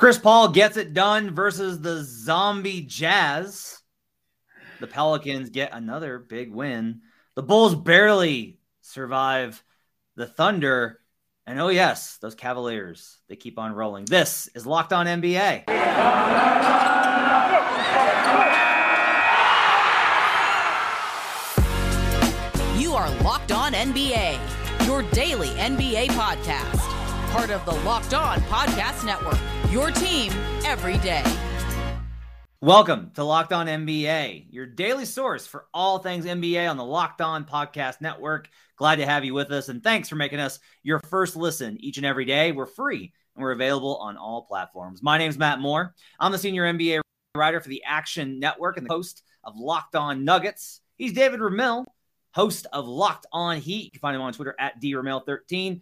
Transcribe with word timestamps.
Chris 0.00 0.16
Paul 0.16 0.48
gets 0.48 0.78
it 0.78 0.94
done 0.94 1.34
versus 1.34 1.82
the 1.82 2.02
zombie 2.02 2.80
Jazz. 2.80 3.82
The 4.80 4.86
Pelicans 4.86 5.50
get 5.50 5.74
another 5.74 6.18
big 6.18 6.50
win. 6.50 7.02
The 7.34 7.42
Bulls 7.42 7.74
barely 7.74 8.58
survive 8.80 9.62
the 10.16 10.24
Thunder. 10.24 11.00
And 11.46 11.60
oh, 11.60 11.68
yes, 11.68 12.16
those 12.16 12.34
Cavaliers, 12.34 13.18
they 13.28 13.36
keep 13.36 13.58
on 13.58 13.74
rolling. 13.74 14.06
This 14.06 14.48
is 14.54 14.64
Locked 14.64 14.94
On 14.94 15.04
NBA. 15.04 15.68
You 22.80 22.94
are 22.94 23.10
Locked 23.22 23.52
On 23.52 23.74
NBA, 23.74 24.86
your 24.86 25.02
daily 25.10 25.48
NBA 25.48 26.06
podcast. 26.12 26.86
Part 27.32 27.50
of 27.50 27.62
the 27.66 27.74
Locked 27.86 28.14
On 28.14 28.40
Podcast 28.40 29.04
Network, 29.04 29.38
your 29.70 29.90
team 29.92 30.32
every 30.64 30.98
day. 30.98 31.24
Welcome 32.60 33.12
to 33.14 33.24
Locked 33.24 33.52
On 33.52 33.66
NBA, 33.66 34.46
your 34.50 34.66
daily 34.66 35.04
source 35.04 35.46
for 35.46 35.66
all 35.72 35.98
things 35.98 36.26
NBA 36.26 36.68
on 36.68 36.76
the 36.76 36.84
Locked 36.84 37.20
On 37.20 37.44
Podcast 37.44 38.00
Network. 38.00 38.48
Glad 38.76 38.96
to 38.96 39.06
have 39.06 39.24
you 39.24 39.32
with 39.32 39.50
us, 39.52 39.68
and 39.68 39.82
thanks 39.82 40.08
for 40.08 40.16
making 40.16 40.40
us 40.40 40.58
your 40.82 40.98
first 40.98 41.36
listen 41.36 41.76
each 41.80 41.98
and 41.98 42.04
every 42.04 42.24
day. 42.24 42.52
We're 42.52 42.66
free 42.66 43.12
and 43.34 43.42
we're 43.42 43.52
available 43.52 43.96
on 43.98 44.16
all 44.16 44.42
platforms. 44.42 45.02
My 45.02 45.16
name 45.18 45.30
is 45.30 45.38
Matt 45.38 45.60
Moore. 45.60 45.94
I'm 46.18 46.32
the 46.32 46.38
senior 46.38 46.70
NBA 46.70 47.00
writer 47.36 47.60
for 47.60 47.68
the 47.68 47.84
Action 47.86 48.40
Network 48.40 48.76
and 48.76 48.86
the 48.86 48.92
host 48.92 49.22
of 49.44 49.56
Locked 49.56 49.94
On 49.94 50.24
Nuggets. 50.24 50.80
He's 50.96 51.12
David 51.12 51.40
Ramil, 51.40 51.86
host 52.34 52.66
of 52.72 52.88
Locked 52.88 53.26
On 53.32 53.56
Heat. 53.56 53.84
You 53.84 53.90
can 53.92 54.00
find 54.00 54.16
him 54.16 54.22
on 54.22 54.32
Twitter 54.32 54.56
at 54.58 54.82
dramil13. 54.82 55.80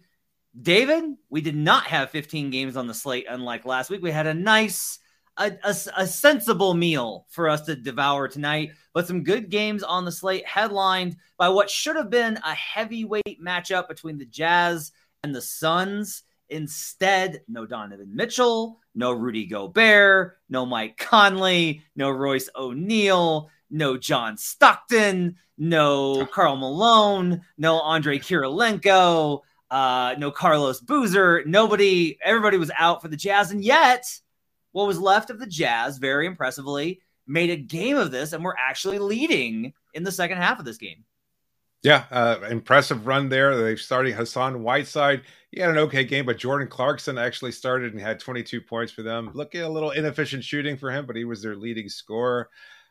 David, 0.59 1.03
we 1.29 1.41
did 1.41 1.55
not 1.55 1.83
have 1.83 2.09
15 2.09 2.49
games 2.49 2.75
on 2.75 2.87
the 2.87 2.93
slate, 2.93 3.25
unlike 3.29 3.65
last 3.65 3.89
week. 3.89 4.01
We 4.01 4.11
had 4.11 4.27
a 4.27 4.33
nice, 4.33 4.99
a, 5.37 5.51
a, 5.63 5.75
a, 5.97 6.07
sensible 6.07 6.73
meal 6.73 7.25
for 7.29 7.49
us 7.49 7.61
to 7.61 7.75
devour 7.75 8.27
tonight, 8.27 8.71
but 8.93 9.07
some 9.07 9.23
good 9.23 9.49
games 9.49 9.83
on 9.83 10.05
the 10.05 10.11
slate, 10.11 10.45
headlined 10.47 11.17
by 11.37 11.49
what 11.49 11.69
should 11.69 11.95
have 11.95 12.09
been 12.09 12.37
a 12.37 12.53
heavyweight 12.53 13.41
matchup 13.41 13.87
between 13.87 14.17
the 14.17 14.25
Jazz 14.25 14.91
and 15.23 15.33
the 15.33 15.41
Suns. 15.41 16.23
Instead, 16.49 17.41
no 17.47 17.67
Donovan 17.67 18.15
Mitchell, 18.15 18.79
no 18.95 19.11
Rudy 19.11 19.45
Gobert, 19.45 20.39
no 20.49 20.65
Mike 20.65 20.97
Conley, 20.97 21.83
no 21.95 22.09
Royce 22.09 22.49
O'Neale, 22.55 23.51
no 23.69 23.97
John 23.97 24.35
Stockton, 24.35 25.35
no 25.59 26.25
Karl 26.25 26.55
Malone, 26.55 27.41
no 27.57 27.79
Andre 27.81 28.17
Kirilenko 28.17 29.41
uh, 29.71 30.15
no 30.17 30.31
Carlos 30.31 30.79
Boozer. 30.81 31.43
Nobody, 31.45 32.17
everybody 32.23 32.57
was 32.57 32.71
out 32.77 33.01
for 33.01 33.07
the 33.07 33.17
Jazz. 33.17 33.51
And 33.51 33.63
yet, 33.63 34.05
what 34.71 34.87
was 34.87 34.99
left 34.99 35.29
of 35.29 35.39
the 35.39 35.47
Jazz, 35.47 35.97
very 35.97 36.25
impressively, 36.25 37.01
made 37.27 37.49
a 37.49 37.55
game 37.55 37.97
of 37.97 38.11
this 38.11 38.33
and 38.33 38.43
we're 38.43 38.55
actually 38.57 38.97
leading 38.97 39.73
in 39.93 40.03
the 40.03 40.11
second 40.11 40.37
half 40.37 40.59
of 40.59 40.65
this 40.65 40.77
game. 40.77 41.05
Yeah, 41.81 42.05
uh, 42.11 42.39
impressive 42.49 43.07
run 43.07 43.29
there. 43.29 43.55
They 43.55 43.77
started 43.77 44.13
Hassan 44.13 44.63
Whiteside. 44.63 45.21
He 45.51 45.61
had 45.61 45.69
an 45.69 45.77
okay 45.77 46.03
game, 46.03 46.25
but 46.25 46.37
Jordan 46.37 46.67
Clarkson 46.67 47.17
actually 47.17 47.53
started 47.53 47.93
and 47.93 48.01
had 48.01 48.19
22 48.19 48.59
points 48.61 48.91
for 48.91 49.01
them. 49.01 49.31
Looking 49.33 49.61
a 49.61 49.69
little 49.69 49.91
inefficient 49.91 50.43
shooting 50.43 50.75
for 50.75 50.91
him, 50.91 51.05
but 51.05 51.15
he 51.15 51.23
was 51.23 51.41
their 51.41 51.55
leading 51.55 51.87
scorer. 51.87 52.49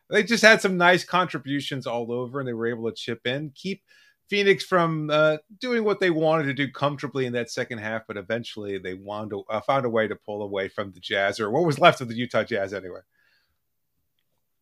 They 0.08 0.22
just 0.22 0.42
had 0.42 0.62
some 0.62 0.78
nice 0.78 1.04
contributions 1.04 1.86
all 1.86 2.10
over, 2.10 2.40
and 2.40 2.48
they 2.48 2.54
were 2.54 2.66
able 2.66 2.88
to 2.88 2.96
chip 2.96 3.26
in, 3.26 3.52
keep 3.54 3.82
Phoenix 4.28 4.64
from 4.64 5.10
uh, 5.10 5.38
doing 5.58 5.84
what 5.84 6.00
they 6.00 6.10
wanted 6.10 6.44
to 6.44 6.54
do 6.54 6.70
comfortably 6.70 7.26
in 7.26 7.32
that 7.32 7.50
second 7.50 7.78
half, 7.78 8.06
but 8.06 8.16
eventually 8.16 8.78
they 8.78 8.94
wound, 8.94 9.32
uh, 9.48 9.60
found 9.60 9.86
a 9.86 9.90
way 9.90 10.06
to 10.06 10.16
pull 10.16 10.42
away 10.42 10.68
from 10.68 10.92
the 10.92 11.00
Jazz, 11.00 11.40
or 11.40 11.50
what 11.50 11.64
was 11.64 11.78
left 11.78 12.00
of 12.00 12.08
the 12.08 12.14
Utah 12.14 12.44
Jazz 12.44 12.74
anyway. 12.74 13.00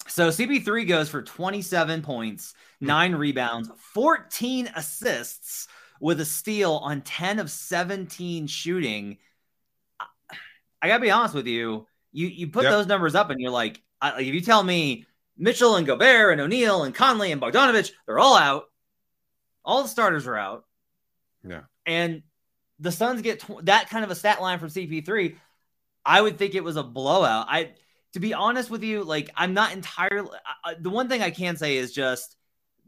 So 0.09 0.29
CP3 0.29 0.87
goes 0.87 1.09
for 1.09 1.23
27 1.23 2.03
points, 2.03 2.55
hmm. 2.81 2.87
nine 2.87 3.15
mm. 3.15 3.19
rebounds, 3.19 3.71
14 3.95 4.71
assists 4.77 5.67
with 6.01 6.21
a 6.21 6.25
steal 6.25 6.75
on 6.75 7.01
10 7.01 7.39
of 7.39 7.51
17 7.51 8.47
shooting. 8.47 9.19
I 10.81 10.89
gotta 10.89 11.01
be 11.01 11.11
honest 11.11 11.35
with 11.35 11.47
you. 11.47 11.87
You 12.13 12.29
you 12.29 12.49
put 12.49 12.65
yep. 12.65 12.73
those 12.73 12.87
numbers 12.87 13.15
up 13.15 13.31
and 13.31 13.41
you're 13.41 13.51
like, 13.51 13.83
if 14.03 14.35
you 14.35 14.41
tell 14.41 14.63
me 14.63 15.07
Mitchell 15.37 15.77
and 15.77 15.87
Gobert 15.87 16.33
and 16.33 16.41
O'Neale 16.41 16.85
and 16.85 16.95
Conley 16.95 17.33
and 17.33 17.41
Bogdanovich, 17.41 17.91
they're 18.07 18.19
all 18.19 18.37
out. 18.37 18.67
All 19.67 19.83
the 19.83 19.89
starters 19.89 20.27
are 20.27 20.37
out. 20.37 20.65
Yeah. 21.47 21.63
And 21.85 22.23
the 22.79 22.93
Suns 22.93 23.21
get 23.21 23.41
tw- 23.41 23.65
that 23.65 23.91
kind 23.91 24.05
of 24.05 24.11
a 24.11 24.15
stat 24.15 24.41
line 24.41 24.59
from 24.59 24.69
CP3. 24.69 25.37
I 26.05 26.21
would 26.21 26.39
think 26.39 26.55
it 26.55 26.65
was 26.65 26.77
a 26.77 26.83
blowout. 26.83 27.47
I, 27.49 27.73
to 28.13 28.21
be 28.21 28.33
honest 28.33 28.71
with 28.71 28.83
you, 28.83 29.03
like 29.03 29.31
I'm 29.37 29.53
not 29.53 29.73
entirely. 29.73 30.31
I, 30.65 30.75
the 30.81 30.91
one 30.91 31.09
thing 31.09 31.21
I 31.21 31.31
can 31.31 31.57
say 31.57 31.77
is 31.77 31.93
just 31.93 32.37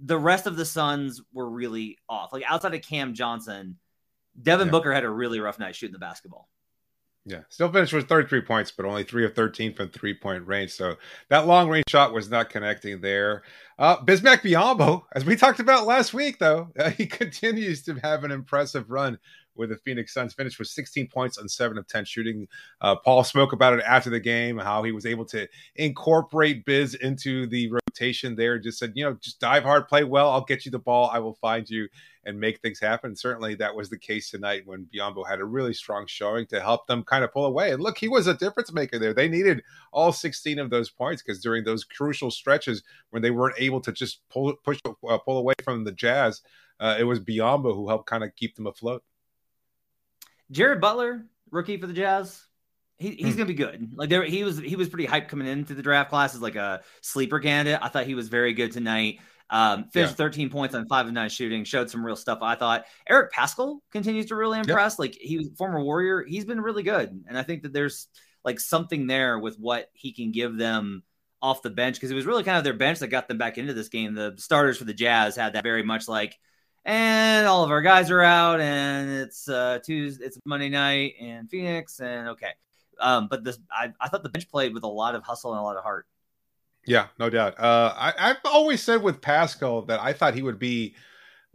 the 0.00 0.19
rest 0.19 0.47
of 0.47 0.56
the 0.56 0.65
Suns 0.65 1.21
were 1.33 1.50
really 1.50 1.99
off. 2.09 2.33
Like 2.33 2.44
outside 2.49 2.75
of 2.75 2.83
Cam 2.83 3.15
Johnson, 3.15 3.77
Devin 4.41 4.69
yeah. 4.69 4.71
Booker 4.71 4.93
had 4.93 5.05
a 5.05 5.11
really 5.11 5.41
rough 5.41 5.59
night 5.59 5.75
shooting 5.75 5.93
the 5.93 5.99
basketball. 5.99 6.49
Yeah, 7.28 7.43
still 7.50 7.71
finished 7.71 7.93
with 7.93 8.09
33 8.09 8.41
points, 8.41 8.71
but 8.71 8.87
only 8.87 9.05
three 9.05 9.27
of 9.27 9.34
13 9.34 9.75
from 9.75 9.91
three 9.91 10.15
point 10.15 10.47
range. 10.47 10.71
So 10.71 10.97
that 11.28 11.47
long 11.47 11.69
range 11.69 11.84
shot 11.87 12.15
was 12.15 12.31
not 12.31 12.49
connecting 12.49 13.03
there. 13.03 13.43
Uh, 13.78 13.99
Bismack 13.99 14.41
Biyombo, 14.41 15.03
as 15.12 15.27
we 15.27 15.37
talked 15.37 15.61
about 15.61 15.87
last 15.87 16.15
week, 16.15 16.38
though, 16.38 16.71
uh, 16.78 16.88
he 16.97 17.06
continues 17.06 17.83
to 17.83 17.94
have 17.97 18.25
an 18.25 18.31
impressive 18.31 18.91
run 18.91 19.19
with 19.59 19.71
the 19.71 19.77
Phoenix 19.77 20.15
Suns. 20.15 20.33
Finished 20.33 20.59
with 20.59 20.69
16 20.69 21.09
points 21.09 21.39
on 21.39 21.49
seven 21.49 21.77
of 21.77 21.87
10 21.87 22.05
shooting. 22.05 22.49
Uh, 22.81 22.97
Paul 22.97 23.25
spoke 23.25 23.53
about 23.53 23.75
it 23.75 23.85
after 23.87 24.11
the 24.11 24.21
game, 24.21 24.59
how 24.59 24.83
he 24.83 24.93
was 24.93 25.05
able 25.05 25.25
to 25.27 25.47
incorporate 25.77 26.65
Biz 26.65 26.95
into 26.95 27.47
the 27.47 27.71
rotation 27.71 28.37
there. 28.37 28.59
Just 28.59 28.79
said, 28.79 28.93
you 28.95 29.05
know, 29.05 29.15
just 29.15 29.41
dive 29.41 29.65
hard, 29.65 29.89
play 29.89 30.05
well. 30.05 30.31
I'll 30.31 30.45
get 30.45 30.65
you 30.65 30.71
the 30.71 30.79
ball. 30.79 31.11
I 31.13 31.19
will 31.19 31.35
find 31.35 31.69
you 31.69 31.89
and 32.29 32.39
make 32.39 32.61
things 32.61 32.79
happen. 32.79 33.17
Certainly 33.17 33.55
that 33.57 33.75
was 33.75 33.89
the 33.89 33.99
case 33.99 34.31
tonight 34.31 34.63
when 34.67 34.87
Biyombo 34.95 35.27
had 35.27 35.41
a 35.41 35.45
really 35.47 35.73
strong 35.73 36.07
showing 36.07 36.47
to 36.49 36.61
help 36.61 36.87
them 36.87 37.03
kind 37.03 37.25
of 37.25 37.33
pull 37.33 37.47
away. 37.47 37.73
And 37.73 37.83
look, 37.83 37.97
he 37.97 38.07
was 38.07 38.27
a 38.27 38.35
difference 38.35 38.71
maker 38.71 38.99
there. 38.99 39.15
They 39.15 39.29
needed 39.29 39.63
all 39.93 40.13
16 40.13 40.59
of 40.59 40.69
those 40.69 40.91
points 40.91 41.23
because 41.23 41.41
during 41.41 41.65
those 41.65 41.85
crucial 41.85 42.31
stretches 42.31 42.83
when 43.11 43.23
they 43.23 43.31
weren't 43.31 43.57
able 43.59 43.81
to 43.81 43.93
just 43.93 44.21
pull 44.29 44.55
push 44.63 44.79
uh, 44.87 45.19
pull 45.19 45.39
away 45.39 45.55
from 45.65 45.85
the 45.85 45.93
Jazz, 45.93 46.43
uh, 46.81 46.97
it 46.99 47.05
was 47.05 47.19
Biyombo 47.19 47.75
who 47.75 47.89
helped 47.89 48.07
kind 48.07 48.23
of 48.23 48.37
keep 48.37 48.57
them 48.57 48.67
afloat. 48.67 49.03
Jared 50.51 50.81
Butler, 50.81 51.27
rookie 51.51 51.77
for 51.77 51.87
the 51.87 51.93
Jazz. 51.93 52.43
He, 52.99 53.11
he's 53.11 53.33
hmm. 53.33 53.39
gonna 53.39 53.47
be 53.47 53.55
good. 53.55 53.93
Like 53.95 54.09
there, 54.09 54.25
he 54.25 54.43
was 54.43 54.59
he 54.59 54.77
was 54.77 54.89
pretty 54.89 55.07
hyped 55.07 55.29
coming 55.29 55.47
into 55.47 55.75
the 55.75 55.83
draft 55.83 56.11
class 56.11 56.35
as 56.35 56.41
like 56.41 56.57
a 56.57 56.83
sleeper 57.01 57.39
candidate. 57.39 57.81
I 57.83 57.89
thought 57.89 58.07
he 58.07 58.15
was 58.15 58.29
very 58.29 58.53
good 58.53 58.73
tonight. 58.73 59.21
Um, 59.51 59.85
finished 59.93 60.13
yeah. 60.13 60.17
13 60.17 60.51
points 60.51 60.75
on 60.75 60.87
five 60.89 61.07
of 61.07 61.13
nine 61.13 61.31
shooting, 61.31 61.65
showed 61.65 61.89
some 61.89 62.05
real 62.05 62.17
stuff. 62.17 62.41
I 62.43 62.55
thought 62.55 62.85
Eric 63.09 63.33
Paschall 63.33 63.79
continues 63.93 64.27
to 64.27 64.35
really 64.35 64.59
impress. 64.59 64.95
Yep. 64.95 64.99
Like 64.99 65.15
he 65.15 65.39
was 65.39 65.49
former 65.57 65.83
Warrior, 65.83 66.25
he's 66.25 66.45
been 66.45 66.61
really 66.61 66.83
good, 66.83 67.25
and 67.27 67.39
I 67.39 67.43
think 67.43 67.63
that 67.63 67.73
there's 67.73 68.09
like 68.45 68.61
something 68.61 69.07
there 69.07 69.39
with 69.39 69.57
what 69.57 69.89
he 69.93 70.13
can 70.13 70.33
give 70.33 70.57
them 70.57 71.03
off 71.41 71.63
the 71.63 71.71
bench 71.71 71.97
because 71.97 72.11
it 72.11 72.15
was 72.15 72.27
really 72.27 72.43
kind 72.43 72.59
of 72.59 72.65
their 72.65 72.75
bench 72.75 72.99
that 72.99 73.09
got 73.09 73.29
them 73.29 73.39
back 73.39 73.59
into 73.59 73.75
this 73.75 73.89
game. 73.89 74.15
The 74.15 74.35
starters 74.39 74.77
for 74.77 74.85
the 74.85 74.95
Jazz 74.95 75.37
had 75.37 75.53
that 75.53 75.63
very 75.63 75.83
much 75.83 76.09
like 76.09 76.37
and 76.88 77.47
all 77.47 77.62
of 77.65 77.71
our 77.71 77.82
guys 77.82 78.10
are 78.10 78.22
out, 78.22 78.62
and 78.62 79.10
it's 79.10 79.47
uh, 79.47 79.78
Tuesday, 79.84 80.25
it's 80.25 80.38
Monday 80.47 80.71
night 80.71 81.16
in 81.21 81.47
Phoenix, 81.47 82.00
and 82.00 82.28
okay. 82.28 82.53
Um, 82.99 83.28
but 83.28 83.44
this, 83.44 83.59
I, 83.71 83.93
I 84.00 84.09
thought 84.09 84.22
the 84.22 84.31
bench 84.31 84.50
played 84.50 84.72
with 84.72 84.84
a 84.84 84.88
lot 84.88 85.15
of 85.15 85.22
hustle 85.22 85.53
and 85.53 85.60
a 85.60 85.62
lot 85.62 85.76
of 85.76 85.82
heart. 85.82 86.06
Yeah, 86.87 87.09
no 87.19 87.28
doubt. 87.28 87.60
Uh, 87.60 87.93
I, 87.94 88.15
I've 88.19 88.38
always 88.47 88.82
said 88.82 89.03
with 89.03 89.21
Paschall 89.21 89.87
that 89.88 90.00
I 90.00 90.15
thought 90.15 90.32
he 90.32 90.41
would 90.41 90.59
be 90.59 90.94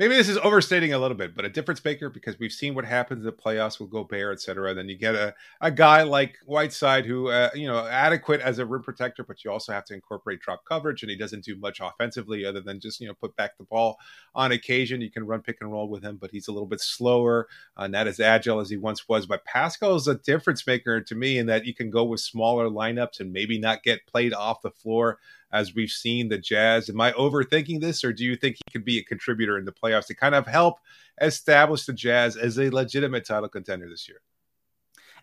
maybe 0.03 0.18
this 0.18 0.28
is 0.28 0.38
overstating 0.40 0.91
a 0.91 1.00
little 1.00 1.16
bit, 1.16 1.34
but 1.34 1.46
a 1.46 1.50
difference 1.50 1.84
maker 1.86 2.09
because 2.09 2.38
we've 2.38 2.52
seen 2.52 2.75
what 2.75 2.84
happens 2.84 3.19
in 3.22 3.25
the 3.25 3.31
playoffs 3.31 3.80
with 3.80 3.90
Gobert, 3.90 4.34
et 4.34 4.41
cetera. 4.41 4.74
Then 4.74 4.90
you 4.90 4.97
get 4.97 5.16
a, 5.16 5.34
a 5.62 5.72
guy 5.72 6.03
like 6.03 6.38
Whiteside 6.46 7.06
who, 7.06 7.30
uh, 7.30 7.50
you 7.56 7.68
know, 7.68 7.88
adequate 7.88 8.42
as 8.42 8.60
a 8.60 8.66
rim 8.66 8.83
protector, 8.83 9.24
but 9.24 9.45
you 9.45 9.51
also 9.51 9.72
have 9.72 9.86
to 9.86 9.94
incorporate 9.94 10.42
drop 10.42 10.66
coverage, 10.66 11.04
and 11.04 11.10
he 11.10 11.16
doesn't 11.16 11.45
do 11.45 11.56
much 11.56 11.80
offensively 11.81 12.45
other 12.45 12.60
than 12.60 12.81
just, 12.81 13.00
you 13.00 13.07
know, 13.07 13.13
put 13.13 13.33
back 13.38 13.57
the 13.57 13.63
ball 13.63 13.98
on 14.36 14.51
occasion. 14.51 15.00
You 15.00 15.10
can 15.10 15.25
run 15.25 15.42
pick 15.42 15.60
and 15.62 15.72
roll 15.72 15.88
with 15.88 16.04
him, 16.04 16.18
but 16.18 16.31
he's 16.31 16.50
a 16.50 16.51
little 16.51 16.68
bit 16.68 16.81
slower, 16.81 17.48
uh, 17.77 17.88
not 17.88 18.07
as 18.07 18.19
agile 18.19 18.60
as 18.60 18.69
he 18.69 18.75
once 18.75 19.07
was. 19.07 19.25
But 19.25 19.45
Paschall 19.45 19.95
is 19.95 20.10
a 20.10 20.16
difference 20.16 20.68
maker 20.68 21.00
to 21.00 21.16
me 21.16 21.38
in 21.38 21.45
that 21.45 21.66
you 21.66 21.74
can 21.74 21.89
go 21.89 22.04
with 22.04 22.19
smaller 22.19 22.68
lineups 22.68 23.22
and 23.22 23.31
maybe 23.31 23.57
not 23.57 23.83
get 23.83 24.06
played 24.06 24.33
off 24.33 24.62
the 24.62 24.72
floor 24.72 25.19
as 25.53 25.75
we've 25.75 25.91
seen 25.91 26.27
the 26.27 26.38
Jazz. 26.38 26.89
Am 26.89 27.00
I 27.00 27.13
overthinking 27.13 27.79
this, 27.79 28.03
or 28.03 28.11
do 28.11 28.25
you 28.25 28.35
think 28.35 28.57
he 28.57 28.71
could 28.71 28.83
be 28.83 28.97
a 28.97 29.03
contributor 29.03 29.57
in 29.57 29.65
the 29.65 29.71
playoffs 29.71 30.07
to 30.07 30.15
kind 30.15 30.35
of 30.35 30.47
help 30.47 30.79
establish 31.21 31.85
the 31.85 31.94
Jazz 31.94 32.35
as 32.35 32.57
a 32.57 32.69
legitimate 32.71 33.25
title 33.25 33.47
contender 33.47 33.88
this 33.88 34.09
year? 34.09 34.19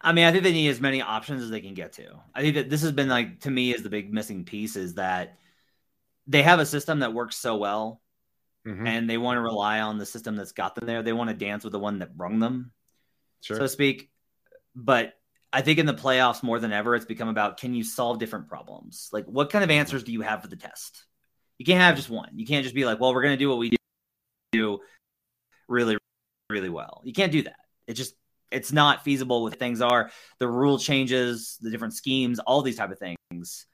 I 0.00 0.12
mean, 0.12 0.24
I 0.24 0.32
think 0.32 0.44
they 0.44 0.52
need 0.52 0.70
as 0.70 0.80
many 0.80 1.02
options 1.02 1.42
as 1.42 1.50
they 1.50 1.60
can 1.60 1.74
get 1.74 1.92
to. 1.94 2.06
I 2.34 2.40
think 2.40 2.54
that 2.54 2.70
this 2.70 2.80
has 2.82 2.92
been 2.92 3.08
like 3.08 3.40
to 3.40 3.50
me 3.50 3.74
is 3.74 3.82
the 3.82 3.90
big 3.90 4.14
missing 4.14 4.44
piece 4.44 4.76
is 4.76 4.94
that 4.94 5.36
they 6.26 6.42
have 6.42 6.60
a 6.60 6.64
system 6.64 7.00
that 7.00 7.12
works 7.12 7.36
so 7.36 7.56
well, 7.56 8.00
mm-hmm. 8.66 8.86
and 8.86 9.10
they 9.10 9.18
want 9.18 9.36
to 9.36 9.42
rely 9.42 9.80
on 9.80 9.98
the 9.98 10.06
system 10.06 10.36
that's 10.36 10.52
got 10.52 10.74
them 10.74 10.86
there. 10.86 11.02
They 11.02 11.12
want 11.12 11.28
to 11.28 11.34
dance 11.34 11.64
with 11.64 11.72
the 11.72 11.78
one 11.78 11.98
that 11.98 12.16
brung 12.16 12.38
them, 12.38 12.70
sure. 13.42 13.56
so 13.56 13.62
to 13.64 13.68
speak. 13.68 14.10
But 14.74 15.14
I 15.52 15.62
think 15.62 15.78
in 15.78 15.86
the 15.86 15.94
playoffs 15.94 16.42
more 16.42 16.60
than 16.60 16.72
ever, 16.72 16.94
it's 16.94 17.04
become 17.04 17.28
about 17.28 17.58
can 17.58 17.74
you 17.74 17.82
solve 17.82 18.18
different 18.18 18.48
problems? 18.48 19.08
Like, 19.12 19.26
what 19.26 19.50
kind 19.50 19.64
of 19.64 19.70
answers 19.70 20.04
do 20.04 20.12
you 20.12 20.20
have 20.20 20.42
for 20.42 20.48
the 20.48 20.56
test? 20.56 21.04
You 21.58 21.66
can't 21.66 21.80
have 21.80 21.96
just 21.96 22.08
one. 22.08 22.30
You 22.36 22.46
can't 22.46 22.62
just 22.62 22.74
be 22.74 22.84
like, 22.84 23.00
well, 23.00 23.12
we're 23.12 23.22
going 23.22 23.34
to 23.34 23.38
do 23.38 23.48
what 23.48 23.58
we 23.58 23.76
do 24.52 24.80
really, 25.68 25.98
really 26.48 26.68
well. 26.68 27.02
You 27.04 27.12
can't 27.12 27.32
do 27.32 27.42
that. 27.42 27.56
It 27.86 27.94
just, 27.94 28.14
it's 28.50 28.72
not 28.72 29.04
feasible 29.04 29.42
with 29.42 29.54
things 29.54 29.80
are 29.80 30.10
the 30.38 30.48
rule 30.48 30.78
changes, 30.78 31.58
the 31.60 31.70
different 31.70 31.94
schemes, 31.94 32.38
all 32.38 32.62
these 32.62 32.76
type 32.76 32.90
of 32.90 32.98
things. 32.98 33.66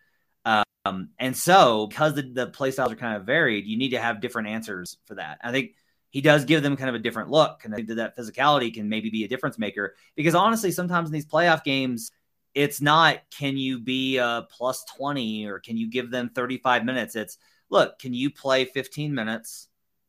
Um, 0.86 1.10
and 1.18 1.36
so 1.36 1.86
because 1.86 2.14
the, 2.14 2.22
the 2.22 2.46
play 2.46 2.70
styles 2.70 2.92
are 2.92 2.96
kind 2.96 3.16
of 3.16 3.24
varied, 3.24 3.66
you 3.66 3.76
need 3.76 3.90
to 3.90 3.98
have 3.98 4.20
different 4.20 4.48
answers 4.48 4.96
for 5.06 5.16
that. 5.16 5.38
I 5.42 5.50
think 5.50 5.72
he 6.16 6.22
does 6.22 6.46
give 6.46 6.62
them 6.62 6.78
kind 6.78 6.88
of 6.88 6.94
a 6.94 6.98
different 6.98 7.28
look. 7.28 7.66
And 7.66 7.74
I 7.74 7.76
think 7.76 7.88
that, 7.88 7.96
that 7.96 8.16
physicality 8.16 8.72
can 8.72 8.88
maybe 8.88 9.10
be 9.10 9.24
a 9.24 9.28
difference 9.28 9.58
maker 9.58 9.96
because 10.14 10.34
honestly, 10.34 10.70
sometimes 10.70 11.10
in 11.10 11.12
these 11.12 11.26
playoff 11.26 11.62
games, 11.62 12.10
it's 12.54 12.80
not 12.80 13.18
can 13.30 13.58
you 13.58 13.78
be 13.78 14.16
a 14.16 14.46
plus 14.50 14.82
20 14.96 15.44
or 15.44 15.58
can 15.58 15.76
you 15.76 15.90
give 15.90 16.10
them 16.10 16.30
35 16.34 16.86
minutes? 16.86 17.16
It's 17.16 17.36
look, 17.68 17.98
can 17.98 18.14
you 18.14 18.30
play 18.30 18.64
15 18.64 19.14
minutes 19.14 19.68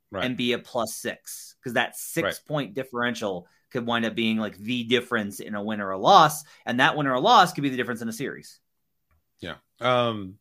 right. 0.09 0.24
and 0.24 0.38
be 0.38 0.54
a 0.54 0.59
plus 0.59 0.95
six? 0.95 1.57
Because 1.59 1.74
that 1.74 1.98
six 1.98 2.24
right. 2.24 2.39
point 2.48 2.74
differential 2.74 3.45
could 3.69 3.86
wind 3.86 4.06
up 4.06 4.15
being 4.15 4.38
like 4.38 4.57
the 4.57 4.86
difference 4.86 5.42
in 5.42 5.56
a 5.56 5.62
win 5.62 5.81
or 5.81 5.92
a 5.92 6.00
loss. 6.00 6.45
And 6.65 6.80
that 6.80 6.95
win 6.95 7.07
or 7.07 7.15
a 7.15 7.19
loss 7.19 7.51
could 7.51 7.63
be 7.63 7.69
the 7.69 7.75
difference 7.75 8.01
in 8.01 8.07
a 8.07 8.13
series. 8.13 8.62
Yeah. 9.42 9.56
Um, 9.81 10.38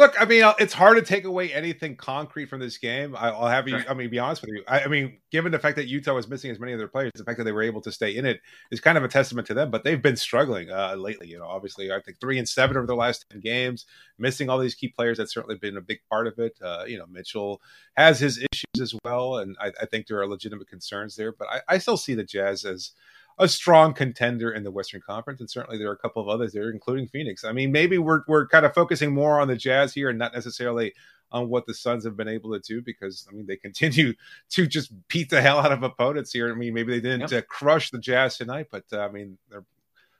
Look, 0.00 0.18
I 0.18 0.24
mean, 0.24 0.50
it's 0.58 0.72
hard 0.72 0.96
to 0.96 1.02
take 1.02 1.26
away 1.26 1.52
anything 1.52 1.94
concrete 1.94 2.46
from 2.46 2.58
this 2.58 2.78
game. 2.78 3.14
I'll 3.14 3.46
have 3.46 3.68
you. 3.68 3.76
I 3.86 3.92
mean, 3.92 4.08
be 4.08 4.18
honest 4.18 4.40
with 4.40 4.48
you. 4.48 4.64
I, 4.66 4.84
I, 4.84 4.86
mean, 4.86 5.18
given 5.30 5.52
the 5.52 5.58
fact 5.58 5.76
that 5.76 5.88
Utah 5.88 6.14
was 6.14 6.26
missing 6.26 6.50
as 6.50 6.58
many 6.58 6.72
of 6.72 6.78
their 6.78 6.88
players, 6.88 7.10
the 7.14 7.22
fact 7.22 7.36
that 7.36 7.44
they 7.44 7.52
were 7.52 7.60
able 7.60 7.82
to 7.82 7.92
stay 7.92 8.16
in 8.16 8.24
it 8.24 8.40
is 8.70 8.80
kind 8.80 8.96
of 8.96 9.04
a 9.04 9.08
testament 9.08 9.46
to 9.48 9.52
them. 9.52 9.70
But 9.70 9.84
they've 9.84 10.00
been 10.00 10.16
struggling 10.16 10.70
uh, 10.70 10.94
lately. 10.94 11.28
You 11.28 11.38
know, 11.38 11.44
obviously, 11.44 11.92
I 11.92 12.00
think 12.00 12.18
three 12.18 12.38
and 12.38 12.48
seven 12.48 12.78
over 12.78 12.86
the 12.86 12.94
last 12.94 13.26
ten 13.30 13.40
games, 13.40 13.84
missing 14.18 14.48
all 14.48 14.58
these 14.58 14.74
key 14.74 14.88
players. 14.88 15.18
That's 15.18 15.34
certainly 15.34 15.58
been 15.58 15.76
a 15.76 15.82
big 15.82 15.98
part 16.08 16.26
of 16.26 16.38
it. 16.38 16.56
Uh, 16.64 16.84
you 16.86 16.96
know, 16.96 17.04
Mitchell 17.06 17.60
has 17.98 18.18
his 18.18 18.38
issues 18.38 18.80
as 18.80 18.94
well, 19.04 19.36
and 19.36 19.54
I, 19.60 19.70
I 19.82 19.84
think 19.84 20.06
there 20.06 20.18
are 20.18 20.26
legitimate 20.26 20.68
concerns 20.68 21.14
there. 21.14 21.32
But 21.32 21.48
I, 21.48 21.74
I 21.74 21.76
still 21.76 21.98
see 21.98 22.14
the 22.14 22.24
Jazz 22.24 22.64
as 22.64 22.92
a 23.38 23.48
strong 23.48 23.94
contender 23.94 24.52
in 24.52 24.62
the 24.62 24.70
Western 24.70 25.00
Conference, 25.00 25.40
and 25.40 25.50
certainly 25.50 25.78
there 25.78 25.88
are 25.88 25.94
a 25.94 25.98
couple 25.98 26.22
of 26.22 26.28
others 26.28 26.52
there, 26.52 26.70
including 26.70 27.08
Phoenix. 27.08 27.44
I 27.44 27.52
mean, 27.52 27.72
maybe 27.72 27.98
we're 27.98 28.22
we're 28.28 28.46
kind 28.46 28.66
of 28.66 28.74
focusing 28.74 29.12
more 29.12 29.40
on 29.40 29.48
the 29.48 29.56
Jazz 29.56 29.94
here, 29.94 30.10
and 30.10 30.18
not 30.18 30.34
necessarily 30.34 30.94
on 31.32 31.48
what 31.48 31.66
the 31.66 31.74
Suns 31.74 32.04
have 32.04 32.16
been 32.16 32.28
able 32.28 32.52
to 32.52 32.60
do, 32.60 32.82
because 32.82 33.26
I 33.30 33.34
mean 33.34 33.46
they 33.46 33.56
continue 33.56 34.14
to 34.50 34.66
just 34.66 34.92
beat 35.08 35.30
the 35.30 35.40
hell 35.40 35.58
out 35.58 35.72
of 35.72 35.82
opponents 35.82 36.32
here. 36.32 36.50
I 36.50 36.54
mean, 36.54 36.74
maybe 36.74 36.92
they 36.92 37.00
didn't 37.00 37.32
yep. 37.32 37.44
uh, 37.44 37.46
crush 37.46 37.90
the 37.90 37.98
Jazz 37.98 38.36
tonight, 38.36 38.68
but 38.70 38.84
uh, 38.92 39.00
I 39.00 39.08
mean 39.08 39.38
they're 39.48 39.64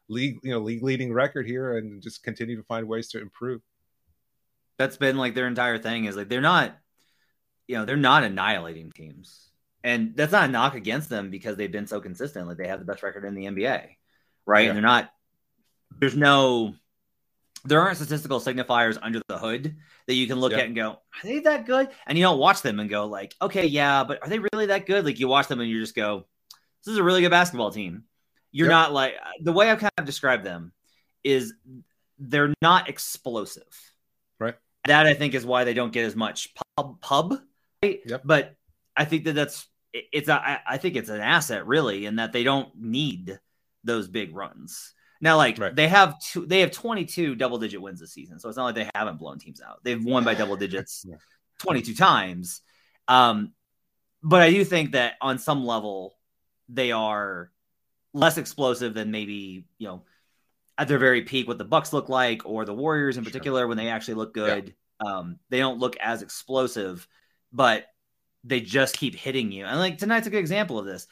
league 0.08 0.38
you 0.42 0.50
know 0.50 0.58
league 0.58 0.82
leading 0.82 1.12
record 1.12 1.46
here, 1.46 1.76
and 1.76 2.02
just 2.02 2.22
continue 2.22 2.56
to 2.56 2.64
find 2.64 2.88
ways 2.88 3.08
to 3.08 3.20
improve. 3.20 3.60
That's 4.78 4.96
been 4.96 5.18
like 5.18 5.34
their 5.34 5.46
entire 5.46 5.78
thing 5.78 6.06
is 6.06 6.16
like 6.16 6.30
they're 6.30 6.40
not, 6.40 6.74
you 7.66 7.76
know, 7.76 7.84
they're 7.84 7.98
not 7.98 8.24
annihilating 8.24 8.90
teams 8.92 9.49
and 9.82 10.14
that's 10.14 10.32
not 10.32 10.48
a 10.48 10.52
knock 10.52 10.74
against 10.74 11.08
them 11.08 11.30
because 11.30 11.56
they've 11.56 11.72
been 11.72 11.86
so 11.86 12.00
consistent. 12.00 12.46
Like 12.46 12.58
they 12.58 12.68
have 12.68 12.78
the 12.78 12.84
best 12.84 13.02
record 13.02 13.24
in 13.24 13.34
the 13.34 13.46
NBA, 13.46 13.86
right? 14.46 14.64
Yeah. 14.64 14.68
And 14.68 14.76
they're 14.76 14.82
not. 14.82 15.10
There's 15.98 16.16
no. 16.16 16.74
There 17.64 17.80
aren't 17.80 17.98
statistical 17.98 18.40
signifiers 18.40 18.98
under 19.00 19.20
the 19.28 19.36
hood 19.38 19.76
that 20.06 20.14
you 20.14 20.26
can 20.26 20.40
look 20.40 20.52
yeah. 20.52 20.58
at 20.58 20.66
and 20.66 20.74
go, 20.74 20.92
"Are 20.92 21.24
they 21.24 21.40
that 21.40 21.66
good?" 21.66 21.88
And 22.06 22.16
you 22.16 22.24
don't 22.24 22.38
watch 22.38 22.62
them 22.62 22.80
and 22.80 22.88
go, 22.88 23.06
"Like, 23.06 23.34
okay, 23.40 23.66
yeah, 23.66 24.04
but 24.04 24.22
are 24.22 24.28
they 24.28 24.38
really 24.38 24.66
that 24.66 24.86
good?" 24.86 25.04
Like 25.04 25.18
you 25.18 25.28
watch 25.28 25.48
them 25.48 25.60
and 25.60 25.68
you 25.68 25.80
just 25.80 25.94
go, 25.94 26.26
"This 26.84 26.92
is 26.92 26.98
a 26.98 27.02
really 27.02 27.20
good 27.20 27.30
basketball 27.30 27.70
team." 27.70 28.04
You're 28.52 28.68
yep. 28.68 28.72
not 28.72 28.92
like 28.92 29.14
the 29.40 29.52
way 29.52 29.70
I've 29.70 29.78
kind 29.78 29.92
of 29.98 30.06
described 30.06 30.44
them 30.44 30.72
is 31.22 31.52
they're 32.18 32.54
not 32.62 32.88
explosive, 32.88 33.68
right? 34.38 34.56
That 34.86 35.06
I 35.06 35.14
think 35.14 35.34
is 35.34 35.44
why 35.44 35.64
they 35.64 35.74
don't 35.74 35.92
get 35.92 36.06
as 36.06 36.16
much 36.16 36.54
pub 36.76 37.00
pub. 37.00 37.38
Right? 37.82 38.00
Yep. 38.04 38.22
But 38.24 38.56
I 39.00 39.06
think 39.06 39.24
that 39.24 39.32
that's 39.32 39.66
it's 39.94 40.28
a, 40.28 40.60
I 40.68 40.76
think 40.76 40.94
it's 40.94 41.08
an 41.08 41.22
asset 41.22 41.66
really 41.66 42.04
in 42.04 42.16
that 42.16 42.32
they 42.32 42.44
don't 42.44 42.68
need 42.76 43.40
those 43.82 44.08
big 44.08 44.36
runs. 44.36 44.92
Now, 45.22 45.38
like 45.38 45.58
right. 45.58 45.74
they 45.74 45.88
have 45.88 46.20
two, 46.20 46.44
they 46.44 46.60
have 46.60 46.70
22 46.70 47.34
double 47.34 47.58
digit 47.58 47.80
wins 47.80 47.98
this 47.98 48.12
season, 48.12 48.38
so 48.38 48.50
it's 48.50 48.58
not 48.58 48.66
like 48.66 48.74
they 48.74 48.90
haven't 48.94 49.18
blown 49.18 49.38
teams 49.38 49.62
out. 49.62 49.82
They've 49.82 50.04
won 50.04 50.22
by 50.22 50.34
double 50.34 50.56
digits 50.56 51.06
yeah. 51.08 51.16
22 51.60 51.94
times. 51.94 52.60
Um, 53.08 53.52
but 54.22 54.42
I 54.42 54.50
do 54.50 54.66
think 54.66 54.92
that 54.92 55.14
on 55.22 55.38
some 55.38 55.64
level 55.64 56.14
they 56.68 56.92
are 56.92 57.50
less 58.12 58.36
explosive 58.36 58.92
than 58.92 59.10
maybe 59.10 59.64
you 59.78 59.88
know 59.88 60.02
at 60.76 60.88
their 60.88 60.98
very 60.98 61.22
peak 61.22 61.48
what 61.48 61.56
the 61.56 61.64
Bucks 61.64 61.94
look 61.94 62.10
like 62.10 62.44
or 62.44 62.66
the 62.66 62.74
Warriors 62.74 63.16
in 63.16 63.24
particular 63.24 63.62
sure. 63.62 63.68
when 63.68 63.78
they 63.78 63.88
actually 63.88 64.14
look 64.14 64.34
good. 64.34 64.74
Yeah. 65.02 65.16
Um, 65.16 65.38
they 65.48 65.58
don't 65.58 65.78
look 65.78 65.96
as 65.96 66.20
explosive, 66.20 67.08
but 67.50 67.86
they 68.44 68.60
just 68.60 68.96
keep 68.96 69.14
hitting 69.14 69.52
you. 69.52 69.64
And 69.64 69.78
like 69.78 69.98
tonight's 69.98 70.26
a 70.26 70.30
good 70.30 70.38
example 70.38 70.78
of 70.78 70.86
this. 70.86 71.06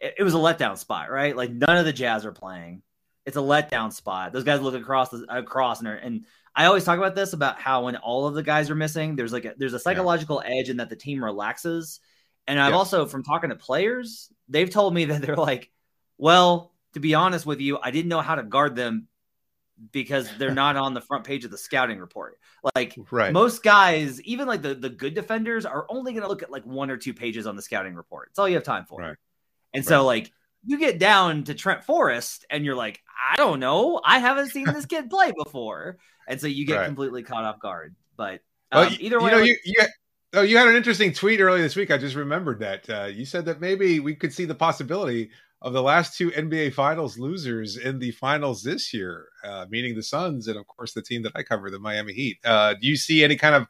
It, 0.00 0.14
it, 0.18 0.22
was 0.22 0.34
a 0.34 0.38
letdown 0.38 0.78
spot, 0.78 1.10
right? 1.10 1.36
Like 1.36 1.50
none 1.50 1.76
of 1.76 1.84
the 1.84 1.92
Jazz 1.92 2.24
are 2.24 2.32
playing. 2.32 2.82
It's 3.26 3.36
a 3.36 3.40
letdown 3.40 3.92
spot. 3.92 4.32
Those 4.32 4.44
guys 4.44 4.60
look 4.60 4.74
across 4.74 5.10
the, 5.10 5.26
across 5.28 5.80
and, 5.80 5.88
are, 5.88 5.94
and 5.94 6.24
I 6.54 6.66
always 6.66 6.84
talk 6.84 6.98
about 6.98 7.14
this 7.14 7.32
about 7.32 7.60
how 7.60 7.84
when 7.84 7.96
all 7.96 8.26
of 8.26 8.34
the 8.34 8.42
guys 8.42 8.70
are 8.70 8.74
missing, 8.74 9.14
there's 9.14 9.32
like 9.32 9.44
a, 9.44 9.54
there's 9.56 9.74
a 9.74 9.78
psychological 9.78 10.42
yeah. 10.44 10.56
edge 10.56 10.70
in 10.70 10.78
that 10.78 10.90
the 10.90 10.96
team 10.96 11.22
relaxes. 11.22 12.00
And 12.46 12.58
I've 12.58 12.74
also 12.74 13.06
from 13.06 13.22
talking 13.22 13.50
to 13.50 13.56
players, 13.56 14.32
they've 14.48 14.70
told 14.70 14.92
me 14.92 15.04
that 15.06 15.22
they're 15.22 15.36
like, 15.36 15.70
well, 16.18 16.72
to 16.94 17.00
be 17.00 17.14
honest 17.14 17.46
with 17.46 17.60
you, 17.60 17.78
I 17.80 17.90
didn't 17.90 18.08
know 18.08 18.20
how 18.20 18.34
to 18.34 18.42
guard 18.42 18.74
them 18.74 19.06
because 19.92 20.28
they're 20.38 20.54
not 20.54 20.76
on 20.76 20.94
the 20.94 21.00
front 21.00 21.24
page 21.24 21.44
of 21.44 21.50
the 21.50 21.58
scouting 21.58 21.98
report. 21.98 22.38
Like 22.74 22.96
right. 23.10 23.32
most 23.32 23.62
guys, 23.62 24.20
even 24.22 24.46
like 24.46 24.62
the, 24.62 24.74
the 24.74 24.90
good 24.90 25.14
defenders 25.14 25.64
are 25.64 25.86
only 25.88 26.12
going 26.12 26.22
to 26.22 26.28
look 26.28 26.42
at 26.42 26.50
like 26.50 26.64
one 26.64 26.90
or 26.90 26.96
two 26.96 27.14
pages 27.14 27.46
on 27.46 27.56
the 27.56 27.62
scouting 27.62 27.94
report. 27.94 28.28
It's 28.30 28.38
all 28.38 28.48
you 28.48 28.56
have 28.56 28.64
time 28.64 28.84
for. 28.84 29.00
Right. 29.00 29.16
And 29.72 29.84
right. 29.84 29.86
so 29.86 30.04
like 30.04 30.32
you 30.64 30.78
get 30.78 30.98
down 30.98 31.44
to 31.44 31.54
Trent 31.54 31.84
Forrest 31.84 32.44
and 32.50 32.64
you're 32.64 32.74
like, 32.74 33.00
I 33.32 33.36
don't 33.36 33.60
know. 33.60 34.00
I 34.04 34.18
haven't 34.18 34.50
seen 34.50 34.66
this 34.66 34.86
kid 34.86 35.08
play 35.08 35.32
before. 35.44 35.98
And 36.28 36.40
so 36.40 36.46
you 36.46 36.66
get 36.66 36.84
completely 36.86 37.22
caught 37.22 37.44
off 37.44 37.60
guard. 37.60 37.94
But 38.16 38.40
um, 38.72 38.86
well, 38.86 38.96
either 39.00 39.20
way, 39.20 39.30
you 39.30 39.36
know, 39.36 39.42
you, 39.42 39.56
you, 39.64 39.84
oh, 40.34 40.42
you 40.42 40.58
had 40.58 40.68
an 40.68 40.76
interesting 40.76 41.12
tweet 41.12 41.40
earlier 41.40 41.62
this 41.62 41.76
week. 41.76 41.90
I 41.90 41.98
just 41.98 42.14
remembered 42.14 42.60
that 42.60 42.90
uh, 42.90 43.06
you 43.06 43.24
said 43.24 43.46
that 43.46 43.60
maybe 43.60 43.98
we 44.00 44.14
could 44.14 44.32
see 44.32 44.44
the 44.44 44.54
possibility 44.54 45.30
of 45.62 45.72
the 45.72 45.82
last 45.82 46.16
two 46.16 46.30
NBA 46.30 46.72
Finals 46.72 47.18
losers 47.18 47.76
in 47.76 47.98
the 47.98 48.12
finals 48.12 48.62
this 48.62 48.94
year, 48.94 49.28
uh, 49.44 49.66
meaning 49.68 49.94
the 49.94 50.02
Suns 50.02 50.48
and 50.48 50.58
of 50.58 50.66
course 50.66 50.94
the 50.94 51.02
team 51.02 51.22
that 51.22 51.32
I 51.34 51.42
cover, 51.42 51.70
the 51.70 51.78
Miami 51.78 52.12
Heat. 52.14 52.38
Uh, 52.44 52.74
do 52.74 52.86
you 52.86 52.96
see 52.96 53.22
any 53.22 53.36
kind 53.36 53.54
of 53.54 53.66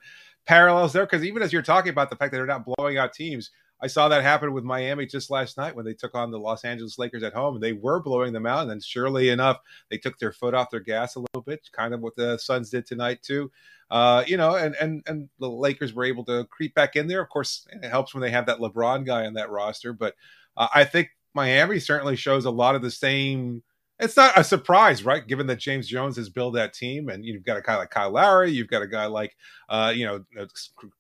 parallels 0.46 0.92
there? 0.92 1.04
Because 1.04 1.24
even 1.24 1.42
as 1.42 1.52
you're 1.52 1.62
talking 1.62 1.90
about 1.90 2.10
the 2.10 2.16
fact 2.16 2.30
that 2.30 2.38
they're 2.38 2.46
not 2.46 2.64
blowing 2.64 2.96
out 2.96 3.12
teams, 3.12 3.50
I 3.82 3.86
saw 3.86 4.08
that 4.08 4.22
happen 4.22 4.52
with 4.52 4.62
Miami 4.62 5.06
just 5.06 5.30
last 5.30 5.56
night 5.56 5.74
when 5.74 5.84
they 5.84 5.94
took 5.94 6.14
on 6.14 6.30
the 6.30 6.38
Los 6.38 6.64
Angeles 6.64 6.98
Lakers 6.98 7.22
at 7.22 7.32
home. 7.32 7.54
and 7.54 7.62
They 7.62 7.72
were 7.72 8.00
blowing 8.00 8.32
them 8.32 8.46
out, 8.46 8.62
and 8.62 8.70
then 8.70 8.80
surely 8.80 9.30
enough, 9.30 9.58
they 9.90 9.96
took 9.96 10.18
their 10.18 10.32
foot 10.32 10.54
off 10.54 10.70
their 10.70 10.80
gas 10.80 11.16
a 11.16 11.20
little 11.20 11.42
bit, 11.42 11.68
kind 11.72 11.94
of 11.94 12.00
what 12.00 12.14
the 12.14 12.36
Suns 12.38 12.70
did 12.70 12.86
tonight 12.86 13.22
too. 13.22 13.50
Uh, 13.90 14.22
you 14.26 14.36
know, 14.36 14.54
and 14.54 14.76
and 14.76 15.02
and 15.06 15.28
the 15.40 15.50
Lakers 15.50 15.94
were 15.94 16.04
able 16.04 16.24
to 16.26 16.44
creep 16.44 16.74
back 16.74 16.94
in 16.94 17.08
there. 17.08 17.22
Of 17.22 17.30
course, 17.30 17.66
it 17.70 17.88
helps 17.88 18.14
when 18.14 18.20
they 18.20 18.30
have 18.30 18.46
that 18.46 18.58
LeBron 18.58 19.04
guy 19.04 19.26
on 19.26 19.34
that 19.34 19.50
roster, 19.50 19.92
but 19.92 20.14
uh, 20.56 20.68
I 20.74 20.84
think 20.84 21.10
Miami 21.34 21.78
certainly 21.78 22.16
shows 22.16 22.44
a 22.44 22.50
lot 22.50 22.74
of 22.74 22.82
the 22.82 22.90
same. 22.90 23.62
It's 23.98 24.16
not 24.16 24.38
a 24.38 24.42
surprise, 24.42 25.04
right? 25.04 25.26
Given 25.26 25.46
that 25.48 25.58
James 25.58 25.86
Jones 25.86 26.16
has 26.16 26.30
built 26.30 26.54
that 26.54 26.72
team, 26.72 27.10
and 27.10 27.22
you've 27.22 27.44
got 27.44 27.58
a 27.58 27.60
guy 27.60 27.76
like 27.76 27.90
Kyle 27.90 28.10
Lowry, 28.10 28.50
you've 28.50 28.68
got 28.68 28.80
a 28.80 28.86
guy 28.86 29.04
like, 29.04 29.36
uh, 29.68 29.92
you 29.94 30.06
know, 30.06 30.24
uh, 30.40 30.46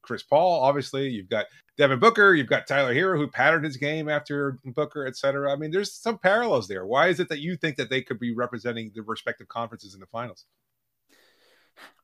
Chris 0.02 0.22
Paul. 0.22 0.60
Obviously, 0.60 1.08
you've 1.08 1.30
got 1.30 1.46
Devin 1.78 1.98
Booker, 1.98 2.34
you've 2.34 2.46
got 2.46 2.66
Tyler 2.66 2.94
Herro, 2.94 3.16
who 3.16 3.26
patterned 3.26 3.64
his 3.64 3.78
game 3.78 4.10
after 4.10 4.58
Booker, 4.66 5.06
et 5.06 5.16
cetera. 5.16 5.50
I 5.50 5.56
mean, 5.56 5.70
there's 5.70 5.94
some 5.94 6.18
parallels 6.18 6.68
there. 6.68 6.84
Why 6.84 7.08
is 7.08 7.20
it 7.20 7.30
that 7.30 7.40
you 7.40 7.56
think 7.56 7.76
that 7.76 7.88
they 7.88 8.02
could 8.02 8.20
be 8.20 8.34
representing 8.34 8.92
the 8.94 9.00
respective 9.00 9.48
conferences 9.48 9.94
in 9.94 10.00
the 10.00 10.06
finals? 10.06 10.44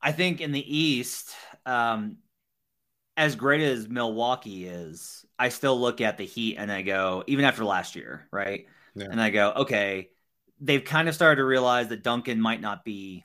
I 0.01 0.13
think 0.13 0.41
in 0.41 0.53
the 0.53 0.77
East, 0.77 1.35
um, 1.67 2.17
as 3.17 3.37
great 3.37 3.63
as 3.63 3.89
Milwaukee 3.89 4.67
is, 4.67 5.25
I 5.39 5.49
still 5.49 5.79
look 5.79 6.01
at 6.01 6.19
the 6.19 6.27
Heat 6.27 6.57
and 6.57 6.71
I 6.71 6.83
go, 6.83 7.25
even 7.27 7.45
after 7.45 7.65
last 7.65 7.97
year, 7.97 8.27
right? 8.31 8.67
Yeah. 8.95 9.09
And 9.11 9.21
I 9.21 9.31
go, 9.31 9.53
okay, 9.57 10.11
they've 10.61 10.85
kind 10.85 11.09
of 11.09 11.15
started 11.15 11.37
to 11.37 11.45
realize 11.45 11.89
that 11.89 12.03
Duncan 12.03 12.41
might 12.41 12.61
not 12.61 12.85
be 12.85 13.25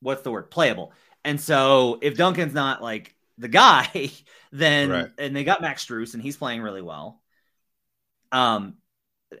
what's 0.00 0.22
the 0.22 0.30
word 0.30 0.50
playable. 0.50 0.92
And 1.24 1.40
so 1.40 1.98
if 2.00 2.16
Duncan's 2.16 2.54
not 2.54 2.82
like 2.82 3.14
the 3.38 3.48
guy, 3.48 4.10
then 4.52 4.90
right. 4.90 5.10
and 5.18 5.34
they 5.34 5.44
got 5.44 5.60
Max 5.60 5.84
Strus 5.84 6.14
and 6.14 6.22
he's 6.22 6.36
playing 6.36 6.62
really 6.62 6.82
well. 6.82 7.20
Um, 8.32 8.74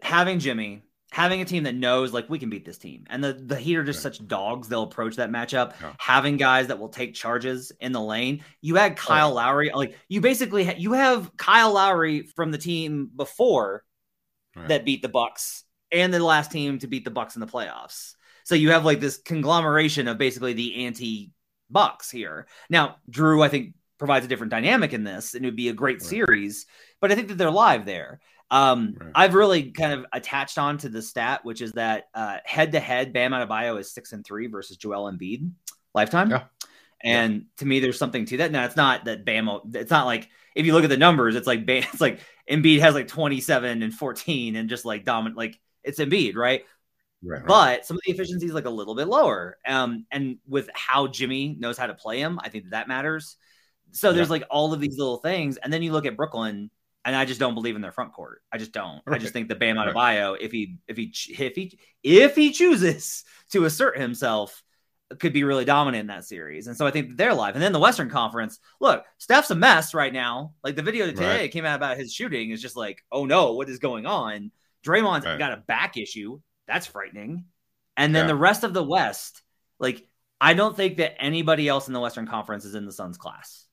having 0.02 0.38
Jimmy, 0.38 0.82
having 1.10 1.40
a 1.40 1.44
team 1.44 1.64
that 1.64 1.74
knows 1.74 2.12
like 2.12 2.28
we 2.30 2.38
can 2.38 2.50
beat 2.50 2.64
this 2.64 2.78
team 2.78 3.04
and 3.10 3.22
the 3.22 3.32
the 3.32 3.56
heat 3.56 3.76
are 3.76 3.84
just 3.84 4.00
such 4.00 4.24
dogs 4.28 4.68
they'll 4.68 4.84
approach 4.84 5.16
that 5.16 5.30
matchup 5.30 5.72
yeah. 5.80 5.92
having 5.98 6.36
guys 6.36 6.68
that 6.68 6.78
will 6.78 6.88
take 6.88 7.14
charges 7.14 7.72
in 7.80 7.90
the 7.90 8.00
lane 8.00 8.44
you 8.60 8.76
had 8.76 8.92
oh, 8.92 8.94
kyle 8.94 9.30
oh. 9.30 9.34
lowry 9.34 9.70
like 9.74 9.96
you 10.08 10.20
basically 10.20 10.64
ha- 10.64 10.74
you 10.76 10.92
have 10.92 11.36
kyle 11.36 11.72
lowry 11.72 12.22
from 12.22 12.52
the 12.52 12.58
team 12.58 13.10
before 13.16 13.84
right. 14.54 14.68
that 14.68 14.84
beat 14.84 15.02
the 15.02 15.08
bucks 15.08 15.64
and 15.92 16.12
the 16.12 16.22
last 16.22 16.50
team 16.50 16.78
to 16.78 16.86
beat 16.86 17.04
the 17.04 17.10
Bucks 17.10 17.36
in 17.36 17.40
the 17.40 17.46
playoffs. 17.46 18.14
So 18.44 18.54
you 18.54 18.70
have 18.70 18.84
like 18.84 19.00
this 19.00 19.18
conglomeration 19.18 20.08
of 20.08 20.18
basically 20.18 20.52
the 20.52 20.86
anti 20.86 21.32
Bucks 21.70 22.10
here. 22.10 22.46
Now, 22.68 22.96
Jrue, 23.10 23.44
I 23.44 23.48
think 23.48 23.74
provides 23.98 24.24
a 24.24 24.28
different 24.28 24.50
dynamic 24.50 24.92
in 24.92 25.04
this, 25.04 25.34
and 25.34 25.44
it 25.44 25.48
would 25.48 25.56
be 25.56 25.68
a 25.68 25.74
great 25.74 26.00
right. 26.00 26.08
series. 26.08 26.66
But 27.00 27.12
I 27.12 27.14
think 27.14 27.28
that 27.28 27.38
they're 27.38 27.50
live 27.50 27.86
there. 27.86 28.20
Um, 28.50 28.96
right. 28.98 29.12
I've 29.14 29.34
really 29.34 29.70
kind 29.70 29.92
of 29.92 30.06
attached 30.12 30.58
on 30.58 30.78
to 30.78 30.88
the 30.88 31.02
stat, 31.02 31.44
which 31.44 31.60
is 31.60 31.72
that 31.72 32.08
uh 32.14 32.38
head 32.44 32.72
to 32.72 32.80
head, 32.80 33.12
Bam 33.12 33.32
Adebayo 33.32 33.78
is 33.78 33.92
six 33.92 34.12
and 34.12 34.24
three 34.24 34.48
versus 34.48 34.76
Joel 34.76 35.10
Embiid 35.10 35.50
lifetime. 35.94 36.30
Yeah. 36.30 36.44
And 37.02 37.34
yeah. 37.34 37.40
to 37.58 37.66
me, 37.66 37.80
there's 37.80 37.98
something 37.98 38.24
to 38.26 38.36
that. 38.38 38.52
Now, 38.52 38.64
it's 38.64 38.76
not 38.76 39.04
that 39.06 39.24
Bam. 39.24 39.48
It's 39.74 39.90
not 39.90 40.06
like 40.06 40.28
if 40.54 40.66
you 40.66 40.72
look 40.72 40.84
at 40.84 40.90
the 40.90 40.96
numbers, 40.96 41.36
it's 41.36 41.46
like 41.46 41.66
Bam, 41.66 41.84
it's 41.92 42.00
like 42.00 42.20
Embiid 42.50 42.80
has 42.80 42.94
like 42.94 43.08
27 43.08 43.82
and 43.82 43.94
14 43.94 44.56
and 44.56 44.68
just 44.68 44.84
like 44.84 45.04
dominant. 45.04 45.36
Like 45.36 45.58
it's 45.84 45.98
Embiid, 45.98 46.36
right? 46.36 46.64
Right, 47.22 47.44
but 47.46 47.84
some 47.84 47.98
of 47.98 48.00
the 48.06 48.12
efficiency 48.12 48.46
is 48.46 48.54
like 48.54 48.64
a 48.64 48.70
little 48.70 48.94
bit 48.94 49.06
lower. 49.06 49.58
Um, 49.66 50.06
and 50.10 50.38
with 50.48 50.70
how 50.72 51.06
Jimmy 51.06 51.54
knows 51.58 51.76
how 51.76 51.86
to 51.86 51.94
play 51.94 52.18
him, 52.18 52.40
I 52.42 52.48
think 52.48 52.64
that, 52.64 52.70
that 52.70 52.88
matters. 52.88 53.36
So 53.92 54.12
there's 54.12 54.30
like 54.30 54.44
all 54.48 54.72
of 54.72 54.80
these 54.80 54.96
little 54.96 55.18
things, 55.18 55.58
and 55.58 55.72
then 55.72 55.82
you 55.82 55.92
look 55.92 56.06
at 56.06 56.16
Brooklyn, 56.16 56.70
and 57.04 57.16
I 57.16 57.24
just 57.24 57.40
don't 57.40 57.54
believe 57.54 57.76
in 57.76 57.82
their 57.82 57.92
front 57.92 58.12
court. 58.12 58.42
I 58.52 58.58
just 58.58 58.72
don't. 58.72 59.00
Right. 59.06 59.16
I 59.16 59.18
just 59.18 59.32
think 59.32 59.48
the 59.48 59.54
Bam 59.54 59.76
Adebayo, 59.76 60.32
right. 60.32 60.42
if 60.42 60.52
he 60.52 60.76
if 60.86 60.96
he 60.96 61.12
if 61.30 61.54
he 61.54 61.78
if 62.02 62.36
he 62.36 62.52
chooses 62.52 63.24
to 63.52 63.64
assert 63.64 63.98
himself, 63.98 64.62
could 65.18 65.32
be 65.32 65.44
really 65.44 65.64
dominant 65.64 66.02
in 66.02 66.06
that 66.08 66.24
series. 66.24 66.66
And 66.66 66.76
so 66.76 66.86
I 66.86 66.90
think 66.90 67.16
they're 67.16 67.34
live. 67.34 67.54
And 67.54 67.62
then 67.62 67.72
the 67.72 67.80
Western 67.80 68.10
Conference, 68.10 68.58
look, 68.80 69.04
Steph's 69.18 69.50
a 69.50 69.54
mess 69.54 69.94
right 69.94 70.12
now. 70.12 70.54
Like 70.62 70.76
the 70.76 70.82
video 70.82 71.06
today 71.06 71.40
right. 71.40 71.50
came 71.50 71.64
out 71.64 71.76
about 71.76 71.96
his 71.96 72.12
shooting 72.12 72.50
is 72.50 72.62
just 72.62 72.76
like, 72.76 73.02
oh 73.10 73.24
no, 73.24 73.54
what 73.54 73.68
is 73.68 73.78
going 73.78 74.06
on? 74.06 74.52
Draymond's 74.86 75.26
right. 75.26 75.38
got 75.38 75.52
a 75.52 75.56
back 75.56 75.96
issue. 75.96 76.40
That's 76.68 76.86
frightening. 76.86 77.46
And 77.96 78.14
then 78.14 78.24
yeah. 78.24 78.28
the 78.28 78.36
rest 78.36 78.62
of 78.62 78.72
the 78.72 78.84
West, 78.84 79.42
like 79.78 80.06
I 80.40 80.54
don't 80.54 80.76
think 80.76 80.98
that 80.98 81.20
anybody 81.20 81.66
else 81.66 81.86
in 81.86 81.92
the 81.92 82.00
Western 82.00 82.26
Conference 82.26 82.64
is 82.64 82.74
in 82.74 82.86
the 82.86 82.92
Suns 82.92 83.18
class. 83.18 83.66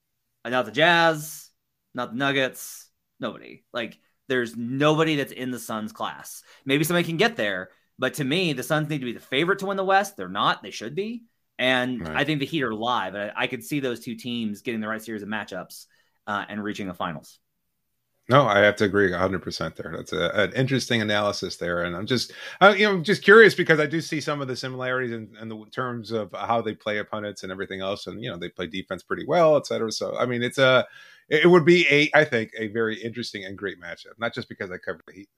Not 0.46 0.66
the 0.66 0.72
Jazz, 0.72 1.50
not 1.94 2.12
the 2.12 2.18
Nuggets, 2.18 2.87
nobody. 3.20 3.64
Like 3.74 4.00
there's 4.28 4.56
nobody 4.56 5.16
that's 5.16 5.32
in 5.32 5.52
the 5.52 5.60
Suns 5.60 5.92
class. 5.92 6.44
Maybe 6.66 6.84
somebody 6.84 7.06
can 7.06 7.18
get 7.18 7.36
there, 7.36 7.70
but 8.00 8.16
to 8.16 8.24
me, 8.24 8.54
the 8.54 8.64
Suns 8.64 8.90
need 8.90 9.00
to 9.00 9.06
be 9.06 9.14
the 9.14 9.20
favorite 9.20 9.60
to 9.60 9.68
win 9.68 9.78
the 9.78 9.84
West. 9.84 10.18
They're 10.18 10.30
not. 10.30 10.62
They 10.62 10.72
should 10.72 10.96
be. 10.96 11.24
And 11.60 12.02
right. 12.02 12.18
I 12.18 12.24
think 12.24 12.40
the 12.40 12.46
Heat 12.46 12.64
are 12.64 12.74
live. 12.74 13.16
I, 13.16 13.32
I, 13.36 13.48
could 13.48 13.64
see 13.64 13.80
those 13.80 14.00
two 14.00 14.16
teams 14.16 14.62
getting 14.62 14.80
the 14.80 14.88
right 14.88 15.02
series 15.02 15.24
of 15.24 15.30
matchups 15.30 15.88
uh, 16.28 16.46
and 16.48 16.64
reaching 16.64 16.88
the 16.88 16.94
finals. 16.94 17.40
No, 18.30 18.46
I 18.46 18.60
have 18.60 18.76
to 18.76 18.84
agree 18.84 19.10
100% 19.10 19.76
there. 19.76 19.94
That's 19.96 20.12
a, 20.12 20.30
an 20.34 20.54
interesting 20.54 21.02
analysis 21.02 21.56
there. 21.56 21.84
And 21.84 21.96
I'm 21.96 22.06
just, 22.06 22.34
uh, 22.60 22.76
you 22.78 22.86
know, 22.86 23.00
just 23.02 23.24
curious 23.24 23.56
because 23.56 23.80
I 23.80 23.86
do 23.86 24.02
see 24.02 24.20
some 24.20 24.42
of 24.42 24.50
the 24.50 24.56
similarities 24.56 25.14
in, 25.14 25.30
in, 25.42 25.48
the 25.48 25.66
terms 25.72 26.12
of 26.12 26.34
how 26.34 26.62
they 26.62 26.74
play 26.76 26.98
opponents 26.98 27.44
and 27.44 27.52
everything 27.54 27.80
else. 27.80 28.06
And, 28.06 28.22
you 28.22 28.30
know, 28.30 28.38
they 28.38 28.50
play 28.50 28.68
defense 28.68 29.02
pretty 29.02 29.26
well, 29.26 29.56
et 29.56 29.66
cetera. 29.66 29.92
So, 29.94 30.18
I 30.18 30.26
mean, 30.26 30.44
it's 30.44 30.58
a, 30.58 30.86
it 31.30 31.50
would 31.50 31.66
be 31.66 31.86
a, 31.90 32.10
I 32.18 32.24
think, 32.24 32.52
a 32.58 32.68
very 32.68 33.02
interesting 33.02 33.46
and 33.46 33.58
great 33.58 33.82
matchup, 33.82 34.18
not 34.18 34.34
just 34.34 34.50
because 34.50 34.72
I 34.72 34.78
cover 34.78 35.02
the 35.06 35.14
Heat. 35.14 35.30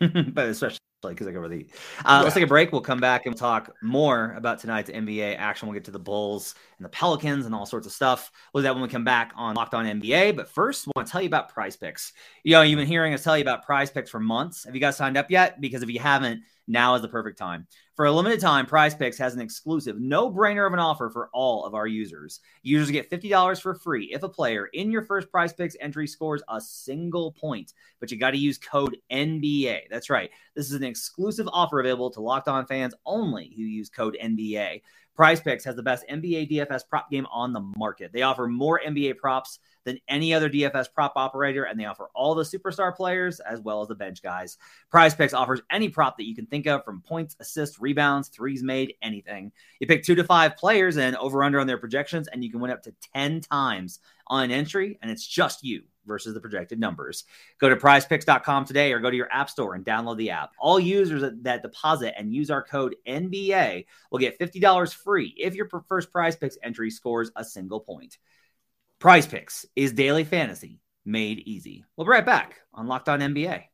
but 0.34 0.48
especially 0.48 0.78
because 1.02 1.26
I 1.26 1.32
cover 1.32 1.48
the. 1.48 1.66
Uh, 2.00 2.02
yeah. 2.04 2.20
Let's 2.20 2.34
take 2.34 2.44
a 2.44 2.48
break. 2.48 2.70
We'll 2.70 2.80
come 2.80 3.00
back 3.00 3.26
and 3.26 3.36
talk 3.36 3.70
more 3.82 4.34
about 4.36 4.60
tonight's 4.60 4.90
NBA 4.90 5.36
action. 5.36 5.68
We'll 5.68 5.74
get 5.74 5.84
to 5.86 5.90
the 5.90 5.98
Bulls 5.98 6.54
and 6.78 6.84
the 6.84 6.90
Pelicans 6.90 7.46
and 7.46 7.54
all 7.54 7.66
sorts 7.66 7.86
of 7.86 7.92
stuff. 7.92 8.30
We'll 8.52 8.62
do 8.62 8.64
that 8.64 8.74
when 8.74 8.82
we 8.82 8.88
come 8.88 9.04
back 9.04 9.32
on 9.34 9.54
Locked 9.54 9.74
On 9.74 9.84
NBA. 9.84 10.36
But 10.36 10.48
first, 10.48 10.86
we 10.86 10.92
want 10.94 11.08
to 11.08 11.12
tell 11.12 11.20
you 11.20 11.26
about 11.26 11.54
PrizePicks. 11.54 12.12
You 12.44 12.52
know, 12.52 12.62
you've 12.62 12.78
been 12.78 12.86
hearing 12.86 13.14
us 13.14 13.24
tell 13.24 13.36
you 13.36 13.42
about 13.42 13.66
PrizePicks 13.66 14.10
for 14.10 14.20
months. 14.20 14.64
Have 14.64 14.74
you 14.74 14.80
guys 14.80 14.96
signed 14.96 15.16
up 15.16 15.30
yet? 15.30 15.60
Because 15.60 15.82
if 15.82 15.88
you 15.88 15.98
haven't, 15.98 16.42
now 16.68 16.94
is 16.94 17.02
the 17.02 17.08
perfect 17.08 17.38
time. 17.38 17.66
For 18.02 18.06
a 18.06 18.12
limited 18.12 18.40
time, 18.40 18.66
PrizePicks 18.66 19.16
has 19.18 19.32
an 19.36 19.40
exclusive 19.40 20.00
no-brainer 20.00 20.66
of 20.66 20.72
an 20.72 20.80
offer 20.80 21.08
for 21.08 21.30
all 21.32 21.64
of 21.64 21.76
our 21.76 21.86
users. 21.86 22.40
Users 22.64 22.90
get 22.90 23.08
$50 23.08 23.62
for 23.62 23.76
free 23.76 24.10
if 24.12 24.24
a 24.24 24.28
player 24.28 24.66
in 24.72 24.90
your 24.90 25.02
first 25.02 25.30
PrizePicks 25.30 25.76
entry 25.78 26.08
scores 26.08 26.42
a 26.48 26.60
single 26.60 27.30
point. 27.30 27.74
But 28.00 28.10
you 28.10 28.18
got 28.18 28.32
to 28.32 28.38
use 28.38 28.58
code 28.58 28.96
NBA. 29.12 29.82
That's 29.88 30.10
right. 30.10 30.30
This 30.56 30.66
is 30.66 30.72
an 30.72 30.82
exclusive 30.82 31.48
offer 31.52 31.78
available 31.78 32.10
to 32.10 32.20
Locked 32.20 32.48
On 32.48 32.66
fans 32.66 32.92
only 33.06 33.52
who 33.54 33.62
use 33.62 33.88
code 33.88 34.16
NBA. 34.20 34.82
PrizePicks 35.18 35.64
has 35.64 35.76
the 35.76 35.82
best 35.82 36.04
NBA 36.08 36.50
DFS 36.50 36.88
prop 36.88 37.10
game 37.10 37.26
on 37.30 37.52
the 37.52 37.60
market. 37.76 38.12
They 38.12 38.22
offer 38.22 38.48
more 38.48 38.80
NBA 38.80 39.18
props 39.18 39.58
than 39.84 39.98
any 40.08 40.32
other 40.32 40.48
DFS 40.48 40.92
prop 40.92 41.12
operator, 41.16 41.64
and 41.64 41.78
they 41.78 41.84
offer 41.84 42.08
all 42.14 42.34
the 42.34 42.44
superstar 42.44 42.94
players 42.94 43.40
as 43.40 43.60
well 43.60 43.82
as 43.82 43.88
the 43.88 43.94
bench 43.94 44.22
guys. 44.22 44.56
PrizePicks 44.92 45.36
offers 45.36 45.60
any 45.70 45.88
prop 45.88 46.16
that 46.16 46.26
you 46.26 46.34
can 46.34 46.46
think 46.46 46.66
of 46.66 46.84
from 46.84 47.02
points, 47.02 47.36
assists, 47.40 47.80
rebounds, 47.80 48.28
threes 48.28 48.62
made, 48.62 48.94
anything. 49.02 49.52
You 49.80 49.86
pick 49.86 50.04
two 50.04 50.14
to 50.14 50.24
five 50.24 50.56
players 50.56 50.96
and 50.96 51.16
over 51.16 51.42
under 51.42 51.60
on 51.60 51.66
their 51.66 51.78
projections, 51.78 52.28
and 52.28 52.44
you 52.44 52.50
can 52.50 52.60
win 52.60 52.70
up 52.70 52.82
to 52.84 52.94
10 53.14 53.40
times 53.40 54.00
on 54.28 54.44
an 54.44 54.50
entry, 54.50 54.98
and 55.02 55.10
it's 55.10 55.26
just 55.26 55.64
you 55.64 55.82
versus 56.06 56.34
the 56.34 56.40
projected 56.40 56.78
numbers. 56.78 57.24
Go 57.58 57.68
to 57.68 57.76
prizepicks.com 57.76 58.64
today 58.64 58.92
or 58.92 59.00
go 59.00 59.10
to 59.10 59.16
your 59.16 59.32
app 59.32 59.50
store 59.50 59.74
and 59.74 59.84
download 59.84 60.16
the 60.16 60.30
app. 60.30 60.50
All 60.58 60.80
users 60.80 61.22
that 61.42 61.62
deposit 61.62 62.14
and 62.18 62.32
use 62.32 62.50
our 62.50 62.62
code 62.62 62.96
NBA 63.06 63.86
will 64.10 64.18
get 64.18 64.38
$50 64.38 64.94
free 64.94 65.34
if 65.36 65.54
your 65.54 65.68
first 65.88 66.10
prize 66.10 66.36
picks 66.36 66.58
entry 66.62 66.90
scores 66.90 67.30
a 67.36 67.44
single 67.44 67.80
point. 67.80 68.18
PrizePicks 69.00 69.64
is 69.74 69.92
daily 69.92 70.24
fantasy 70.24 70.80
made 71.04 71.40
easy. 71.40 71.84
We'll 71.96 72.04
be 72.04 72.10
right 72.10 72.26
back 72.26 72.60
on 72.72 72.86
Locked 72.86 73.08
On 73.08 73.20
NBA. 73.20 73.64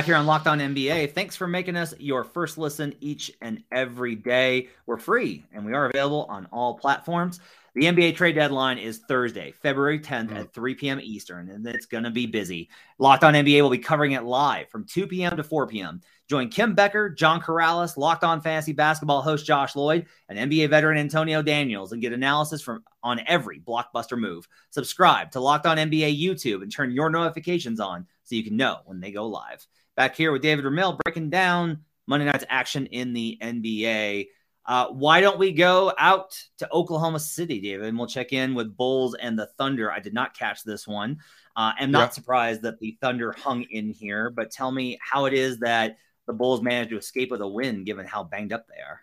Back 0.00 0.06
here 0.06 0.16
on 0.16 0.24
Locked 0.24 0.46
On 0.46 0.58
NBA, 0.58 1.12
thanks 1.12 1.36
for 1.36 1.46
making 1.46 1.76
us 1.76 1.92
your 1.98 2.24
first 2.24 2.56
listen 2.56 2.94
each 3.02 3.30
and 3.42 3.62
every 3.70 4.14
day. 4.14 4.68
We're 4.86 4.96
free 4.96 5.44
and 5.52 5.62
we 5.62 5.74
are 5.74 5.90
available 5.90 6.24
on 6.30 6.46
all 6.46 6.72
platforms. 6.72 7.38
The 7.74 7.82
NBA 7.82 8.16
trade 8.16 8.34
deadline 8.34 8.78
is 8.78 9.00
Thursday, 9.06 9.52
February 9.52 10.00
10th 10.00 10.28
mm-hmm. 10.28 10.36
at 10.38 10.54
3 10.54 10.74
p.m. 10.76 11.00
Eastern, 11.02 11.50
and 11.50 11.66
it's 11.66 11.84
going 11.84 12.04
to 12.04 12.10
be 12.10 12.24
busy. 12.24 12.70
Locked 12.98 13.24
On 13.24 13.34
NBA 13.34 13.60
will 13.60 13.68
be 13.68 13.76
covering 13.76 14.12
it 14.12 14.24
live 14.24 14.70
from 14.70 14.86
2 14.86 15.06
p.m. 15.06 15.36
to 15.36 15.44
4 15.44 15.66
p.m. 15.66 16.00
Join 16.30 16.48
Kim 16.48 16.74
Becker, 16.74 17.10
John 17.10 17.38
Karalis, 17.38 17.98
Locked 17.98 18.24
On 18.24 18.40
Fantasy 18.40 18.72
Basketball 18.72 19.20
host 19.20 19.44
Josh 19.44 19.76
Lloyd, 19.76 20.06
and 20.30 20.50
NBA 20.50 20.70
veteran 20.70 20.96
Antonio 20.96 21.42
Daniels, 21.42 21.92
and 21.92 22.00
get 22.00 22.14
analysis 22.14 22.62
from 22.62 22.82
on 23.02 23.20
every 23.26 23.60
blockbuster 23.60 24.18
move. 24.18 24.48
Subscribe 24.70 25.30
to 25.32 25.40
Locked 25.40 25.66
On 25.66 25.76
NBA 25.76 26.18
YouTube 26.18 26.62
and 26.62 26.72
turn 26.72 26.90
your 26.90 27.10
notifications 27.10 27.80
on 27.80 28.06
so 28.24 28.34
you 28.34 28.44
can 28.44 28.56
know 28.56 28.78
when 28.86 29.00
they 29.00 29.12
go 29.12 29.26
live. 29.26 29.66
Back 30.00 30.16
here 30.16 30.32
with 30.32 30.40
David 30.40 30.64
Ramil 30.64 30.98
breaking 31.04 31.28
down 31.28 31.84
Monday 32.06 32.24
night's 32.24 32.46
action 32.48 32.86
in 32.86 33.12
the 33.12 33.36
NBA. 33.42 34.28
Uh, 34.64 34.86
why 34.86 35.20
don't 35.20 35.38
we 35.38 35.52
go 35.52 35.92
out 35.98 36.42
to 36.56 36.72
Oklahoma 36.72 37.20
City, 37.20 37.60
David? 37.60 37.84
And 37.84 37.98
we'll 37.98 38.06
check 38.06 38.32
in 38.32 38.54
with 38.54 38.78
Bulls 38.78 39.14
and 39.14 39.38
the 39.38 39.50
Thunder. 39.58 39.92
I 39.92 40.00
did 40.00 40.14
not 40.14 40.34
catch 40.34 40.64
this 40.64 40.88
one. 40.88 41.18
Uh, 41.54 41.72
I'm 41.78 41.90
not 41.90 41.98
yeah. 41.98 42.08
surprised 42.12 42.62
that 42.62 42.80
the 42.80 42.96
Thunder 43.02 43.32
hung 43.32 43.64
in 43.64 43.90
here, 43.90 44.30
but 44.30 44.50
tell 44.50 44.72
me 44.72 44.98
how 45.02 45.26
it 45.26 45.34
is 45.34 45.58
that 45.58 45.98
the 46.26 46.32
Bulls 46.32 46.62
managed 46.62 46.88
to 46.92 46.96
escape 46.96 47.30
with 47.30 47.42
a 47.42 47.46
win 47.46 47.84
given 47.84 48.06
how 48.06 48.24
banged 48.24 48.54
up 48.54 48.66
they 48.68 48.80
are. 48.80 49.02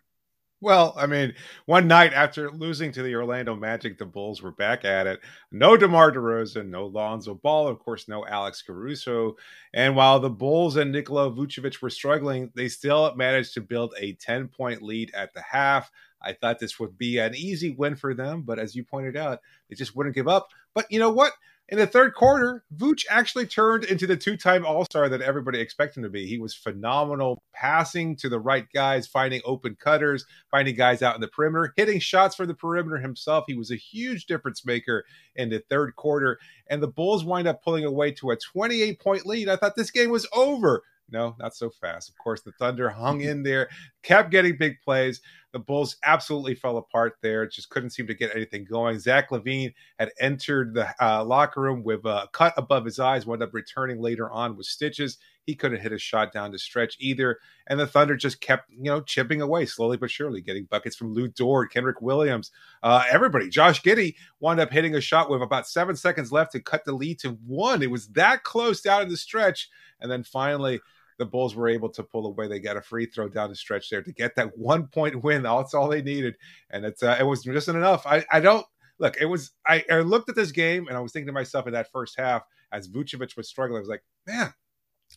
Well, 0.60 0.96
I 0.98 1.06
mean, 1.06 1.36
one 1.68 1.88
night 1.88 2.14
after 2.14 2.50
losing 2.50 2.92
to 2.94 3.04
the 3.04 3.14
Orlando 3.14 3.56
Magic, 3.56 4.00
the 4.00 4.08
Bulls 4.08 4.42
were 4.42 4.52
back 4.52 4.86
at 4.86 5.06
it. 5.06 5.20
No 5.52 5.78
DeMar 5.78 6.12
DeRozan, 6.12 6.70
no 6.70 6.88
Lonzo 6.88 7.36
Ball, 7.36 7.68
of 7.68 7.78
course, 7.78 8.08
no 8.08 8.26
Alex 8.26 8.64
Caruso. 8.64 9.36
And 9.76 9.96
while 9.96 10.20
the 10.20 10.32
Bulls 10.32 10.76
and 10.76 10.92
Nikola 10.92 11.30
Vucevic 11.30 11.80
were 11.80 11.92
struggling, 11.92 12.52
they 12.56 12.70
still 12.70 13.14
managed 13.16 13.54
to 13.54 13.62
build 13.62 13.94
a 14.00 14.14
10 14.14 14.48
point 14.48 14.82
lead 14.82 15.12
at 15.14 15.32
the 15.36 15.44
half. 15.44 15.92
I 16.24 16.34
thought 16.34 16.58
this 16.58 16.80
would 16.80 16.98
be 16.98 17.20
an 17.20 17.36
easy 17.36 17.70
win 17.70 17.96
for 17.96 18.16
them, 18.16 18.42
but 18.42 18.58
as 18.58 18.76
you 18.76 18.84
pointed 18.84 19.16
out, 19.16 19.42
they 19.70 19.76
just 19.76 19.96
wouldn't 19.96 20.16
give 20.16 20.28
up. 20.28 20.50
But 20.74 20.92
you 20.92 20.98
know 20.98 21.12
what? 21.12 21.34
In 21.70 21.78
the 21.78 21.86
third 21.86 22.14
quarter, 22.14 22.64
Vooch 22.74 23.04
actually 23.10 23.46
turned 23.46 23.84
into 23.84 24.08
the 24.08 24.16
two-time 24.16 24.66
All-Star 24.66 25.10
that 25.10 25.22
everybody 25.22 25.60
expected 25.60 25.98
him 26.00 26.04
to 26.04 26.10
be. 26.10 26.26
He 26.26 26.40
was 26.40 26.56
phenomenal, 26.56 27.44
passing 27.54 28.16
to 28.18 28.30
the 28.30 28.40
right 28.40 28.66
guys, 28.74 29.06
finding 29.06 29.42
open 29.44 29.76
cutters, 29.76 30.26
finding 30.50 30.76
guys 30.76 31.02
out 31.02 31.16
in 31.16 31.20
the 31.20 31.28
perimeter, 31.28 31.74
hitting 31.76 32.00
shots 32.00 32.38
for 32.38 32.46
the 32.46 32.54
perimeter 32.54 33.00
himself. 33.00 33.44
He 33.48 33.54
was 33.54 33.70
a 33.70 33.76
huge 33.76 34.28
difference 34.28 34.66
maker 34.66 35.04
in 35.36 35.50
the 35.50 35.62
third 35.70 35.98
quarter, 35.98 36.40
and 36.70 36.82
the 36.82 36.88
Bulls 36.88 37.26
wind 37.26 37.50
up 37.50 37.62
pulling 37.62 37.84
away 37.84 38.12
to 38.14 38.32
a 38.32 38.38
28-point 38.38 39.26
lead. 39.26 39.50
I 39.50 39.58
thought 39.58 39.76
this 39.76 39.92
game 39.92 40.10
was 40.10 40.26
over. 40.32 40.84
No, 41.10 41.36
not 41.40 41.56
so 41.56 41.70
fast. 41.70 42.10
Of 42.10 42.18
course, 42.18 42.42
the 42.42 42.52
Thunder 42.54 42.90
hung 42.90 43.22
in 43.22 43.42
there, 43.42 43.70
kept 44.04 44.30
getting 44.30 44.58
big 44.58 44.82
plays. 44.84 45.22
The 45.54 45.60
Bulls 45.60 45.96
absolutely 46.04 46.54
fell 46.54 46.78
apart 46.78 47.18
there. 47.22 47.48
Just 47.48 47.70
couldn't 47.70 47.92
seem 47.92 48.08
to 48.08 48.14
get 48.14 48.36
anything 48.36 48.66
going. 48.66 49.00
Zach 49.00 49.30
LaVine 49.30 49.74
had 49.98 50.12
entered 50.20 50.74
the 50.74 50.94
uh, 51.02 51.24
locker 51.24 51.62
room 51.62 51.82
with 51.84 52.06
a 52.06 52.28
cut 52.34 52.54
above 52.58 52.84
his 52.84 53.00
eyes, 53.00 53.26
wound 53.26 53.42
up 53.42 53.54
returning 53.54 54.02
later 54.02 54.30
on 54.30 54.58
with 54.58 54.66
stitches. 54.66 55.18
He 55.46 55.56
couldn't 55.56 55.80
hit 55.80 55.94
a 55.94 55.98
shot 55.98 56.34
down 56.34 56.52
to 56.52 56.60
stretch 56.60 56.98
either. 57.00 57.40
And 57.68 57.80
the 57.80 57.88
Thunder 57.88 58.18
just 58.18 58.42
kept, 58.42 58.70
you 58.70 58.84
know, 58.84 59.00
chipping 59.00 59.42
away 59.42 59.66
slowly 59.66 59.96
but 59.96 60.12
surely, 60.12 60.42
getting 60.42 60.66
buckets 60.66 60.98
from 60.98 61.14
Lu 61.14 61.30
Dort, 61.30 61.72
Kenrich 61.72 62.02
Williams, 62.02 62.52
uh, 62.84 63.06
everybody. 63.10 63.48
Josh 63.48 63.82
Giddey 63.82 64.16
wound 64.42 64.60
up 64.60 64.72
hitting 64.72 64.96
a 64.96 65.02
shot 65.02 65.30
with 65.30 65.42
about 65.42 65.68
seven 65.68 65.96
seconds 65.96 66.34
left 66.34 66.52
to 66.52 66.60
cut 66.60 66.84
the 66.84 66.92
lead 66.92 67.20
to 67.20 67.30
one. 67.46 67.82
It 67.82 67.90
was 67.90 68.10
that 68.10 68.44
close 68.44 68.82
down 68.82 69.04
in 69.04 69.10
the 69.10 69.16
stretch. 69.16 69.70
And 70.02 70.12
then 70.12 70.24
finally, 70.24 70.82
the 71.18 71.26
Bulls 71.26 71.56
were 71.56 71.68
able 71.68 71.90
to 71.90 72.04
pull 72.04 72.28
away. 72.28 72.48
They 72.48 72.60
got 72.60 72.78
a 72.78 72.82
free 72.82 73.06
throw 73.06 73.28
down 73.28 73.50
the 73.50 73.56
stretch 73.56 73.90
there 73.90 74.04
to 74.04 74.12
get 74.12 74.36
that 74.36 74.58
one 74.58 74.88
point 74.88 75.24
win. 75.24 75.44
That's 75.44 75.74
all 75.74 75.88
they 75.88 76.02
needed, 76.02 76.36
and 76.70 76.86
it's 76.86 77.04
uh, 77.04 77.18
it 77.20 77.24
was 77.24 77.44
just 77.44 77.68
enough. 77.68 78.06
I 78.06 78.26
I 78.32 78.40
don't 78.40 78.66
look. 79.00 79.18
It 79.20 79.26
was 79.26 79.52
I, 79.66 79.84
I 79.90 80.00
looked 80.00 80.30
at 80.30 80.36
this 80.36 80.52
game 80.52 80.88
and 80.88 80.98
I 80.98 81.00
was 81.00 81.12
thinking 81.12 81.28
to 81.28 81.34
myself 81.34 81.68
in 81.68 81.74
that 81.74 81.92
first 81.92 82.18
half 82.18 82.44
as 82.72 82.88
Vucevic 82.88 83.38
was 83.38 83.50
struggling. 83.50 83.78
I 83.78 83.82
was 83.82 83.90
like, 83.90 84.04
man, 84.26 84.54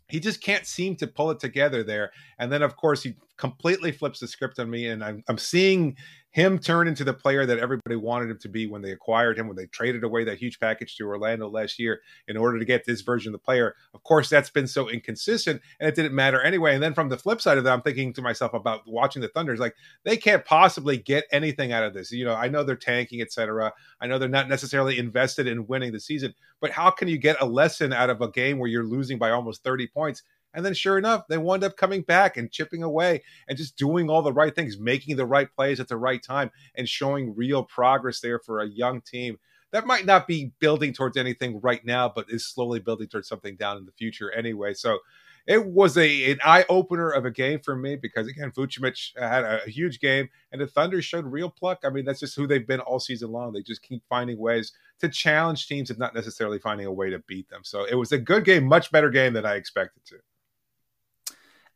he 0.08 0.20
just 0.20 0.42
can't 0.42 0.66
seem 0.66 0.96
to 0.96 1.06
pull 1.06 1.30
it 1.30 1.40
together 1.40 1.82
there. 1.82 2.12
And 2.38 2.50
then, 2.50 2.62
of 2.62 2.76
course, 2.76 3.02
he 3.02 3.16
completely 3.36 3.92
flips 3.92 4.20
the 4.20 4.28
script 4.28 4.58
on 4.58 4.70
me, 4.70 4.88
and 4.88 5.02
I'm, 5.02 5.22
I'm 5.28 5.38
seeing 5.38 5.96
him 6.30 6.58
turn 6.58 6.86
into 6.86 7.02
the 7.04 7.12
player 7.12 7.44
that 7.44 7.58
everybody 7.58 7.96
wanted 7.96 8.30
him 8.30 8.38
to 8.38 8.48
be 8.48 8.66
when 8.66 8.82
they 8.82 8.92
acquired 8.92 9.36
him, 9.36 9.48
when 9.48 9.56
they 9.56 9.66
traded 9.66 10.04
away 10.04 10.24
that 10.24 10.38
huge 10.38 10.60
package 10.60 10.96
to 10.96 11.04
Orlando 11.04 11.48
last 11.48 11.78
year 11.78 12.00
in 12.28 12.36
order 12.36 12.58
to 12.58 12.64
get 12.64 12.84
this 12.84 13.00
version 13.00 13.30
of 13.30 13.40
the 13.40 13.44
player. 13.44 13.74
Of 13.94 14.02
course, 14.04 14.28
that's 14.28 14.50
been 14.50 14.68
so 14.68 14.88
inconsistent, 14.88 15.60
and 15.80 15.88
it 15.88 15.96
didn't 15.96 16.14
matter 16.14 16.40
anyway. 16.40 16.74
And 16.74 16.82
then 16.82 16.94
from 16.94 17.08
the 17.08 17.18
flip 17.18 17.40
side 17.40 17.58
of 17.58 17.64
that, 17.64 17.72
I'm 17.72 17.82
thinking 17.82 18.12
to 18.12 18.22
myself 18.22 18.54
about 18.54 18.82
watching 18.86 19.22
the 19.22 19.28
Thunders, 19.28 19.58
like 19.58 19.74
they 20.04 20.16
can't 20.16 20.44
possibly 20.44 20.96
get 20.96 21.24
anything 21.32 21.72
out 21.72 21.84
of 21.84 21.94
this. 21.94 22.12
You 22.12 22.24
know, 22.24 22.34
I 22.34 22.48
know 22.48 22.62
they're 22.62 22.76
tanking, 22.76 23.20
etc. 23.20 23.72
I 24.00 24.06
know 24.06 24.18
they're 24.18 24.28
not 24.28 24.48
necessarily 24.48 24.98
invested 24.98 25.48
in 25.48 25.66
winning 25.66 25.92
the 25.92 26.00
season, 26.00 26.34
but 26.60 26.70
how 26.70 26.90
can 26.90 27.08
you 27.08 27.18
get 27.18 27.40
a 27.40 27.46
lesson 27.46 27.92
out 27.92 28.10
of 28.10 28.20
a 28.20 28.30
game 28.30 28.58
where 28.58 28.70
you're 28.70 28.84
losing 28.84 29.18
by 29.18 29.30
almost 29.30 29.64
30 29.64 29.88
points? 29.88 30.22
And 30.52 30.64
then, 30.64 30.74
sure 30.74 30.98
enough, 30.98 31.28
they 31.28 31.38
wound 31.38 31.64
up 31.64 31.76
coming 31.76 32.02
back 32.02 32.36
and 32.36 32.50
chipping 32.50 32.82
away 32.82 33.22
and 33.48 33.56
just 33.56 33.76
doing 33.76 34.10
all 34.10 34.22
the 34.22 34.32
right 34.32 34.54
things, 34.54 34.78
making 34.78 35.16
the 35.16 35.26
right 35.26 35.48
plays 35.54 35.80
at 35.80 35.88
the 35.88 35.96
right 35.96 36.22
time, 36.22 36.50
and 36.74 36.88
showing 36.88 37.36
real 37.36 37.62
progress 37.62 38.20
there 38.20 38.38
for 38.38 38.60
a 38.60 38.68
young 38.68 39.00
team 39.00 39.38
that 39.72 39.86
might 39.86 40.06
not 40.06 40.26
be 40.26 40.52
building 40.58 40.92
towards 40.92 41.16
anything 41.16 41.60
right 41.60 41.84
now, 41.84 42.08
but 42.08 42.26
is 42.28 42.46
slowly 42.46 42.80
building 42.80 43.08
towards 43.08 43.28
something 43.28 43.56
down 43.56 43.76
in 43.76 43.86
the 43.86 43.92
future 43.92 44.30
anyway. 44.32 44.74
So 44.74 44.98
it 45.46 45.66
was 45.66 45.96
a 45.96 46.32
an 46.32 46.38
eye 46.44 46.64
opener 46.68 47.10
of 47.10 47.24
a 47.24 47.30
game 47.30 47.60
for 47.60 47.74
me 47.74 47.96
because 47.96 48.28
again, 48.28 48.50
Vucevic 48.50 49.16
had 49.18 49.44
a, 49.44 49.60
huge 49.66 50.00
game, 50.00 50.28
and 50.52 50.60
the 50.60 50.66
Thunder 50.66 51.00
showed 51.00 51.24
real 51.24 51.50
pluck. 51.50 51.80
I 51.84 51.90
mean, 51.90 52.04
that's 52.04 52.20
just 52.20 52.36
who 52.36 52.46
they've 52.46 52.66
been 52.66 52.80
all 52.80 53.00
season 53.00 53.30
long. 53.30 53.52
They 53.52 53.62
just 53.62 53.82
keep 53.82 54.02
finding 54.08 54.38
ways 54.38 54.72
to 55.00 55.08
challenge 55.08 55.66
teams 55.66 55.90
and 55.90 55.98
not 55.98 56.14
necessarily 56.14 56.58
finding 56.58 56.86
a 56.86 56.92
way 56.92 57.10
to 57.10 57.20
beat 57.20 57.48
them. 57.48 57.62
So 57.64 57.84
it 57.84 57.94
was 57.94 58.12
a 58.12 58.18
good 58.18 58.44
game, 58.44 58.64
much 58.64 58.92
better 58.92 59.10
game 59.10 59.32
than 59.32 59.46
I 59.46 59.54
expected 59.54 60.04
to. 60.06 60.16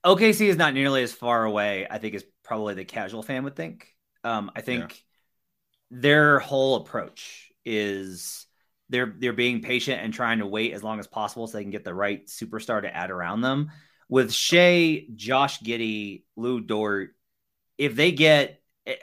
OKC 0.05 0.49
is 0.49 0.57
not 0.57 0.75
nearly 0.75 1.03
as 1.03 1.13
far 1.13 1.45
away, 1.45 1.87
I 1.91 1.99
think, 1.99 2.15
as 2.15 2.25
probably 2.43 2.75
the 2.75 2.85
casual 2.85 3.23
fan 3.23 3.45
would 3.45 3.57
think. 3.57 3.89
Um, 4.23 4.51
I 4.55 4.61
think 4.61 4.83
yeah. 5.91 6.01
their 6.01 6.39
whole 6.39 6.77
approach 6.77 7.51
is 7.65 8.47
they're 8.91 9.15
they're 9.19 9.33
being 9.33 9.63
patient 9.63 10.03
and 10.03 10.13
trying 10.13 10.39
to 10.39 10.47
wait 10.47 10.75
as 10.75 10.83
long 10.83 10.99
as 11.01 11.07
possible 11.07 11.47
so 11.47 11.57
they 11.57 11.65
can 11.65 11.71
get 11.71 11.85
the 11.85 11.95
right 11.95 12.27
superstar 12.27 12.83
to 12.83 12.95
add 12.95 13.11
around 13.11 13.41
them. 13.41 13.71
With 14.09 14.33
Shai, 14.33 15.07
Josh 15.15 15.61
Giddey, 15.61 16.25
Lu 16.37 16.61
Dort, 16.61 17.11
if 17.79 17.97
they 17.97 18.13
get 18.13 18.61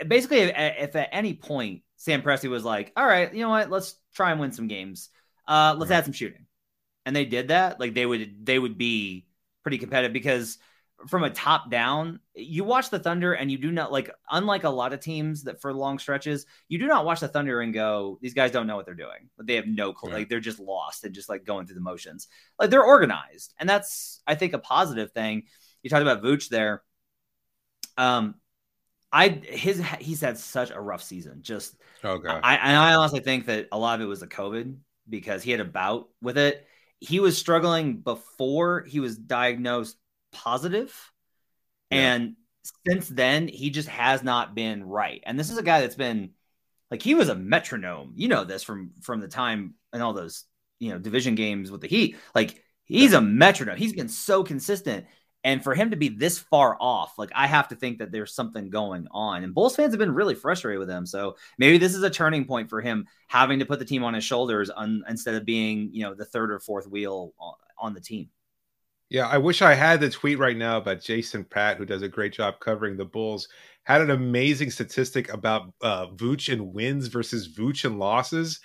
basically 0.08 0.40
if, 0.40 0.54
if 0.56 0.96
at 0.96 1.10
any 1.12 1.34
point 1.34 1.82
Sam 1.98 2.22
Presti 2.22 2.50
was 2.50 2.64
like, 2.64 2.94
all 2.96 3.06
right, 3.06 3.34
you 3.34 3.42
know 3.42 3.50
what, 3.50 3.72
let's 3.72 3.96
try 4.14 4.32
and 4.32 4.40
win 4.40 4.52
some 4.52 4.68
games. 4.68 5.10
Uh, 5.48 5.76
let's 5.78 5.90
right. 5.90 5.98
add 5.98 6.06
some 6.06 6.14
shooting. 6.14 6.46
And 7.08 7.16
they 7.16 7.26
did 7.26 7.48
that, 7.48 7.80
like 7.80 7.96
they 7.96 8.06
would 8.06 8.46
they 8.46 8.60
would 8.60 8.78
be 8.78 9.26
pretty 9.64 9.80
competitive 9.80 10.14
because– 10.14 10.60
from 11.08 11.24
a 11.24 11.30
top 11.30 11.70
down, 11.70 12.20
you 12.36 12.64
watch 12.64 12.90
the 12.90 13.00
Thunder 13.00 13.34
and 13.34 13.52
you 13.52 13.58
do 13.58 13.72
not 13.72 13.92
like, 13.92 14.12
unlike 14.30 14.64
a 14.64 14.70
lot 14.70 14.94
of 14.94 15.00
teams 15.00 15.44
that 15.44 15.62
for 15.62 15.74
long 15.74 16.00
stretches, 16.00 16.46
you 16.68 16.80
do 16.80 16.88
not 16.88 17.06
watch 17.06 17.20
the 17.20 17.28
Thunder 17.28 17.62
and 17.62 17.74
go, 17.74 18.20
these 18.22 18.34
guys 18.34 18.52
don't 18.52 18.68
know 18.68 18.76
what 18.76 18.86
they're 18.86 18.96
doing. 18.96 19.30
But 19.38 19.48
they 19.48 19.56
have 19.56 19.68
no 19.68 19.94
clue. 19.94 20.12
Like 20.12 20.30
they're 20.30 20.40
just 20.40 20.60
lost 20.60 21.04
and 21.04 21.14
just 21.14 21.30
like 21.30 21.46
going 21.46 21.66
through 21.66 21.76
the 21.76 21.82
motions. 21.82 22.28
Like 22.60 22.70
they're 22.70 22.84
organized. 22.84 23.54
And 23.60 23.68
that's, 23.68 24.22
I 24.26 24.36
think, 24.36 24.54
a 24.54 24.60
positive 24.60 25.12
thing. 25.12 25.44
You 25.84 25.90
talked 25.90 26.02
about 26.02 26.24
Vooch 26.24 26.50
there. 26.50 26.84
Um, 27.98 28.36
I 29.12 29.30
his 29.30 29.84
he's 30.00 30.22
had 30.22 30.38
such 30.38 30.72
a 30.72 30.80
rough 30.80 31.04
season. 31.04 31.40
Just 31.42 31.76
oh 32.04 32.18
god. 32.18 32.42
I 32.44 32.56
and 32.56 32.78
I 32.78 32.96
honestly 32.96 33.20
think 33.20 33.48
that 33.48 33.68
a 33.72 33.78
lot 33.78 33.96
of 33.96 34.02
it 34.02 34.10
was 34.10 34.22
the 34.22 34.28
COVID 34.28 34.78
because 35.10 35.44
he 35.44 35.52
had 35.52 35.60
a 35.60 35.66
bout 35.66 36.10
with 36.22 36.38
it. 36.38 36.66
He 37.00 37.20
was 37.20 37.38
struggling 37.38 37.98
before 37.98 38.86
he 38.88 39.00
was 39.00 39.18
diagnosed 39.18 39.98
positive. 40.32 41.12
Yeah. 41.90 42.16
And 42.16 42.36
since 42.88 43.08
then, 43.08 43.48
he 43.48 43.70
just 43.70 43.90
has 43.90 44.24
not 44.24 44.56
been 44.56 44.84
right. 44.84 45.22
And 45.26 45.40
this 45.40 45.50
is 45.50 45.58
a 45.58 45.64
guy 45.64 45.82
that's 45.82 45.96
been 45.96 46.32
like 46.90 47.02
he 47.02 47.16
was 47.16 47.30
a 47.30 47.36
metronome. 47.36 48.14
You 48.16 48.28
know 48.28 48.44
this 48.44 48.64
from 48.64 48.92
from 49.02 49.20
the 49.20 49.28
time 49.28 49.76
and 49.94 50.04
all 50.04 50.14
those 50.14 50.46
you 50.80 50.92
know 50.92 51.00
division 51.00 51.36
games 51.36 51.72
with 51.72 51.82
the 51.82 51.88
Heat. 51.88 52.18
Like 52.36 52.64
he's 52.86 53.14
a 53.14 53.22
metronome. 53.22 53.78
He's 53.78 53.94
been 53.94 54.10
so 54.10 54.44
consistent. 54.44 55.06
And 55.44 55.64
for 55.64 55.74
him 55.74 55.90
to 55.90 55.96
be 55.96 56.10
this 56.10 56.38
far 56.38 56.78
off, 56.80 57.18
like 57.18 57.32
I 57.34 57.48
have 57.48 57.70
to 57.70 57.76
think 57.76 57.98
that 57.98 58.12
there's 58.12 58.36
something 58.36 58.70
going 58.70 59.08
on. 59.10 59.44
And 59.44 59.56
Bulls 59.56 59.76
fans 59.76 59.92
have 59.92 60.00
been 60.00 60.14
really 60.14 60.36
frustrated 60.36 60.78
with 60.78 60.90
him. 60.90 61.08
So 61.08 61.36
maybe 61.58 61.80
this 61.80 61.96
is 61.96 62.04
a 62.04 62.12
turning 62.12 62.46
point 62.46 62.70
for 62.70 62.80
him 62.80 63.08
having 63.28 63.58
to 63.58 63.66
put 63.66 63.80
the 63.80 63.86
team 63.86 64.04
on 64.04 64.14
his 64.14 64.24
shoulders 64.24 64.70
on, 64.70 65.04
instead 65.10 65.34
of 65.34 65.44
being, 65.44 65.90
you 65.94 66.04
know, 66.04 66.14
the 66.14 66.26
third 66.26 66.52
or 66.52 66.60
fourth 66.60 66.88
wheel 66.88 67.34
on, 67.40 67.54
on 67.80 67.94
the 67.96 68.02
team. 68.02 68.30
Yeah, 69.12 69.28
I 69.28 69.40
wish 69.40 69.62
I 69.62 69.74
had 69.74 70.00
the 70.00 70.10
tweet 70.10 70.40
right 70.40 70.56
now 70.56 70.78
about 70.78 71.02
Jason 71.02 71.44
Patt, 71.44 71.76
who 71.76 71.86
does 71.86 72.02
a 72.02 72.08
great 72.08 72.32
job 72.32 72.62
covering 72.62 72.96
the 72.96 73.04
Bulls. 73.04 73.50
Had 73.84 74.00
an 74.00 74.10
amazing 74.10 74.72
statistic 74.72 75.32
about 75.34 75.74
uh, 75.82 76.08
Vooch 76.16 76.52
and 76.52 76.74
wins 76.74 77.08
versus 77.08 77.50
Vooch 77.50 77.84
and 77.84 78.00
losses, 78.00 78.62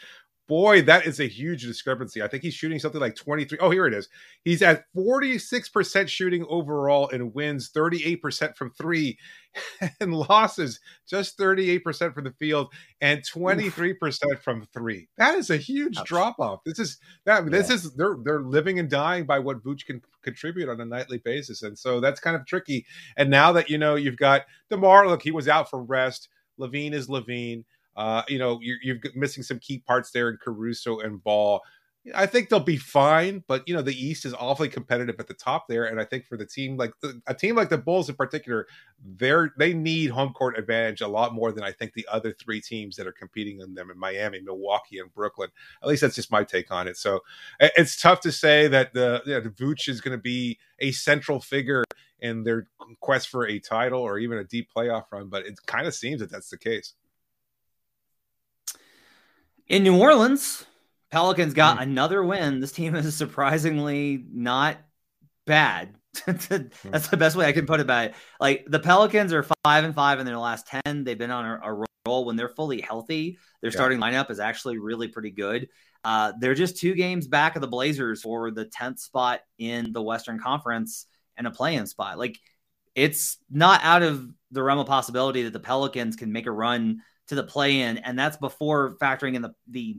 boy, 0.47 0.83
that 0.83 1.07
is 1.07 1.21
a 1.21 1.27
huge 1.27 1.63
discrepancy. 1.63 2.23
I 2.23 2.29
think 2.29 2.43
he's 2.43 2.55
shooting 2.55 2.79
something 2.79 3.01
like 3.01 3.17
23. 3.17 3.59
Oh, 3.61 3.71
here 3.71 3.87
it 3.87 3.95
is. 3.95 4.09
He's 4.45 4.63
at 4.63 4.85
46% 4.95 6.09
shooting 6.09 6.47
overall 6.49 7.09
and 7.11 7.35
wins 7.35 7.71
38% 7.71 8.57
from 8.57 8.71
three 8.71 9.19
and 10.01 10.15
losses 10.15 10.81
just 11.09 11.39
38% 11.39 12.15
from 12.15 12.25
the 12.25 12.33
field 12.33 12.73
and 13.01 13.23
23% 13.23 14.33
Oof. 14.33 14.41
from 14.41 14.67
three. 14.73 15.09
That 15.19 15.35
is 15.37 15.51
a 15.51 15.57
huge 15.57 15.99
drop 16.05 16.39
off. 16.39 16.65
This 16.65 16.79
is 16.79 16.99
that 17.25 17.45
yeah. 17.45 17.51
this 17.51 17.71
is 17.71 17.93
they're 17.95 18.17
they're 18.23 18.41
living 18.41 18.79
and 18.79 18.91
dying 18.91 19.25
by 19.25 19.39
what 19.39 19.63
Vooch 19.63 19.87
can 19.87 20.03
contribute 20.23 20.69
on 20.69 20.81
a 20.81 20.85
nightly 20.85 21.19
basis. 21.19 21.63
And 21.63 21.79
so 21.79 22.01
that's 22.01 22.21
kind 22.21 22.37
of 22.37 22.47
tricky. 22.47 22.87
And 23.17 23.31
now 23.31 23.53
that 23.53 23.71
you 23.71 23.79
know 23.79 23.95
you've 23.95 24.17
got 24.17 24.43
DeMar, 24.71 25.09
look, 25.09 25.23
he 25.23 25.31
was 25.31 25.49
out 25.49 25.71
for 25.71 25.83
rest. 25.83 26.29
LaVine 26.59 26.93
is 26.93 27.09
LaVine. 27.09 27.65
Uh, 27.97 28.23
you 28.29 28.39
know, 28.39 28.61
you're, 28.63 28.79
you're 28.83 28.99
missing 29.15 29.43
some 29.43 29.59
key 29.59 29.79
parts 29.79 30.11
there 30.11 30.29
in 30.29 30.37
Caruso 30.37 31.01
and 31.01 31.23
Ball. 31.23 31.63
I 32.15 32.27
think 32.27 32.49
they'll 32.49 32.61
be 32.61 32.77
fine, 32.77 33.43
but 33.49 33.67
you 33.67 33.75
know 33.75 33.83
the 33.83 33.93
East 33.93 34.25
is 34.27 34.35
awfully 34.35 34.69
competitive 34.69 35.17
at 35.19 35.27
the 35.27 35.35
top 35.35 35.67
there, 35.69 35.87
and 35.87 36.01
I 36.01 36.05
think 36.05 36.25
for 36.25 36.37
the 36.37 36.47
team 36.47 36.77
like 36.77 36.93
a 37.27 37.35
team 37.35 37.57
like 37.57 37.69
the 37.69 37.79
Bulls 37.79 38.09
in 38.09 38.15
particular, 38.15 38.67
they're 39.05 39.53
they 39.59 39.75
need 39.75 40.11
home 40.11 40.33
court 40.33 40.57
advantage 40.57 41.01
a 41.01 41.09
lot 41.09 41.35
more 41.35 41.51
than 41.51 41.65
I 41.65 41.73
think 41.73 41.95
the 41.95 42.07
other 42.11 42.33
three 42.33 42.61
teams 42.61 42.97
that 42.97 43.07
are 43.07 43.13
competing 43.13 43.61
in 43.61 43.75
them 43.75 43.91
in 43.91 43.99
Miami, 43.99 44.41
Milwaukee, 44.41 45.01
and 45.01 45.13
Brooklyn. 45.13 45.49
At 45.83 45.89
least 45.89 46.03
that's 46.03 46.15
just 46.15 46.31
my 46.31 46.45
take 46.45 46.71
on 46.71 46.87
it. 46.87 46.97
So 46.97 47.21
it's 47.59 48.01
tough 48.01 48.21
to 48.21 48.31
say 48.31 48.69
that 48.69 48.95
the 48.95 49.23
you 49.27 49.33
know, 49.33 49.41
the 49.41 49.51
Vooch 49.51 49.89
is 49.89 50.01
going 50.01 50.17
to 50.17 50.23
be 50.23 50.59
a 50.79 50.93
central 50.93 51.41
figure 51.41 51.83
in 52.21 52.45
their 52.45 52.69
quest 53.01 53.29
for 53.29 53.47
a 53.47 53.59
title 53.59 54.01
or 54.01 54.19
even 54.19 54.39
a 54.39 54.45
deep 54.45 54.69
playoff 54.75 55.05
run, 55.11 55.29
but 55.29 55.47
it 55.47 55.59
kind 55.67 55.87
of 55.87 55.95
seems 55.95 56.21
that 56.21 56.31
that's 56.31 56.51
the 56.51 56.59
case. 56.59 56.95
In 59.69 59.83
New 59.83 59.99
Orleans, 59.99 60.65
Pelicans 61.11 61.55
got 61.55 61.79
mm. 61.79 61.83
another 61.83 62.23
win. 62.23 62.61
This 62.61 62.73
team 62.73 62.95
is 62.95 63.17
surprisingly 63.17 64.25
not 64.31 64.77
bad. 65.47 65.95
That's 66.27 67.09
the 67.09 67.17
best 67.17 67.37
way 67.37 67.47
I 67.47 67.53
can 67.53 67.67
put 67.67 67.81
it 67.81 67.85
about 67.85 68.07
it. 68.07 68.15
Like 68.41 68.65
the 68.69 68.79
Pelicans 68.79 69.33
are 69.33 69.45
five 69.65 69.85
and 69.85 69.95
five 69.95 70.21
in 70.21 70.27
their 70.27 70.39
last 70.39 70.69
10. 70.85 71.05
They've 71.05 71.19
been 71.19 71.31
on 71.31 71.45
a, 71.45 71.73
a 71.73 71.87
roll 72.07 72.25
when 72.25 72.37
they're 72.37 72.49
fully 72.49 72.81
healthy. 72.81 73.39
Their 73.61 73.71
yeah. 73.71 73.77
starting 73.77 73.99
lineup 73.99 74.31
is 74.31 74.41
actually 74.41 74.79
really 74.79 75.09
pretty 75.09 75.31
good. 75.31 75.69
Uh, 76.05 76.33
they're 76.39 76.55
just 76.55 76.77
two 76.77 76.95
games 76.95 77.27
back 77.27 77.57
of 77.57 77.61
the 77.61 77.69
Blazers 77.69 78.23
for 78.23 78.53
the 78.53 78.67
10th 78.67 79.01
spot 79.01 79.41
in 79.59 79.93
the 79.93 80.03
Western 80.03 80.39
Conference 80.39 81.07
and 81.37 81.47
a 81.47 81.51
play-in 81.51 81.87
spot. 81.87 82.19
Like 82.19 82.39
it's 82.95 83.39
not 83.51 83.81
out 83.83 84.03
of 84.03 84.27
the 84.53 84.63
realm 84.63 84.79
of 84.79 84.87
possibility 84.87 85.43
that 85.43 85.53
the 85.53 85.61
Pelicans 85.61 86.15
can 86.15 86.33
make 86.33 86.47
a 86.47 86.53
run 86.53 87.03
to 87.29 87.35
the 87.35 87.43
play 87.43 87.81
in, 87.81 87.99
and 87.99 88.19
that's 88.19 88.37
before 88.37 88.97
factoring 88.97 89.35
in 89.35 89.43
the 89.43 89.55
the 89.69 89.99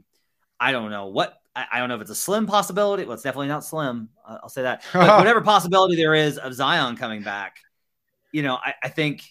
I 0.60 0.72
don't 0.72 0.90
know 0.90 1.06
what 1.06 1.34
I, 1.54 1.66
I, 1.72 1.78
don't 1.78 1.88
know 1.88 1.96
if 1.96 2.00
it's 2.00 2.10
a 2.10 2.16
slim 2.16 2.46
possibility. 2.46 3.04
Well, 3.04 3.14
it's 3.14 3.22
definitely 3.22 3.48
not 3.48 3.64
slim. 3.64 4.08
Uh, 4.26 4.38
I'll 4.42 4.48
say 4.48 4.62
that. 4.62 4.82
But 4.92 5.18
whatever 5.18 5.40
possibility 5.40 5.96
there 5.96 6.14
is 6.14 6.38
of 6.38 6.54
Zion 6.54 6.96
coming 6.96 7.22
back, 7.22 7.56
you 8.32 8.42
know, 8.42 8.54
I, 8.54 8.74
I 8.82 8.88
think 8.88 9.22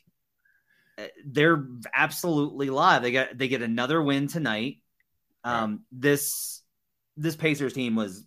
uh, 0.98 1.04
they're 1.26 1.66
absolutely 1.94 2.70
live. 2.70 3.02
They 3.02 3.12
got 3.12 3.38
they 3.38 3.48
get 3.48 3.62
another 3.62 4.02
win 4.02 4.28
tonight. 4.28 4.78
Um, 5.44 5.84
this 5.92 6.62
this 7.16 7.36
Pacers 7.36 7.74
team 7.74 7.96
was 7.96 8.26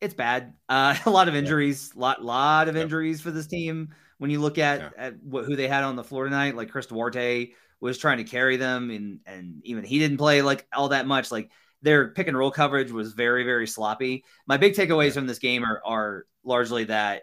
it's 0.00 0.14
bad. 0.14 0.54
Uh, 0.68 0.96
a 1.06 1.10
lot 1.10 1.28
of 1.28 1.34
injuries, 1.34 1.92
yeah. 1.94 2.00
lot 2.00 2.24
lot 2.24 2.68
of 2.68 2.76
yep. 2.76 2.84
injuries 2.84 3.20
for 3.20 3.30
this 3.30 3.46
team. 3.46 3.90
When 4.18 4.30
you 4.32 4.40
look 4.40 4.58
at, 4.58 4.80
yeah. 4.80 4.90
at 4.96 5.22
what, 5.22 5.44
who 5.44 5.54
they 5.54 5.68
had 5.68 5.84
on 5.84 5.94
the 5.94 6.02
floor 6.02 6.24
tonight, 6.24 6.56
like 6.56 6.70
Chris 6.70 6.86
Duarte 6.86 7.52
was 7.80 7.98
trying 7.98 8.18
to 8.18 8.24
carry 8.24 8.56
them, 8.56 8.90
and 8.90 9.20
and 9.26 9.60
even 9.64 9.84
he 9.84 9.98
didn't 9.98 10.18
play 10.18 10.42
like 10.42 10.66
all 10.74 10.88
that 10.88 11.06
much. 11.06 11.30
Like 11.30 11.50
their 11.82 12.08
pick 12.08 12.28
and 12.28 12.36
roll 12.36 12.50
coverage 12.50 12.90
was 12.90 13.12
very 13.12 13.44
very 13.44 13.66
sloppy. 13.66 14.24
My 14.46 14.56
big 14.56 14.74
takeaways 14.74 15.08
yeah. 15.08 15.12
from 15.12 15.26
this 15.26 15.38
game 15.38 15.64
are 15.64 15.80
are 15.84 16.26
largely 16.44 16.84
that 16.84 17.22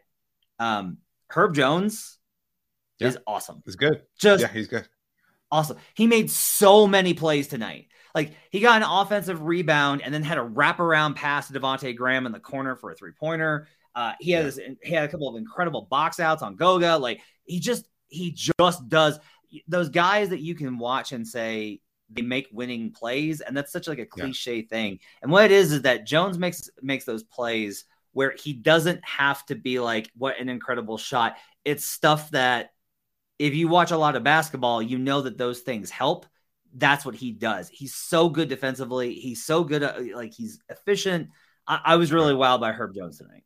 um, 0.59 0.97
Herb 1.29 1.55
Jones 1.55 2.17
is 2.99 3.17
awesome. 3.27 3.61
He's 3.65 3.75
good. 3.75 4.03
Just 4.19 4.41
yeah, 4.41 4.47
he's 4.47 4.67
good. 4.67 4.87
Awesome. 5.51 5.77
He 5.95 6.07
made 6.07 6.31
so 6.31 6.87
many 6.87 7.13
plays 7.13 7.47
tonight. 7.47 7.87
Like 8.13 8.31
he 8.49 8.61
got 8.61 8.81
an 8.81 8.87
offensive 8.89 9.41
rebound 9.41 10.01
and 10.01 10.13
then 10.13 10.23
had 10.23 10.37
a 10.37 10.41
wraparound 10.41 11.15
pass 11.15 11.47
to 11.49 11.59
Devonte 11.59 11.95
Graham 11.95 12.25
in 12.25 12.31
the 12.31 12.39
corner 12.39 12.75
for 12.75 12.91
a 12.91 12.95
three 12.95 13.11
pointer. 13.11 13.67
Uh, 13.93 14.13
he 14.19 14.31
has 14.31 14.55
this, 14.55 14.67
he 14.81 14.93
had 14.93 15.03
a 15.03 15.07
couple 15.07 15.27
of 15.27 15.35
incredible 15.35 15.83
box 15.89 16.19
outs 16.19 16.41
on 16.41 16.55
Goga. 16.55 16.97
Like 16.97 17.21
he 17.43 17.59
just 17.59 17.87
he 18.07 18.31
just 18.31 18.87
does 18.87 19.19
those 19.67 19.89
guys 19.89 20.29
that 20.29 20.41
you 20.41 20.55
can 20.55 20.77
watch 20.77 21.11
and 21.11 21.27
say 21.27 21.81
they 22.09 22.21
make 22.21 22.47
winning 22.51 22.91
plays, 22.91 23.41
and 23.41 23.55
that's 23.55 23.71
such 23.71 23.87
like 23.87 23.99
a 23.99 24.05
cliche 24.05 24.57
yeah. 24.57 24.67
thing. 24.69 24.99
And 25.21 25.31
what 25.31 25.45
it 25.45 25.51
is 25.51 25.71
is 25.71 25.81
that 25.83 26.05
Jones 26.05 26.37
makes 26.37 26.69
makes 26.81 27.05
those 27.05 27.23
plays 27.23 27.85
where 28.13 28.33
he 28.37 28.53
doesn't 28.53 29.03
have 29.03 29.45
to 29.47 29.55
be 29.55 29.79
like 29.79 30.11
what 30.17 30.39
an 30.39 30.49
incredible 30.49 30.97
shot. 30.97 31.35
It's 31.63 31.85
stuff 31.85 32.31
that 32.31 32.71
if 33.39 33.53
you 33.53 33.67
watch 33.67 33.91
a 33.91 33.97
lot 33.97 34.15
of 34.15 34.23
basketball, 34.23 34.81
you 34.81 34.97
know 34.97 35.21
that 35.21 35.37
those 35.37 35.61
things 35.61 35.89
help 35.89 36.25
that's 36.75 37.05
what 37.05 37.15
he 37.15 37.31
does. 37.31 37.69
He's 37.69 37.95
so 37.95 38.29
good 38.29 38.49
defensively. 38.49 39.13
He's 39.13 39.43
so 39.43 39.63
good 39.63 39.81
at 39.81 40.05
like 40.13 40.33
he's 40.33 40.59
efficient. 40.69 41.29
I, 41.67 41.79
I 41.83 41.95
was 41.95 42.11
really 42.11 42.33
wowed 42.33 42.59
by 42.59 42.71
Herb 42.71 42.93
Jones 42.93 43.17
tonight. 43.17 43.43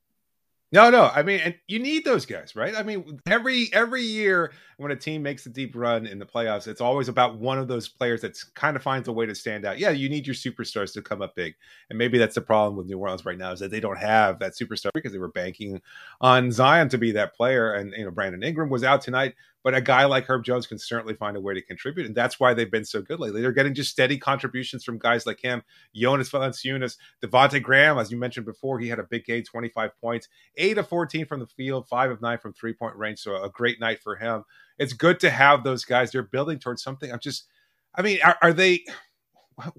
No, 0.71 0.89
no. 0.89 1.05
I 1.05 1.23
mean, 1.23 1.39
and 1.39 1.55
you 1.67 1.79
need 1.79 2.05
those 2.05 2.25
guys, 2.25 2.55
right? 2.55 2.75
I 2.75 2.83
mean, 2.83 3.19
every 3.27 3.69
every 3.73 4.03
year 4.03 4.51
when 4.79 4.91
a 4.91 4.95
team 4.95 5.21
makes 5.21 5.45
a 5.45 5.49
deep 5.49 5.75
run 5.75 6.07
in 6.07 6.19
the 6.19 6.25
playoffs, 6.25 6.65
it's 6.65 6.79
always 6.79 7.09
about 7.09 7.37
one 7.37 7.59
of 7.59 7.67
those 7.67 7.89
players 7.89 8.21
that 8.21 8.39
kind 8.53 8.77
of 8.77 8.81
finds 8.81 9.09
a 9.09 9.11
way 9.11 9.25
to 9.25 9.35
stand 9.35 9.65
out. 9.65 9.77
Yeah, 9.77 9.89
you 9.89 10.07
need 10.07 10.25
your 10.25 10.33
superstars 10.33 10.93
to 10.93 11.01
come 11.01 11.21
up 11.21 11.35
big, 11.35 11.55
and 11.89 11.99
maybe 11.99 12.17
that's 12.17 12.35
the 12.35 12.41
problem 12.41 12.77
with 12.77 12.87
New 12.87 12.97
Orleans 12.97 13.25
right 13.25 13.37
now 13.37 13.51
is 13.51 13.59
that 13.59 13.71
they 13.71 13.81
don't 13.81 13.97
have 13.97 14.39
that 14.39 14.53
superstar 14.53 14.91
because 14.93 15.11
they 15.11 15.19
were 15.19 15.27
banking 15.27 15.81
on 16.21 16.49
Zion 16.49 16.87
to 16.89 16.97
be 16.97 17.11
that 17.11 17.35
player, 17.35 17.73
and 17.73 17.91
you 17.91 18.05
know 18.05 18.11
Brandon 18.11 18.41
Ingram 18.41 18.69
was 18.69 18.85
out 18.85 19.01
tonight. 19.01 19.35
But 19.61 19.75
a 19.75 19.81
guy 19.81 20.05
like 20.05 20.25
Herb 20.25 20.45
Jones 20.45 20.65
can 20.65 20.79
certainly 20.79 21.15
find 21.15 21.35
a 21.35 21.41
way 21.41 21.53
to 21.53 21.61
contribute, 21.61 22.05
and 22.05 22.15
that's 22.15 22.39
why 22.39 22.53
they've 22.53 22.71
been 22.71 22.85
so 22.85 23.01
good 23.01 23.19
lately. 23.19 23.41
They're 23.41 23.51
getting 23.51 23.73
just 23.73 23.91
steady 23.91 24.17
contributions 24.17 24.85
from 24.85 24.97
guys 24.97 25.25
like 25.25 25.41
him, 25.41 25.61
Jonas 25.93 26.29
Valanciunas, 26.29 26.95
Devonte 27.21 27.61
Graham, 27.61 27.97
as 27.97 28.09
you 28.09 28.17
mentioned 28.17 28.45
before. 28.45 28.79
He 28.79 28.87
had 28.87 28.99
a 28.99 29.03
big 29.03 29.25
game, 29.25 29.43
twenty 29.43 29.67
five 29.67 29.91
points, 29.99 30.29
eight 30.55 30.77
of 30.77 30.87
fourteen 30.87 31.25
from 31.25 31.41
the 31.41 31.47
field, 31.47 31.89
five 31.89 32.09
of 32.09 32.21
nine 32.21 32.37
from 32.37 32.53
three 32.53 32.73
point 32.73 32.95
range. 32.95 33.19
So 33.19 33.43
a 33.43 33.49
great 33.49 33.81
night 33.81 34.01
for 34.01 34.15
him. 34.15 34.45
It's 34.79 34.93
good 34.93 35.19
to 35.19 35.29
have 35.29 35.63
those 35.63 35.85
guys. 35.85 36.11
They're 36.11 36.23
building 36.23 36.57
towards 36.57 36.81
something. 36.81 37.11
I'm 37.11 37.19
just, 37.19 37.45
I 37.95 38.01
mean, 38.01 38.19
are, 38.23 38.37
are 38.41 38.53
they? 38.53 38.83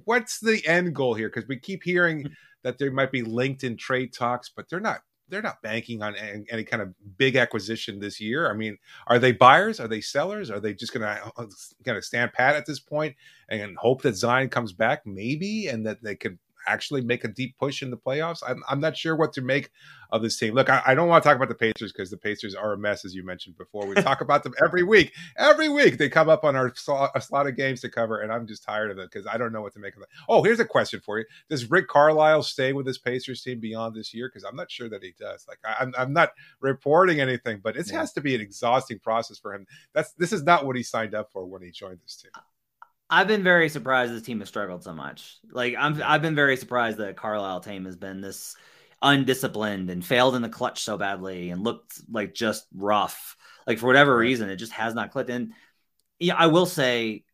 What's 0.04 0.40
the 0.40 0.64
end 0.66 0.94
goal 0.94 1.14
here? 1.14 1.28
Because 1.28 1.48
we 1.48 1.58
keep 1.58 1.82
hearing 1.82 2.22
hmm. 2.22 2.32
that 2.62 2.78
there 2.78 2.92
might 2.92 3.10
be 3.10 3.22
linked 3.22 3.64
in 3.64 3.76
trade 3.76 4.12
talks, 4.12 4.50
but 4.54 4.68
they're 4.68 4.78
not 4.78 5.00
they're 5.30 5.42
not 5.42 5.62
banking 5.62 6.02
on 6.02 6.16
any, 6.16 6.44
any, 6.50 6.64
kind 6.64 6.82
of 6.82 6.92
big 7.16 7.36
acquisition 7.36 8.00
this 8.00 8.20
year. 8.20 8.50
I 8.50 8.54
mean, 8.54 8.76
are 9.06 9.18
they 9.18 9.32
buyers? 9.32 9.80
Are 9.80 9.88
they 9.88 10.00
sellers? 10.00 10.50
Are 10.50 10.60
they 10.60 10.74
just 10.74 10.92
going 10.92 11.02
to 11.06 11.32
kind 11.84 11.96
of 11.96 12.04
stand 12.04 12.32
pat 12.32 12.56
at 12.56 12.66
this 12.66 12.80
point 12.80 13.14
and 13.48 13.76
hope 13.76 14.02
that 14.02 14.16
Zion 14.16 14.48
comes 14.48 14.72
back, 14.72 15.06
maybe, 15.06 15.68
and 15.68 15.86
that 15.86 16.02
they 16.02 16.16
can 16.16 16.38
actually 16.66 17.00
make 17.02 17.24
a 17.24 17.28
deep 17.28 17.56
push 17.58 17.82
in 17.82 17.90
the 17.90 17.96
playoffs. 17.96 18.42
I'm, 18.46 18.62
I'm 18.68 18.80
not 18.80 18.96
sure 18.96 19.16
what 19.16 19.32
to 19.34 19.42
make 19.42 19.70
of 20.12 20.22
this 20.22 20.36
team. 20.36 20.54
Look, 20.54 20.68
I, 20.68 20.82
I 20.86 20.94
don't 20.94 21.08
want 21.08 21.22
to 21.22 21.28
talk 21.28 21.36
about 21.36 21.48
the 21.48 21.54
Pacers 21.54 21.92
because 21.92 22.10
the 22.10 22.16
Pacers 22.16 22.54
are 22.54 22.72
a 22.72 22.78
mess, 22.78 23.04
as 23.04 23.14
you 23.14 23.24
mentioned 23.24 23.56
before. 23.56 23.86
We 23.86 23.94
talk 23.96 24.20
about 24.20 24.42
them 24.42 24.54
every 24.62 24.82
week. 24.82 25.12
Every 25.36 25.68
week 25.68 25.98
they 25.98 26.08
come 26.08 26.28
up 26.28 26.44
on 26.44 26.56
our 26.56 26.74
slot, 26.74 27.12
a 27.14 27.20
slot 27.20 27.46
of 27.46 27.56
games 27.56 27.80
to 27.82 27.88
cover, 27.88 28.20
and 28.20 28.32
I'm 28.32 28.46
just 28.46 28.64
tired 28.64 28.90
of 28.90 28.98
it 28.98 29.10
because 29.10 29.26
I 29.26 29.38
don't 29.38 29.52
know 29.52 29.62
what 29.62 29.72
to 29.74 29.78
make 29.78 29.96
of 29.96 30.02
it. 30.02 30.08
Oh, 30.28 30.42
here's 30.42 30.60
a 30.60 30.64
question 30.64 31.00
for 31.00 31.18
you: 31.18 31.24
Does 31.48 31.70
Rick 31.70 31.88
Carlisle 31.88 32.42
stay 32.44 32.72
with 32.72 32.86
this 32.86 32.98
Pacers 32.98 33.42
team 33.42 33.60
beyond 33.60 33.94
this 33.94 34.12
year? 34.12 34.28
Because 34.28 34.44
I'm 34.44 34.56
not 34.56 34.70
sure 34.70 34.88
that 34.88 35.02
he 35.02 35.14
does. 35.18 35.46
Like 35.48 35.58
I, 35.64 35.82
am 35.82 35.94
I'm 35.96 36.12
not 36.12 36.30
reporting 36.60 37.20
anything, 37.20 37.60
but 37.62 37.76
it 37.76 37.90
yeah. 37.90 38.00
has 38.00 38.12
to 38.14 38.20
be 38.20 38.34
an 38.34 38.40
exhausting 38.40 38.98
process 38.98 39.38
for 39.38 39.54
him. 39.54 39.66
That's 39.94 40.12
this 40.12 40.32
is 40.32 40.42
not 40.42 40.66
what 40.66 40.76
he 40.76 40.82
signed 40.82 41.14
up 41.14 41.30
for 41.32 41.46
when 41.46 41.62
he 41.62 41.70
joined 41.70 42.00
this 42.02 42.16
team. 42.16 42.32
I've 43.10 43.26
been 43.26 43.42
very 43.42 43.68
surprised 43.68 44.12
this 44.12 44.22
team 44.22 44.38
has 44.38 44.48
struggled 44.48 44.84
so 44.84 44.94
much. 44.94 45.38
Like 45.50 45.74
I'm, 45.76 46.00
I've 46.04 46.22
been 46.22 46.36
very 46.36 46.56
surprised 46.56 46.98
that 46.98 47.16
Carlisle 47.16 47.60
team 47.60 47.84
has 47.84 47.96
been 47.96 48.20
this 48.20 48.54
undisciplined 49.02 49.90
and 49.90 50.04
failed 50.04 50.36
in 50.36 50.42
the 50.42 50.48
clutch 50.48 50.82
so 50.82 50.96
badly 50.96 51.50
and 51.50 51.64
looked 51.64 52.00
like 52.10 52.34
just 52.34 52.66
rough. 52.72 53.36
Like 53.66 53.78
for 53.78 53.86
whatever 53.86 54.16
reason, 54.16 54.48
it 54.48 54.56
just 54.56 54.72
has 54.72 54.94
not 54.94 55.10
clicked. 55.10 55.30
And 55.30 55.52
yeah, 56.20 56.36
I 56.36 56.46
will 56.46 56.66
say, 56.66 57.24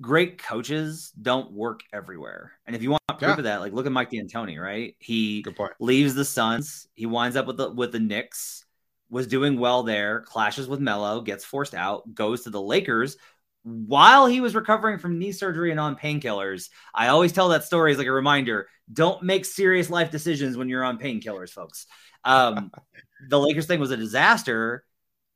great 0.00 0.42
coaches 0.42 1.12
don't 1.20 1.52
work 1.52 1.82
everywhere. 1.92 2.52
And 2.66 2.74
if 2.74 2.82
you 2.82 2.90
want 2.90 3.02
proof 3.06 3.22
yeah. 3.22 3.36
of 3.36 3.44
that, 3.44 3.60
like 3.60 3.72
look 3.72 3.86
at 3.86 3.92
Mike 3.92 4.10
D'Antoni, 4.10 4.60
right? 4.60 4.96
He 4.98 5.44
leaves 5.78 6.14
the 6.14 6.24
Suns, 6.24 6.88
he 6.94 7.06
winds 7.06 7.36
up 7.36 7.46
with 7.46 7.56
the 7.56 7.70
with 7.70 7.92
the 7.92 8.00
Knicks, 8.00 8.64
was 9.10 9.26
doing 9.26 9.58
well 9.58 9.82
there, 9.82 10.20
clashes 10.22 10.68
with 10.68 10.80
Melo, 10.80 11.20
gets 11.20 11.44
forced 11.44 11.74
out, 11.74 12.14
goes 12.14 12.42
to 12.42 12.50
the 12.50 12.60
Lakers, 12.60 13.16
while 13.62 14.26
he 14.26 14.40
was 14.40 14.54
recovering 14.54 14.98
from 14.98 15.18
knee 15.18 15.32
surgery 15.32 15.70
and 15.70 15.80
on 15.80 15.96
painkillers. 15.96 16.70
I 16.94 17.08
always 17.08 17.32
tell 17.32 17.50
that 17.50 17.64
story 17.64 17.92
as 17.92 17.98
like 17.98 18.06
a 18.06 18.12
reminder 18.12 18.68
don't 18.92 19.22
make 19.22 19.44
serious 19.44 19.90
life 19.90 20.10
decisions 20.10 20.56
when 20.56 20.68
you're 20.68 20.84
on 20.84 20.98
painkillers, 20.98 21.50
folks. 21.50 21.86
Um, 22.24 22.72
the 23.28 23.38
Lakers 23.38 23.66
thing 23.66 23.80
was 23.80 23.90
a 23.90 23.96
disaster. 23.96 24.84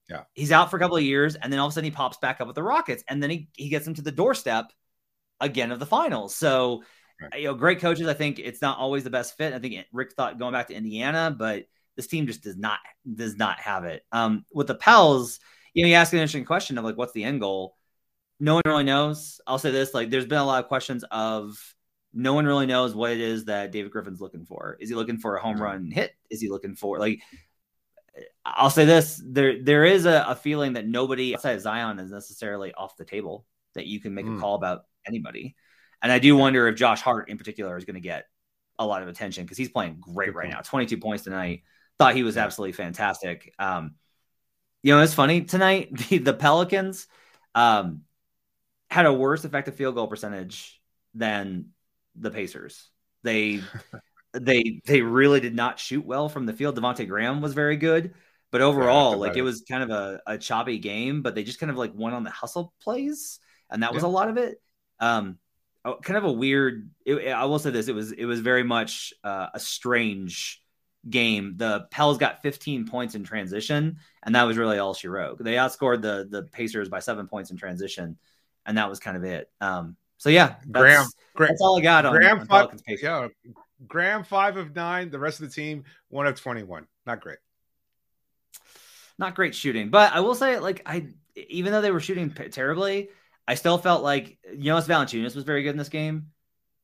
Yeah. 0.08 0.22
He's 0.32 0.52
out 0.52 0.70
for 0.70 0.76
a 0.76 0.80
couple 0.80 0.96
of 0.96 1.02
years 1.02 1.34
and 1.34 1.52
then 1.52 1.60
all 1.60 1.66
of 1.66 1.72
a 1.72 1.74
sudden 1.74 1.90
he 1.90 1.90
pops 1.90 2.18
back 2.18 2.40
up 2.40 2.46
with 2.46 2.56
the 2.56 2.62
Rockets 2.62 3.04
and 3.08 3.22
then 3.22 3.30
he, 3.30 3.48
he 3.56 3.68
gets 3.68 3.87
him 3.87 3.94
to 3.94 4.02
the 4.02 4.12
doorstep 4.12 4.72
again 5.40 5.70
of 5.70 5.78
the 5.78 5.87
finals. 5.87 6.34
So, 6.34 6.82
right. 7.20 7.40
you 7.40 7.46
know, 7.46 7.54
great 7.54 7.80
coaches. 7.80 8.08
I 8.08 8.14
think 8.14 8.38
it's 8.38 8.60
not 8.60 8.78
always 8.78 9.04
the 9.04 9.10
best 9.10 9.37
fit. 9.37 9.54
I 9.54 9.58
think 9.58 9.87
Rick 9.92 10.12
thought 10.12 10.38
going 10.38 10.52
back 10.52 10.68
to 10.68 10.74
Indiana, 10.74 11.34
but 11.37 11.64
this 11.96 12.06
team 12.06 12.26
just 12.26 12.42
does 12.42 12.56
not 12.56 12.78
does 13.14 13.37
not 13.37 13.60
have 13.60 13.84
it. 13.84 14.02
Um, 14.12 14.44
with 14.52 14.66
the 14.66 14.74
Pels, 14.74 15.38
you 15.74 15.82
know, 15.82 15.88
you 15.88 15.94
ask 15.94 16.12
an 16.12 16.18
interesting 16.18 16.44
question 16.44 16.76
of 16.76 16.84
like, 16.84 16.96
what's 16.96 17.12
the 17.12 17.24
end 17.24 17.40
goal? 17.40 17.76
No 18.40 18.55
one 18.55 18.62
really 18.66 18.85
knows. 18.85 19.40
I'll 19.47 19.59
say 19.59 19.70
this: 19.70 19.94
like, 19.94 20.11
there's 20.11 20.27
been 20.27 20.38
a 20.38 20.44
lot 20.44 20.62
of 20.62 20.68
questions 20.68 21.05
of 21.11 21.59
no 22.12 22.33
one 22.35 22.47
really 22.47 22.66
knows 22.66 22.94
what 22.94 23.12
it 23.12 23.20
is 23.20 23.47
that 23.47 23.73
David 23.73 23.90
Griffin's 23.90 24.20
looking 24.20 24.44
for. 24.44 24.77
Is 24.81 24.88
he 24.88 24.94
looking 24.94 25.18
for 25.18 25.37
a 25.37 25.40
home 25.40 25.61
run 25.61 25.90
hit? 25.90 26.12
Is 26.31 26.40
he 26.40 26.49
looking 26.49 26.75
for 26.75 26.99
like? 26.99 27.20
I'll 28.44 28.70
say 28.70 28.85
this: 28.85 29.20
there 29.25 29.62
there 29.62 29.85
is 29.85 30.07
a, 30.07 30.25
a 30.29 30.35
feeling 30.35 30.75
that 30.75 30.87
nobody 30.87 31.35
outside 31.35 31.57
of 31.57 31.61
Zion 31.61 31.99
is 31.99 32.11
necessarily 32.11 32.73
off 32.73 32.97
the 32.97 33.05
table. 33.05 33.47
That 33.75 33.87
you 33.87 34.01
can 34.01 34.14
make 34.14 34.27
mm. 34.27 34.37
a 34.37 34.40
call 34.40 34.55
about 34.55 34.85
anybody, 35.07 35.57
and 36.01 36.12
I 36.12 36.20
do 36.20 36.37
wonder 36.37 36.68
if 36.68 36.77
Josh 36.77 37.01
Hart 37.01 37.29
in 37.29 37.38
particular 37.38 37.77
is 37.77 37.85
going 37.85 37.94
to 37.94 38.01
get 38.01 38.27
a 38.79 38.87
lot 38.87 39.03
of 39.03 39.09
attention 39.09 39.44
because 39.44 39.59
he's 39.59 39.68
playing 39.68 39.99
great 40.01 40.27
Good 40.27 40.37
right 40.37 40.44
point. 40.44 40.55
now. 40.55 40.61
22 40.61 40.99
points 40.99 41.25
tonight. 41.25 41.62
Thought 41.99 42.14
he 42.14 42.23
was 42.23 42.37
absolutely 42.37 42.73
fantastic. 42.73 43.55
Um, 43.59 43.94
you 44.83 44.94
know, 44.94 45.01
it's 45.01 45.14
funny 45.14 45.42
tonight. 45.42 45.97
The, 46.09 46.18
the 46.31 46.35
Pelicans. 46.35 47.07
Um, 47.55 48.03
had 48.90 49.07
a 49.07 49.12
worse 49.12 49.44
effective 49.44 49.75
field 49.75 49.94
goal 49.94 50.07
percentage 50.07 50.81
than 51.14 51.66
the 52.16 52.31
Pacers. 52.31 52.90
They 53.23 53.61
they 54.33 54.81
they 54.85 55.01
really 55.03 55.40
did 55.40 55.55
not 55.55 55.79
shoot 55.79 56.05
well 56.05 56.29
from 56.29 56.47
the 56.47 56.53
field. 56.53 56.77
Devonte 56.79 57.09
Graham 57.09 57.40
was 57.40 57.55
very 57.55 57.77
good, 57.77 58.14
but 58.51 58.61
overall, 58.61 59.12
yeah, 59.12 59.16
like 59.18 59.37
it 59.37 59.42
was 59.42 59.64
kind 59.68 59.83
of 59.83 59.90
a, 59.90 60.20
a 60.27 60.38
choppy 60.38 60.79
game. 60.79 61.23
But 61.23 61.35
they 61.35 61.44
just 61.44 61.61
kind 61.61 61.70
of 61.70 61.77
like 61.77 61.92
went 61.94 62.14
on 62.14 62.25
the 62.25 62.31
hustle 62.31 62.75
plays, 62.83 63.38
and 63.70 63.83
that 63.83 63.94
was 63.94 64.03
yeah. 64.03 64.09
a 64.09 64.11
lot 64.11 64.29
of 64.29 64.37
it. 64.37 64.61
Um, 65.01 65.38
oh, 65.85 65.97
kind 65.97 66.16
of 66.16 66.25
a 66.25 66.33
weird. 66.33 66.90
It, 67.07 67.29
I 67.29 67.44
will 67.47 67.59
say 67.59 67.70
this: 67.70 67.88
it 67.88 67.94
was 67.94 68.12
it 68.12 68.25
was 68.27 68.40
very 68.40 68.64
much 68.64 69.14
uh, 69.23 69.49
a 69.55 69.61
strange 69.61 70.61
game. 71.09 71.55
The 71.57 71.87
Pels 71.90 72.18
got 72.18 72.42
15 72.42 72.87
points 72.87 73.14
in 73.14 73.25
transition, 73.25 73.99
and 74.23 74.35
that 74.35 74.44
was 74.44 74.57
really 74.57 74.79
all 74.79 74.94
she 74.94 75.09
wrote. 75.09 75.42
They 75.42 75.55
outscored 75.55 76.03
the 76.03 76.27
the 76.29 76.44
Pacers 76.44 76.88
by 76.88 77.01
seven 77.01 77.27
points 77.27 77.51
in 77.51 77.57
transition 77.57 78.18
and 78.66 78.79
that 78.79 78.88
was 78.88 78.98
kind 79.00 79.16
of 79.16 79.24
it. 79.24 79.50
Um, 79.61 79.96
so 80.18 80.31
yeah, 80.31 80.57
that's, 80.66 80.70
Graham, 80.70 81.07
Graham, 81.35 81.50
that's 81.50 81.61
all 81.61 81.79
I 81.79 81.83
got 81.83 82.07
on, 82.07 82.14
Graham 82.14 82.40
on 82.40 82.46
five, 82.46 82.81
Yeah, 83.03 83.29
Graham 83.87 84.24
five 84.24 84.57
of 84.57 84.74
nine. 84.74 85.11
The 85.11 85.18
rest 85.18 85.40
of 85.40 85.48
the 85.48 85.55
team 85.55 85.85
one 86.09 86.27
of 86.27 86.40
twenty 86.40 86.62
one. 86.62 86.87
Not 87.07 87.20
great. 87.20 87.38
Not 89.18 89.35
great 89.35 89.55
shooting, 89.55 89.90
but 89.90 90.12
I 90.12 90.20
will 90.20 90.35
say, 90.35 90.59
like 90.59 90.83
I, 90.87 91.09
even 91.37 91.72
though 91.72 91.81
they 91.81 91.90
were 91.90 92.00
shooting 92.00 92.31
terribly, 92.31 93.11
I 93.46 93.55
still 93.55 93.79
felt 93.79 94.03
like 94.03 94.38
Jonas 94.59 94.87
Valanciunas 94.87 95.35
was 95.35 95.44
very 95.44 95.62
good 95.62 95.70
in 95.70 95.77
this 95.77 95.88
game. 95.88 96.29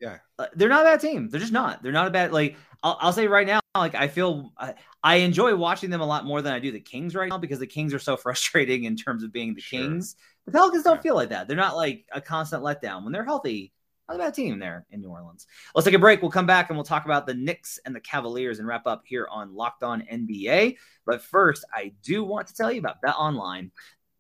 Yeah, 0.01 0.19
uh, 0.39 0.47
they're 0.55 0.69
not 0.69 0.83
a 0.83 0.91
bad 0.91 1.01
team. 1.01 1.29
They're 1.29 1.41
just 1.41 1.53
not. 1.53 1.83
They're 1.83 1.93
not 1.93 2.07
a 2.07 2.11
bad 2.11 2.33
like. 2.33 2.57
I'll, 2.83 2.97
I'll 3.01 3.13
say 3.13 3.27
right 3.27 3.47
now, 3.47 3.61
like 3.75 3.95
I 3.95 4.09
feel 4.09 4.53
I, 4.57 4.75
I, 5.03 5.17
enjoy 5.17 5.55
watching 5.55 5.91
them 5.91 6.01
a 6.01 6.07
lot 6.07 6.25
more 6.25 6.41
than 6.41 6.55
I 6.55 6.59
do 6.59 6.73
the 6.73 6.81
Kings 6.81 7.15
right 7.15 7.29
now 7.29 7.37
because 7.37 7.59
the 7.59 7.67
Kings 7.67 7.93
are 7.93 7.99
so 7.99 8.17
frustrating 8.19 8.85
in 8.85 8.97
terms 8.97 9.23
of 9.23 9.33
being 9.33 9.55
the 9.55 9.61
sure. 9.61 9.81
Kings. 9.81 10.17
The 10.47 10.53
Pelicans 10.53 10.85
don't 10.85 11.03
feel 11.03 11.15
like 11.15 11.29
that. 11.29 11.47
They're 11.47 11.57
not 11.57 11.77
like 11.77 12.07
a 12.13 12.21
constant 12.21 12.63
letdown 12.63 13.05
when 13.05 13.13
they're 13.13 13.25
healthy. 13.25 13.73
Not 14.09 14.17
a 14.17 14.19
bad 14.19 14.35
team 14.35 14.59
there 14.59 14.87
in 14.91 15.01
New 15.01 15.11
Orleans. 15.11 15.47
Let's 15.75 15.85
take 15.85 15.95
a 15.95 15.99
break. 15.99 16.21
We'll 16.21 16.33
come 16.33 16.47
back 16.47 16.69
and 16.69 16.77
we'll 16.77 16.85
talk 16.85 17.05
about 17.05 17.27
the 17.27 17.35
Knicks 17.35 17.79
and 17.85 17.95
the 17.95 18.01
Cavaliers 18.01 18.59
and 18.59 18.67
wrap 18.67 18.87
up 18.87 19.03
here 19.05 19.29
on 19.31 19.55
Locked 19.55 19.85
On 19.85 20.03
NBA. 20.03 20.79
But 21.07 21.23
first, 21.23 21.65
I 21.73 21.93
do 22.03 22.25
want 22.25 22.49
to 22.49 22.55
tell 22.55 22.73
you 22.73 22.81
about 22.81 23.01
BetOnline. 23.01 23.71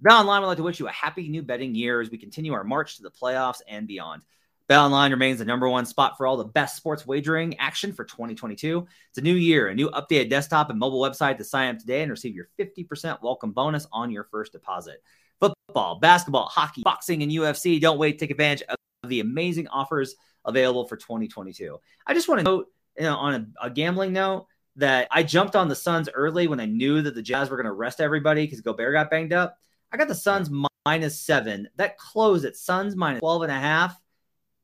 Bet 0.00 0.12
Online 0.12 0.40
would 0.42 0.46
like 0.46 0.56
to 0.58 0.62
wish 0.62 0.78
you 0.78 0.86
a 0.86 0.92
happy 0.92 1.28
new 1.28 1.42
betting 1.42 1.74
year 1.74 2.00
as 2.00 2.10
we 2.10 2.18
continue 2.18 2.52
our 2.52 2.62
march 2.62 2.96
to 2.96 3.02
the 3.02 3.10
playoffs 3.10 3.60
and 3.66 3.88
beyond. 3.88 4.22
BetOnline 4.70 5.10
remains 5.10 5.40
the 5.40 5.44
number 5.44 5.68
one 5.68 5.84
spot 5.84 6.16
for 6.16 6.28
all 6.28 6.36
the 6.36 6.44
best 6.44 6.76
sports 6.76 7.04
wagering 7.04 7.58
action 7.58 7.92
for 7.92 8.04
2022. 8.04 8.86
It's 9.08 9.18
a 9.18 9.20
new 9.20 9.34
year, 9.34 9.66
a 9.66 9.74
new 9.74 9.90
updated 9.90 10.30
desktop 10.30 10.70
and 10.70 10.78
mobile 10.78 11.00
website 11.00 11.38
to 11.38 11.44
sign 11.44 11.74
up 11.74 11.80
today 11.80 12.02
and 12.02 12.10
receive 12.10 12.36
your 12.36 12.48
50% 12.56 13.20
welcome 13.20 13.50
bonus 13.50 13.88
on 13.92 14.12
your 14.12 14.28
first 14.30 14.52
deposit. 14.52 15.02
Football, 15.40 15.98
basketball, 16.00 16.46
hockey, 16.46 16.82
boxing, 16.82 17.22
and 17.22 17.32
UFC. 17.32 17.80
Don't 17.80 17.98
wait. 17.98 18.18
Take 18.18 18.30
advantage 18.30 18.66
of 18.68 18.76
the 19.08 19.20
amazing 19.20 19.68
offers 19.68 20.14
available 20.44 20.86
for 20.86 20.96
2022. 20.96 21.78
I 22.06 22.14
just 22.14 22.28
want 22.28 22.40
to 22.40 22.44
note 22.44 22.66
you 22.96 23.04
know, 23.04 23.16
on 23.16 23.34
a, 23.60 23.66
a 23.66 23.70
gambling 23.70 24.12
note 24.12 24.46
that 24.76 25.08
I 25.10 25.22
jumped 25.22 25.56
on 25.56 25.68
the 25.68 25.76
Suns 25.76 26.08
early 26.12 26.46
when 26.46 26.60
I 26.60 26.66
knew 26.66 27.02
that 27.02 27.14
the 27.14 27.22
Jazz 27.22 27.50
were 27.50 27.56
going 27.56 27.66
to 27.66 27.72
rest 27.72 28.00
everybody 28.00 28.44
because 28.44 28.60
Gobert 28.60 28.94
got 28.94 29.10
banged 29.10 29.32
up. 29.32 29.58
I 29.92 29.96
got 29.96 30.08
the 30.08 30.14
Suns 30.14 30.50
minus 30.86 31.20
seven. 31.20 31.68
That 31.76 31.98
closed 31.98 32.44
at 32.44 32.56
Suns 32.56 32.94
minus 32.94 33.20
12 33.20 33.42
and 33.42 33.52
a 33.52 33.58
half 33.58 34.00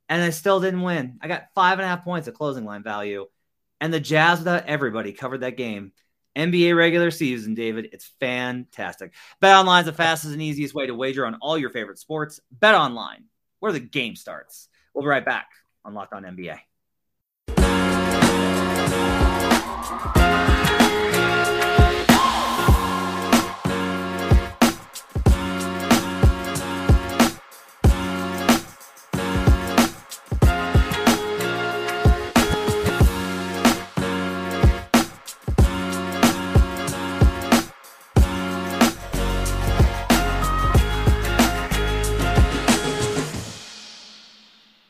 and 0.08 0.22
I 0.22 0.30
still 0.30 0.60
didn't 0.60 0.82
win. 0.82 1.18
I 1.20 1.28
got 1.28 1.48
five 1.54 1.78
and 1.78 1.84
a 1.84 1.88
half 1.88 2.04
points 2.04 2.28
of 2.28 2.34
closing 2.34 2.64
line 2.64 2.82
value, 2.82 3.26
and 3.80 3.92
the 3.92 4.00
Jazz 4.00 4.38
without 4.38 4.66
everybody 4.66 5.12
covered 5.12 5.40
that 5.40 5.56
game. 5.56 5.92
NBA 6.36 6.76
regular 6.76 7.10
season, 7.10 7.54
David, 7.54 7.88
it's 7.92 8.04
fantastic. 8.20 9.14
BetOnline 9.42 9.80
is 9.80 9.86
the 9.86 9.92
fastest 9.92 10.32
and 10.32 10.42
easiest 10.42 10.74
way 10.74 10.86
to 10.86 10.94
wager 10.94 11.24
on 11.26 11.36
all 11.40 11.56
your 11.56 11.70
favorite 11.70 11.98
sports. 11.98 12.40
BetOnline, 12.58 13.24
where 13.60 13.72
the 13.72 13.80
game 13.80 14.16
starts. 14.16 14.68
We'll 14.94 15.02
be 15.02 15.08
right 15.08 15.24
back 15.24 15.48
on 15.84 15.94
Locked 15.94 16.12
On 16.12 16.22
NBA. 16.24 16.58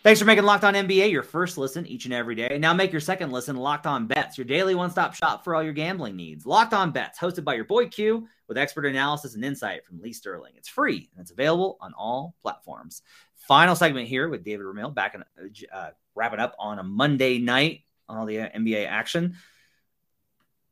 Thanks 0.06 0.20
for 0.20 0.26
making 0.26 0.44
Locked 0.44 0.62
On 0.62 0.72
NBA 0.72 1.10
your 1.10 1.24
first 1.24 1.58
listen 1.58 1.84
each 1.84 2.04
and 2.04 2.14
every 2.14 2.36
day. 2.36 2.58
Now 2.60 2.72
make 2.72 2.92
your 2.92 3.00
second 3.00 3.32
listen 3.32 3.56
Locked 3.56 3.88
On 3.88 4.06
Bets, 4.06 4.38
your 4.38 4.44
daily 4.44 4.76
one 4.76 4.88
stop 4.88 5.16
shop 5.16 5.42
for 5.42 5.52
all 5.52 5.64
your 5.64 5.72
gambling 5.72 6.14
needs. 6.14 6.46
Locked 6.46 6.74
On 6.74 6.92
Bets, 6.92 7.18
hosted 7.18 7.42
by 7.42 7.54
your 7.54 7.64
boy 7.64 7.88
Q, 7.88 8.28
with 8.46 8.56
expert 8.56 8.86
analysis 8.86 9.34
and 9.34 9.44
insight 9.44 9.84
from 9.84 10.00
Lee 10.00 10.12
Sterling. 10.12 10.52
It's 10.54 10.68
free 10.68 11.10
and 11.10 11.20
it's 11.20 11.32
available 11.32 11.76
on 11.80 11.92
all 11.92 12.36
platforms. 12.40 13.02
Final 13.48 13.74
segment 13.74 14.06
here 14.06 14.28
with 14.28 14.44
David 14.44 14.64
Ramil 14.64 14.94
back 14.94 15.16
in, 15.16 15.24
uh, 15.72 15.90
wrapping 16.14 16.38
up 16.38 16.54
on 16.56 16.78
a 16.78 16.84
Monday 16.84 17.40
night 17.40 17.80
on 18.08 18.16
all 18.16 18.26
the 18.26 18.36
NBA 18.36 18.86
action. 18.86 19.34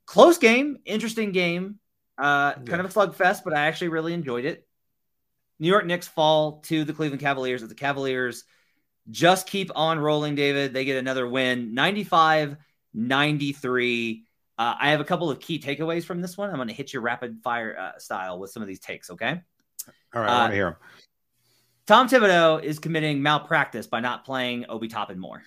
Close 0.07 0.38
game, 0.38 0.79
interesting 0.85 1.33
game, 1.33 1.81
uh, 2.18 2.53
yeah. 2.57 2.62
kind 2.66 2.81
of 2.81 2.87
a 2.87 2.88
slugfest, 2.88 3.42
but 3.42 3.53
I 3.53 3.66
actually 3.66 3.88
really 3.88 4.12
enjoyed 4.12 4.44
it. 4.44 4.64
New 5.59 5.66
York 5.66 5.87
Knicks 5.87 6.07
fall 6.07 6.61
to 6.66 6.85
the 6.85 6.92
Cleveland 6.92 7.20
Cavaliers 7.20 7.64
as 7.64 7.68
the 7.68 7.75
Cavaliers 7.75 8.44
just 9.11 9.47
keep 9.47 9.71
on 9.75 9.99
rolling, 9.99 10.35
David. 10.35 10.73
They 10.73 10.85
get 10.85 10.97
another 10.97 11.29
win 11.29 11.75
95 11.75 12.57
93. 12.95 14.25
Uh, 14.57 14.75
I 14.79 14.90
have 14.90 15.01
a 15.01 15.05
couple 15.05 15.31
of 15.31 15.40
key 15.40 15.59
takeaways 15.59 16.05
from 16.05 16.21
this 16.23 16.37
one. 16.37 16.51
I'm 16.51 16.57
going 16.57 16.69
to 16.69 16.75
hit 16.75 16.93
you 16.93 17.01
rapid 17.01 17.40
fire 17.43 17.77
uh, 17.77 17.99
style 17.99 18.38
with 18.38 18.51
some 18.51 18.62
of 18.62 18.69
these 18.69 18.79
takes, 18.79 19.11
okay? 19.11 19.40
All 20.14 20.23
right, 20.23 20.31
I 20.31 20.38
want 20.38 20.51
to 20.51 20.53
uh, 20.53 20.57
hear 20.57 20.64
them. 20.64 20.77
Tom 21.87 22.09
Thibodeau 22.09 22.62
is 22.62 22.79
committing 22.79 23.23
malpractice 23.23 23.87
by 23.87 24.01
not 24.01 24.25
playing 24.25 24.64
Obi 24.69 24.88
Toppin 24.88 25.19
more. 25.19 25.43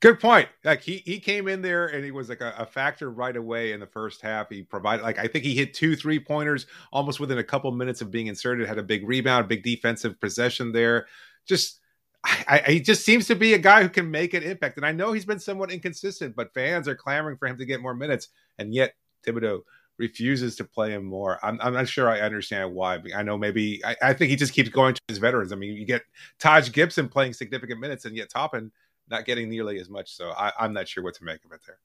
Good 0.00 0.18
point. 0.18 0.48
Like 0.64 0.82
he 0.82 0.96
he 1.06 1.20
came 1.20 1.46
in 1.46 1.62
there 1.62 1.86
and 1.86 2.04
he 2.04 2.10
was 2.10 2.28
like 2.28 2.40
a, 2.40 2.52
a, 2.58 2.66
factor 2.66 3.08
right 3.08 3.36
away 3.36 3.72
in 3.72 3.78
the 3.78 3.86
first 3.86 4.20
half. 4.20 4.50
He 4.50 4.62
provided 4.62 5.04
like 5.04 5.16
I 5.16 5.28
think 5.28 5.44
he 5.44 5.54
hit 5.54 5.74
two 5.74 5.94
three 5.94 6.18
pointers 6.18 6.66
almost 6.92 7.20
within 7.20 7.38
a 7.38 7.44
couple 7.44 7.70
minutes 7.70 8.00
of 8.00 8.10
being 8.10 8.26
inserted. 8.26 8.66
Had 8.66 8.78
a 8.78 8.82
big 8.82 9.06
rebound, 9.06 9.46
big 9.46 9.62
defensive 9.62 10.20
possession 10.20 10.72
there. 10.72 11.06
Just 11.46 11.78
I, 12.24 12.62
I, 12.66 12.70
he 12.72 12.80
just 12.80 13.04
seems 13.04 13.26
to 13.26 13.34
be 13.34 13.54
a 13.54 13.58
guy 13.58 13.82
who 13.82 13.88
can 13.88 14.10
make 14.10 14.34
an 14.34 14.42
impact. 14.42 14.76
And 14.76 14.86
I 14.86 14.92
know 14.92 15.12
he's 15.12 15.24
been 15.24 15.40
somewhat 15.40 15.72
inconsistent, 15.72 16.36
but 16.36 16.54
fans 16.54 16.86
are 16.86 16.94
clamoring 16.94 17.36
for 17.36 17.48
him 17.48 17.58
to 17.58 17.64
get 17.64 17.82
more 17.82 17.94
minutes. 17.94 18.28
And 18.58 18.72
yet 18.72 18.94
Thibodeau 19.26 19.62
refuses 19.98 20.56
to 20.56 20.64
play 20.64 20.92
him 20.92 21.04
more. 21.04 21.38
I'm, 21.44 21.58
I'm 21.60 21.74
not 21.74 21.88
sure 21.88 22.08
I 22.08 22.20
understand 22.20 22.74
why. 22.74 23.00
I 23.14 23.22
know 23.22 23.36
maybe 23.36 23.84
I, 23.84 23.96
I, 24.02 24.12
think 24.14 24.30
he 24.30 24.36
just 24.36 24.52
keeps 24.52 24.68
going 24.68 24.94
to 24.94 25.00
his 25.08 25.18
veterans. 25.18 25.52
I 25.52 25.56
mean, 25.56 25.76
you 25.76 25.84
get 25.84 26.02
Taj 26.38 26.70
Gibson 26.72 27.08
playing 27.08 27.34
significant 27.34 27.80
minutes 27.80 28.04
and 28.04 28.16
yet 28.16 28.30
Toppin 28.30 28.70
not 29.08 29.24
getting 29.24 29.48
nearly 29.48 29.78
as 29.78 29.88
much. 29.90 30.14
So 30.14 30.30
I, 30.30 30.52
I'm 30.58 30.72
not 30.72 30.88
sure 30.88 31.02
what 31.02 31.14
to 31.16 31.24
make 31.24 31.44
of 31.44 31.52
it 31.52 31.60
there. 31.66 31.78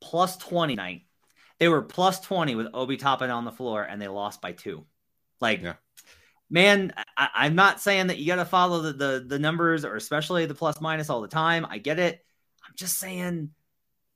Plus 0.00 0.36
20 0.36 0.76
night. 0.76 1.02
They 1.58 1.68
were 1.68 1.82
plus 1.82 2.20
20 2.20 2.54
with 2.54 2.68
Obi 2.74 2.96
Toppin 2.96 3.30
on 3.30 3.44
the 3.44 3.52
floor 3.52 3.82
and 3.82 4.00
they 4.00 4.08
lost 4.08 4.40
by 4.40 4.52
two. 4.52 4.84
Like, 5.40 5.62
yeah 5.62 5.74
man, 6.50 6.92
I, 7.16 7.46
am 7.46 7.54
not 7.54 7.80
saying 7.80 8.08
that 8.08 8.18
you 8.18 8.26
got 8.26 8.36
to 8.36 8.44
follow 8.44 8.80
the, 8.82 8.92
the, 8.92 9.24
the 9.26 9.38
numbers 9.38 9.84
or 9.84 9.96
especially 9.96 10.46
the 10.46 10.54
plus 10.54 10.80
minus 10.80 11.10
all 11.10 11.20
the 11.20 11.28
time. 11.28 11.66
I 11.68 11.78
get 11.78 11.98
it. 11.98 12.24
I'm 12.66 12.74
just 12.76 12.98
saying 12.98 13.50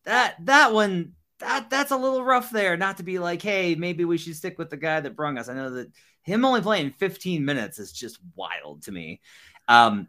that 0.04 0.36
that 0.46 0.72
one 0.72 1.12
that 1.38 1.70
that's 1.70 1.90
a 1.90 1.96
little 1.96 2.24
rough 2.24 2.50
there. 2.50 2.76
Not 2.76 2.98
to 2.98 3.02
be 3.02 3.18
like, 3.18 3.42
hey, 3.42 3.74
maybe 3.74 4.04
we 4.04 4.18
should 4.18 4.36
stick 4.36 4.58
with 4.58 4.70
the 4.70 4.76
guy 4.76 5.00
that 5.00 5.16
brung 5.16 5.38
us. 5.38 5.48
I 5.48 5.54
know 5.54 5.70
that 5.70 5.92
him 6.22 6.44
only 6.44 6.60
playing 6.60 6.92
15 6.92 7.44
minutes 7.44 7.78
is 7.78 7.92
just 7.92 8.18
wild 8.36 8.82
to 8.82 8.92
me. 8.92 9.20
Um, 9.68 10.08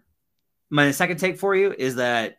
my 0.70 0.92
second 0.92 1.18
take 1.18 1.40
for 1.40 1.56
you 1.56 1.74
is 1.78 1.96
that 1.96 2.38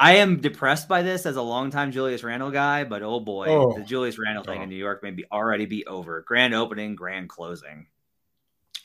I 0.00 0.16
am 0.16 0.40
depressed 0.40 0.88
by 0.88 1.02
this 1.02 1.24
as 1.24 1.36
a 1.36 1.42
longtime 1.42 1.92
Julius 1.92 2.24
Randle 2.24 2.50
guy, 2.50 2.84
but 2.84 3.02
oh 3.02 3.20
boy, 3.20 3.46
oh. 3.48 3.78
the 3.78 3.84
Julius 3.84 4.18
Randle 4.18 4.44
thing 4.44 4.58
oh. 4.60 4.62
in 4.62 4.68
New 4.68 4.76
York 4.76 5.02
may 5.02 5.12
be 5.12 5.24
already 5.30 5.66
be 5.66 5.86
over. 5.86 6.24
Grand 6.26 6.54
opening, 6.54 6.96
grand 6.96 7.28
closing. 7.28 7.86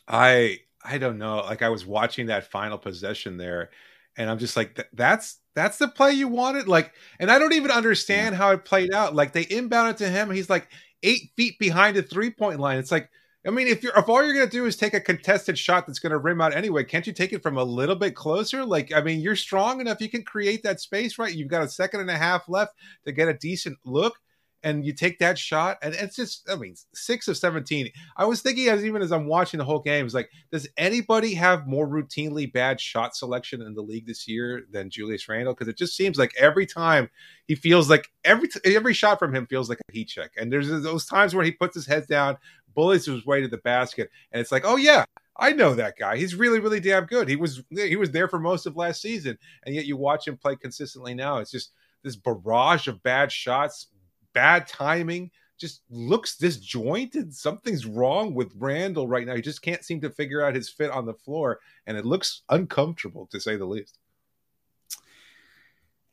I 0.08 0.60
I 0.84 0.98
don't 0.98 1.17
know. 1.17 1.38
Like 1.38 1.62
I 1.62 1.69
was 1.69 1.86
watching 1.86 2.28
that 2.28 2.52
final 2.52 2.78
possession 2.78 3.38
there, 3.38 3.72
and 4.17 4.30
I'm 4.30 4.38
just 4.38 4.56
like, 4.56 4.88
that's 4.93 5.39
that's 5.56 5.78
the 5.78 5.88
play 5.88 6.13
you 6.13 6.28
wanted. 6.28 6.67
Like, 6.67 6.93
and 7.19 7.32
I 7.32 7.39
don't 7.39 7.54
even 7.54 7.72
understand 7.72 8.36
how 8.36 8.52
it 8.52 8.65
played 8.65 8.93
out. 8.93 9.15
Like 9.15 9.34
they 9.34 9.45
inbounded 9.45 9.98
to 9.98 10.10
him, 10.10 10.30
he's 10.30 10.50
like 10.50 10.67
eight 11.02 11.32
feet 11.36 11.58
behind 11.60 11.98
the 11.98 12.04
three 12.04 12.30
point 12.30 12.60
line. 12.60 12.78
It's 12.78 12.91
like 12.91 13.10
I 13.47 13.52
mean, 13.52 13.67
if 13.67 13.84
you're 13.84 13.97
if 13.97 14.10
all 14.10 14.23
you're 14.23 14.34
gonna 14.34 14.47
do 14.47 14.65
is 14.65 14.75
take 14.75 14.93
a 14.93 14.99
contested 14.99 15.58
shot 15.58 15.88
that's 15.88 15.99
gonna 15.99 16.17
rim 16.17 16.41
out 16.41 16.54
anyway, 16.54 16.84
can't 16.84 17.08
you 17.08 17.13
take 17.13 17.32
it 17.32 17.41
from 17.41 17.58
a 17.58 17.63
little 17.63 17.95
bit 17.95 18.15
closer? 18.15 18.65
Like, 18.65 18.93
I 18.93 19.02
mean, 19.02 19.21
you're 19.21 19.36
strong 19.38 19.80
enough, 19.80 20.02
you 20.02 20.10
can 20.10 20.23
create 20.23 20.62
that 20.63 20.82
space, 20.82 21.17
right? 21.17 21.34
You've 21.34 21.47
got 21.47 21.63
a 21.63 21.69
second 21.69 22.02
and 22.02 22.10
a 22.10 22.17
half 22.17 22.49
left 22.49 22.73
to 23.06 23.13
get 23.13 23.30
a 23.30 23.34
decent 23.34 23.78
look, 23.86 24.15
and 24.63 24.86
you 24.86 24.93
take 24.93 25.19
that 25.19 25.38
shot, 25.38 25.78
and 25.82 25.93
it's 25.93 26.15
just, 26.15 26.50
I 26.50 26.56
mean, 26.56 26.76
six 26.93 27.28
of 27.28 27.38
seventeen. 27.38 27.89
I 28.17 28.26
was 28.26 28.41
thinking 28.41 28.67
as 28.67 28.84
even 28.84 29.02
as 29.02 29.12
I'm 29.12 29.28
watching 29.28 29.58
the 29.58 29.63
whole 29.63 29.80
game, 29.80 30.06
it's 30.06 30.13
like, 30.13 30.30
does 30.52 30.67
anybody 30.78 31.34
have 31.36 31.67
more 31.67 31.88
routinely 31.88 32.52
bad 32.52 32.82
shot 32.82 33.15
selection 33.15 33.62
in 33.62 33.74
the 33.74 33.82
league 33.82 34.06
this 34.06 34.28
year 34.28 34.65
than 34.72 34.89
Julius 34.89 35.28
Randle? 35.30 35.54
Because 35.54 35.67
it 35.67 35.78
just 35.78 35.95
seems 35.95 36.17
like 36.17 36.34
every 36.38 36.65
time 36.65 37.10
he 37.48 37.56
feels 37.56 37.89
like 37.89 38.10
every 38.24 38.50
every 38.65 38.93
shot 38.93 39.19
from 39.19 39.34
him 39.34 39.48
feels 39.48 39.69
like 39.69 39.80
a 39.89 39.93
heat 39.93 40.10
check, 40.10 40.32
and 40.38 40.52
there's 40.52 40.69
those 40.69 41.06
times 41.06 41.34
where 41.34 41.45
he 41.45 41.52
puts 41.52 41.76
his 41.76 41.88
head 41.88 42.08
down 42.08 42.38
bullies 42.76 43.06
his 43.06 43.26
way 43.26 43.41
to 43.41 43.48
the 43.48 43.58
basket, 43.58 44.10
and 44.32 44.39
it's 44.39 44.52
like, 44.52 44.63
oh 44.65 44.76
yeah, 44.76 45.04
I 45.38 45.54
know 45.54 45.74
that 45.74 45.98
guy. 45.98 46.17
He's 46.17 46.36
really, 46.36 46.60
really 46.60 46.80
damn 46.80 47.06
good. 47.06 47.30
He 47.30 47.36
was 47.36 47.63
he 47.72 47.95
was 47.95 48.12
there 48.12 48.28
for 48.28 48.39
most 48.39 48.65
of 48.65 48.76
last 48.76 49.02
season, 49.02 49.38
and 49.65 49.74
yet 49.74 49.86
you 49.86 49.98
watch 49.98 50.28
him 50.28 50.38
play 50.38 50.56
consistently 50.56 51.13
now. 51.13 51.38
It's 51.38 51.52
just 51.52 51.72
this 52.04 52.15
barrage 52.15 52.88
of 52.88 53.02
bad 53.04 53.32
shots, 53.32 53.88
bad 54.34 54.68
timing. 54.68 55.32
Just 55.60 55.82
looks 55.89 56.38
disjointed. 56.38 57.34
Something's 57.34 57.86
wrong 57.86 58.34
with 58.34 58.54
Randle 58.58 59.08
right 59.08 59.28
now. 59.28 59.36
He 59.36 59.42
just 59.42 59.62
can't 59.62 59.84
seem 59.84 60.00
to 60.02 60.10
figure 60.10 60.42
out 60.42 60.56
his 60.56 60.70
fit 60.70 60.89
on 60.89 61.06
the 61.06 61.13
floor, 61.13 61.60
and 61.86 61.98
it 61.98 62.06
looks 62.06 62.44
uncomfortable 62.50 63.28
to 63.32 63.39
say 63.42 63.58
the 63.58 63.65
least. 63.65 63.98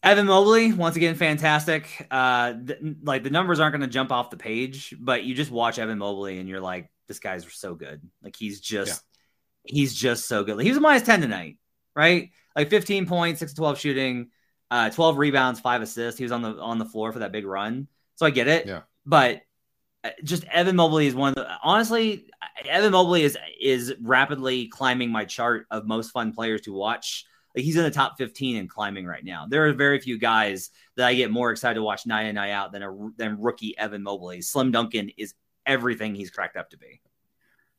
Evan 0.03 0.27
Mobley, 0.27 0.73
once 0.73 0.97
again, 0.97 1.15
fantastic. 1.17 2.07
Uh, 2.11 2.55
th- 2.67 2.79
like 3.03 3.25
the 3.25 3.31
numbers 3.31 3.59
aren't 3.59 3.73
going 3.73 3.81
to 3.89 3.93
jump 3.93 4.13
off 4.13 4.31
the 4.31 4.37
page, 4.37 4.95
but 4.99 5.25
you 5.25 5.35
just 5.35 5.51
watch 5.51 5.79
Evan 5.79 5.99
Mobley 5.99 6.39
and 6.39 6.49
you're 6.49 6.61
like, 6.61 6.91
this 7.09 7.19
guy's 7.19 7.45
so 7.53 7.75
good. 7.75 8.03
Like 8.23 8.37
he's 8.37 8.61
just, 8.61 9.03
yeah. 9.65 9.75
he's 9.75 9.95
just 9.95 10.27
so 10.29 10.45
good. 10.45 10.57
Like, 10.57 10.65
He 10.65 10.71
was 10.71 10.79
a 10.79 10.81
minus 10.81 11.03
ten 11.03 11.21
tonight. 11.21 11.57
right? 11.97 12.31
Like 12.55 12.71
15 12.71 13.07
points, 13.07 13.41
six 13.41 13.53
to 13.53 13.57
12 13.57 13.79
shooting, 13.79 14.29
uh, 14.71 14.91
12 14.91 15.19
rebounds, 15.19 15.61
five 15.61 15.83
assists. 15.83 16.19
He 16.19 16.25
was 16.25 16.33
on 16.33 16.43
the 16.43 16.57
on 16.57 16.79
the 16.79 16.85
floor 16.85 17.13
for 17.13 17.19
that 17.21 17.33
big 17.33 17.45
run, 17.47 17.89
so 18.17 18.27
I 18.27 18.31
get 18.31 18.49
it. 18.49 18.67
Yeah, 18.67 18.83
but 19.05 19.43
uh, 20.05 20.11
just 20.25 20.45
Evan 20.45 20.77
Mobley 20.77 21.07
is 21.07 21.15
one 21.15 21.31
of 21.31 21.35
the 21.37 21.49
honestly, 21.63 22.27
Evan 22.69 22.93
Mobley 22.93 23.23
is 23.23 23.39
is 23.61 23.95
rapidly 24.01 24.69
climbing 24.69 25.11
my 25.11 25.25
chart 25.25 25.67
of 25.71 25.87
most 25.87 26.11
fun 26.11 26.33
players 26.33 26.63
to 26.63 26.73
watch. 26.73 27.25
Like 27.55 27.65
he's 27.65 27.77
in 27.77 27.85
the 27.85 27.91
top 27.91 28.19
15 28.19 28.59
and 28.59 28.69
climbing 28.69 29.07
right 29.07 29.25
now. 29.25 29.47
There 29.49 29.67
are 29.67 29.73
very 29.73 29.99
few 29.99 30.19
guys 30.19 30.71
that 30.97 31.07
I 31.07 31.15
get 31.15 31.31
more 31.31 31.51
excited 31.51 31.77
to 31.77 31.83
watch 31.83 32.07
night 32.07 32.25
in 32.25 32.35
night 32.35 32.51
out 32.51 32.73
than 32.73 32.83
a 32.83 32.95
than 33.17 33.41
rookie 33.41 33.77
Evan 33.79 34.03
Mobley. 34.03 34.43
Slim 34.43 34.71
Duncan 34.71 35.11
is 35.17 35.35
everything 35.65 36.15
he's 36.15 36.31
cracked 36.31 36.57
up 36.57 36.71
to 36.71 36.79
be. 36.79 37.01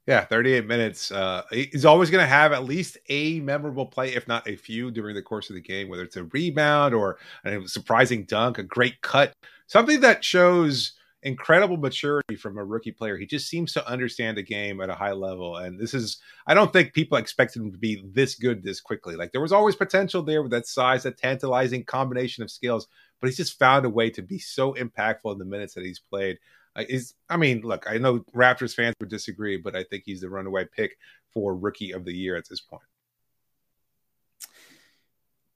Yeah, 0.07 0.23
38 0.23 0.65
minutes. 0.65 1.11
Uh, 1.11 1.43
he's 1.51 1.83
always 1.83 2.09
going 2.09 2.23
to 2.23 2.29
have 2.29 2.53
at 2.53 2.63
least 2.63 2.97
a 3.09 3.41
memorable 3.41 3.85
play, 3.85 4.15
if 4.15 4.25
not 4.25 4.47
a 4.47 4.55
few, 4.55 4.89
during 4.89 5.15
the 5.15 5.21
course 5.21 5.49
of 5.49 5.55
the 5.55 5.61
game, 5.61 5.89
whether 5.89 6.03
it's 6.03 6.15
a 6.15 6.23
rebound 6.23 6.93
or 6.93 7.17
a 7.43 7.67
surprising 7.67 8.23
dunk, 8.23 8.57
a 8.57 8.63
great 8.63 9.01
cut, 9.01 9.33
something 9.67 9.99
that 9.99 10.23
shows 10.23 10.93
incredible 11.23 11.75
maturity 11.75 12.37
from 12.37 12.57
a 12.57 12.63
rookie 12.63 12.93
player. 12.93 13.17
He 13.17 13.25
just 13.25 13.49
seems 13.49 13.73
to 13.73 13.85
understand 13.85 14.37
the 14.37 14.43
game 14.43 14.79
at 14.79 14.89
a 14.89 14.95
high 14.95 15.11
level. 15.11 15.57
And 15.57 15.77
this 15.77 15.93
is, 15.93 16.19
I 16.45 16.53
don't 16.53 16.71
think 16.71 16.93
people 16.93 17.17
expected 17.17 17.61
him 17.61 17.73
to 17.73 17.77
be 17.77 18.01
this 18.13 18.35
good 18.35 18.63
this 18.63 18.79
quickly. 18.79 19.17
Like 19.17 19.33
there 19.33 19.41
was 19.41 19.51
always 19.51 19.75
potential 19.75 20.23
there 20.23 20.41
with 20.41 20.51
that 20.51 20.67
size, 20.67 21.03
that 21.03 21.17
tantalizing 21.17 21.83
combination 21.83 22.43
of 22.43 22.51
skills, 22.51 22.87
but 23.19 23.27
he's 23.27 23.37
just 23.37 23.59
found 23.59 23.85
a 23.85 23.89
way 23.89 24.09
to 24.11 24.21
be 24.21 24.39
so 24.39 24.73
impactful 24.75 25.33
in 25.33 25.37
the 25.37 25.43
minutes 25.43 25.73
that 25.73 25.83
he's 25.83 25.99
played 25.99 26.37
is 26.81 27.13
I 27.29 27.37
mean, 27.37 27.61
look, 27.61 27.85
I 27.89 27.97
know 27.97 28.19
Raptors 28.35 28.75
fans 28.75 28.95
would 28.99 29.09
disagree, 29.09 29.57
but 29.57 29.75
I 29.75 29.83
think 29.83 30.03
he's 30.05 30.21
the 30.21 30.29
runaway 30.29 30.65
pick 30.65 30.97
for 31.33 31.55
rookie 31.55 31.91
of 31.91 32.05
the 32.05 32.13
year 32.13 32.35
at 32.35 32.47
this 32.49 32.61
point. 32.61 32.83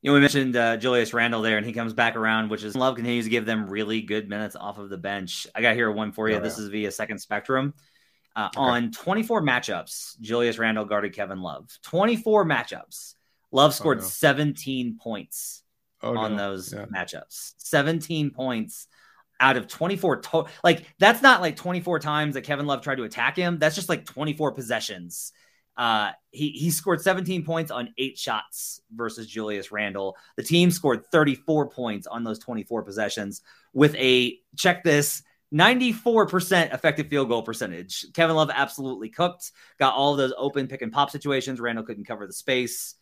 You 0.01 0.09
know, 0.09 0.15
we 0.15 0.21
mentioned 0.21 0.55
uh, 0.55 0.77
Julius 0.77 1.13
Randle 1.13 1.43
there, 1.43 1.57
and 1.57 1.65
he 1.65 1.73
comes 1.73 1.93
back 1.93 2.15
around, 2.15 2.49
which 2.49 2.63
is 2.63 2.75
Love 2.75 2.95
continues 2.95 3.25
to 3.25 3.29
give 3.29 3.45
them 3.45 3.69
really 3.69 4.01
good 4.01 4.27
minutes 4.27 4.55
off 4.55 4.79
of 4.79 4.89
the 4.89 4.97
bench. 4.97 5.45
I 5.53 5.61
got 5.61 5.75
here 5.75 5.91
one 5.91 6.11
for 6.11 6.27
you. 6.27 6.37
Oh, 6.37 6.39
this 6.39 6.57
yeah. 6.57 6.63
is 6.63 6.69
via 6.69 6.91
Second 6.91 7.19
Spectrum. 7.19 7.75
Uh, 8.35 8.49
okay. 8.55 8.59
On 8.59 8.91
24 8.91 9.43
matchups, 9.43 10.19
Julius 10.19 10.57
Randle 10.57 10.85
guarded 10.85 11.13
Kevin 11.13 11.41
Love. 11.41 11.69
24 11.83 12.45
matchups. 12.45 13.13
Love 13.51 13.75
scored 13.75 13.99
oh, 13.99 14.01
no. 14.01 14.07
17 14.07 14.97
points 14.99 15.63
oh, 16.01 16.17
on 16.17 16.35
no. 16.35 16.37
those 16.37 16.73
yeah. 16.73 16.85
matchups. 16.85 17.53
17 17.57 18.31
points 18.31 18.87
out 19.41 19.57
of 19.57 19.67
24 19.67 20.17
to- 20.17 20.45
like 20.63 20.85
that's 20.99 21.21
not 21.21 21.41
like 21.41 21.57
24 21.57 21.99
times 21.99 22.35
that 22.35 22.43
Kevin 22.43 22.65
Love 22.65 22.81
tried 22.81 22.95
to 22.95 23.03
attack 23.03 23.35
him. 23.35 23.59
That's 23.59 23.75
just 23.75 23.89
like 23.89 24.05
24 24.05 24.53
possessions. 24.53 25.33
Uh, 25.75 26.11
he 26.29 26.49
he 26.49 26.69
scored 26.69 27.01
17 27.01 27.43
points 27.43 27.71
on 27.71 27.93
eight 27.97 28.17
shots 28.17 28.81
versus 28.93 29.25
Julius 29.27 29.71
Randle. 29.71 30.15
The 30.37 30.43
team 30.43 30.69
scored 30.69 31.05
34 31.11 31.69
points 31.69 32.07
on 32.07 32.23
those 32.23 32.39
24 32.39 32.83
possessions 32.83 33.41
with 33.73 33.95
a 33.95 34.37
check 34.55 34.83
this 34.83 35.23
94% 35.53 36.73
effective 36.73 37.07
field 37.07 37.29
goal 37.29 37.41
percentage. 37.41 38.05
Kevin 38.13 38.35
Love 38.35 38.51
absolutely 38.53 39.09
cooked, 39.09 39.51
got 39.79 39.93
all 39.93 40.13
of 40.13 40.17
those 40.17 40.33
open 40.37 40.67
pick 40.67 40.81
and 40.81 40.91
pop 40.91 41.09
situations. 41.09 41.59
Randle 41.59 41.83
couldn't 41.83 42.05
cover 42.05 42.25
the 42.25 42.33
space. 42.33 42.95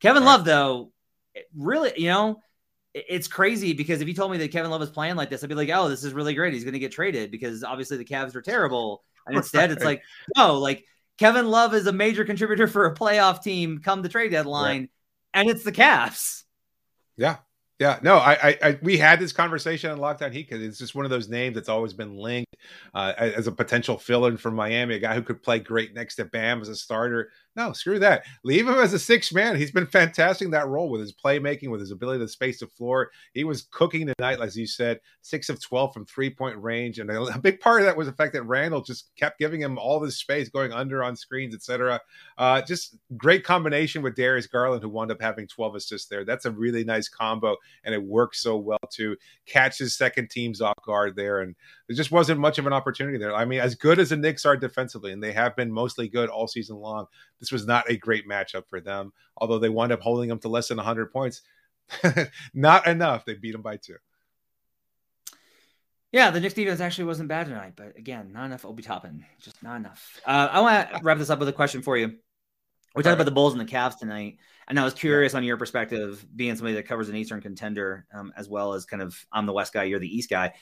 Kevin 0.00 0.24
right. 0.24 0.30
Love, 0.30 0.44
though, 0.44 0.90
really, 1.56 1.92
you 1.96 2.08
know, 2.08 2.40
it's 2.94 3.28
crazy 3.28 3.72
because 3.72 4.00
if 4.00 4.08
you 4.08 4.14
told 4.14 4.30
me 4.30 4.38
that 4.38 4.52
Kevin 4.52 4.70
Love 4.70 4.80
was 4.80 4.90
playing 4.90 5.16
like 5.16 5.30
this, 5.30 5.42
I'd 5.42 5.48
be 5.48 5.54
like, 5.54 5.70
oh, 5.72 5.88
this 5.88 6.04
is 6.04 6.12
really 6.12 6.34
great. 6.34 6.52
He's 6.52 6.64
going 6.64 6.74
to 6.74 6.78
get 6.78 6.92
traded 6.92 7.30
because 7.30 7.64
obviously 7.64 7.96
the 7.96 8.04
Cavs 8.04 8.34
are 8.34 8.42
terrible. 8.42 9.02
And 9.26 9.36
instead, 9.36 9.70
right. 9.70 9.70
it's 9.70 9.84
like, 9.84 10.02
no, 10.36 10.58
like 10.58 10.84
Kevin 11.18 11.48
Love 11.48 11.74
is 11.74 11.86
a 11.86 11.92
major 11.92 12.24
contributor 12.24 12.66
for 12.66 12.86
a 12.86 12.94
playoff 12.94 13.42
team 13.42 13.80
come 13.82 14.02
the 14.02 14.08
trade 14.08 14.30
deadline, 14.30 14.80
right. 14.80 14.90
and 15.34 15.48
it's 15.48 15.64
the 15.64 15.72
Cavs. 15.72 16.42
Yeah. 17.16 17.38
Yeah, 17.78 17.98
no, 18.00 18.18
I, 18.18 18.32
I, 18.34 18.58
I, 18.62 18.78
we 18.80 18.96
had 18.96 19.18
this 19.18 19.32
conversation 19.32 19.90
on 19.90 19.98
Locked 19.98 20.22
On 20.22 20.30
Heat 20.30 20.48
because 20.48 20.64
it's 20.64 20.78
just 20.78 20.94
one 20.94 21.04
of 21.04 21.10
those 21.10 21.28
names 21.28 21.56
that's 21.56 21.68
always 21.68 21.92
been 21.92 22.16
linked 22.16 22.54
uh, 22.94 23.12
as 23.16 23.48
a 23.48 23.52
potential 23.52 23.98
fill-in 23.98 24.36
for 24.36 24.52
Miami, 24.52 24.94
a 24.94 24.98
guy 25.00 25.16
who 25.16 25.22
could 25.22 25.42
play 25.42 25.58
great 25.58 25.92
next 25.92 26.14
to 26.16 26.24
Bam 26.24 26.60
as 26.60 26.68
a 26.68 26.76
starter. 26.76 27.30
No, 27.54 27.72
screw 27.74 27.98
that. 27.98 28.24
Leave 28.44 28.66
him 28.66 28.78
as 28.78 28.94
a 28.94 28.98
sixth 28.98 29.34
man. 29.34 29.56
He's 29.56 29.70
been 29.70 29.86
fantastic 29.86 30.46
in 30.46 30.52
that 30.52 30.68
role 30.68 30.88
with 30.88 31.02
his 31.02 31.12
playmaking, 31.12 31.70
with 31.70 31.80
his 31.80 31.90
ability 31.90 32.20
to 32.20 32.28
space 32.28 32.60
the 32.60 32.66
floor. 32.66 33.10
He 33.34 33.44
was 33.44 33.68
cooking 33.70 34.06
tonight, 34.06 34.40
as 34.40 34.56
you 34.56 34.66
said, 34.66 35.00
six 35.20 35.50
of 35.50 35.60
12 35.60 35.92
from 35.92 36.06
three 36.06 36.30
point 36.30 36.56
range. 36.62 36.98
And 36.98 37.10
a, 37.10 37.38
big 37.38 37.60
part 37.60 37.82
of 37.82 37.86
that 37.86 37.96
was 37.96 38.06
the 38.06 38.14
fact 38.14 38.32
that 38.32 38.44
Randle 38.44 38.80
just 38.80 39.14
kept 39.16 39.38
giving 39.38 39.60
him 39.60 39.76
all 39.76 40.00
this 40.00 40.16
space, 40.16 40.48
going 40.48 40.72
under 40.72 41.04
on 41.04 41.14
screens, 41.14 41.54
etc. 41.54 42.00
Uh, 42.38 42.62
just 42.62 42.96
great 43.18 43.44
combination 43.44 44.00
with 44.00 44.16
Darius 44.16 44.46
Garland, 44.46 44.82
who 44.82 44.88
wound 44.88 45.10
up 45.10 45.20
having 45.20 45.46
12 45.46 45.74
assists 45.74 46.08
there. 46.08 46.24
That's 46.24 46.46
a 46.46 46.50
really 46.50 46.84
nice 46.84 47.08
combo, 47.08 47.56
and 47.84 47.94
it 47.94 48.02
works 48.02 48.40
so 48.40 48.56
well 48.56 48.78
to 48.92 49.14
catch 49.44 49.76
his 49.76 49.94
second 49.94 50.30
teams 50.30 50.62
off 50.62 50.82
guard 50.86 51.16
there. 51.16 51.40
And 51.40 51.54
there 51.86 51.96
just 51.96 52.12
wasn't 52.12 52.40
much 52.40 52.58
of 52.58 52.66
an 52.66 52.72
opportunity 52.72 53.18
there. 53.18 53.34
I 53.34 53.44
mean, 53.44 53.60
as 53.60 53.74
good 53.74 53.98
as 53.98 54.08
the 54.08 54.16
Knicks 54.16 54.46
are 54.46 54.56
defensively, 54.56 55.12
and 55.12 55.22
they 55.22 55.32
have 55.32 55.54
been 55.54 55.70
mostly 55.70 56.08
good 56.08 56.30
all 56.30 56.48
season 56.48 56.76
long, 56.76 57.06
this 57.42 57.50
was 57.50 57.66
not 57.66 57.90
a 57.90 57.96
great 57.96 58.28
matchup 58.28 58.68
for 58.68 58.80
them. 58.80 59.12
Although 59.36 59.58
they 59.58 59.68
wound 59.68 59.90
up 59.90 60.00
holding 60.00 60.28
them 60.28 60.38
to 60.38 60.48
less 60.48 60.68
than 60.68 60.76
100 60.76 61.12
points, 61.12 61.42
not 62.54 62.86
enough. 62.86 63.24
They 63.24 63.34
beat 63.34 63.50
them 63.50 63.62
by 63.62 63.78
two. 63.78 63.96
Yeah, 66.12 66.30
the 66.30 66.38
Knicks 66.38 66.54
defense 66.54 66.80
actually 66.80 67.06
wasn't 67.06 67.30
bad 67.30 67.48
tonight, 67.48 67.72
but 67.74 67.98
again, 67.98 68.32
not 68.32 68.44
enough 68.44 68.64
Obi 68.64 68.84
Toppin. 68.84 69.24
Just 69.40 69.60
not 69.60 69.74
enough. 69.74 70.20
Uh, 70.24 70.48
I 70.52 70.60
want 70.60 70.90
to 70.90 71.00
wrap 71.02 71.18
this 71.18 71.30
up 71.30 71.40
with 71.40 71.48
a 71.48 71.52
question 71.52 71.82
for 71.82 71.96
you. 71.96 72.14
We 72.94 73.02
talked 73.02 73.14
about 73.14 73.24
the 73.24 73.32
Bulls 73.32 73.54
and 73.54 73.60
the 73.60 73.72
Cavs 73.72 73.98
tonight, 73.98 74.36
and 74.68 74.78
I 74.78 74.84
was 74.84 74.94
curious 74.94 75.32
yeah. 75.32 75.38
on 75.38 75.44
your 75.44 75.56
perspective, 75.56 76.24
being 76.36 76.54
somebody 76.54 76.76
that 76.76 76.86
covers 76.86 77.08
an 77.08 77.16
Eastern 77.16 77.40
contender, 77.40 78.06
um, 78.14 78.32
as 78.36 78.48
well 78.48 78.74
as 78.74 78.84
kind 78.84 79.02
of 79.02 79.26
I'm 79.32 79.46
the 79.46 79.52
West 79.52 79.72
guy, 79.72 79.84
you're 79.84 79.98
the 79.98 80.16
East 80.16 80.30
guy. 80.30 80.52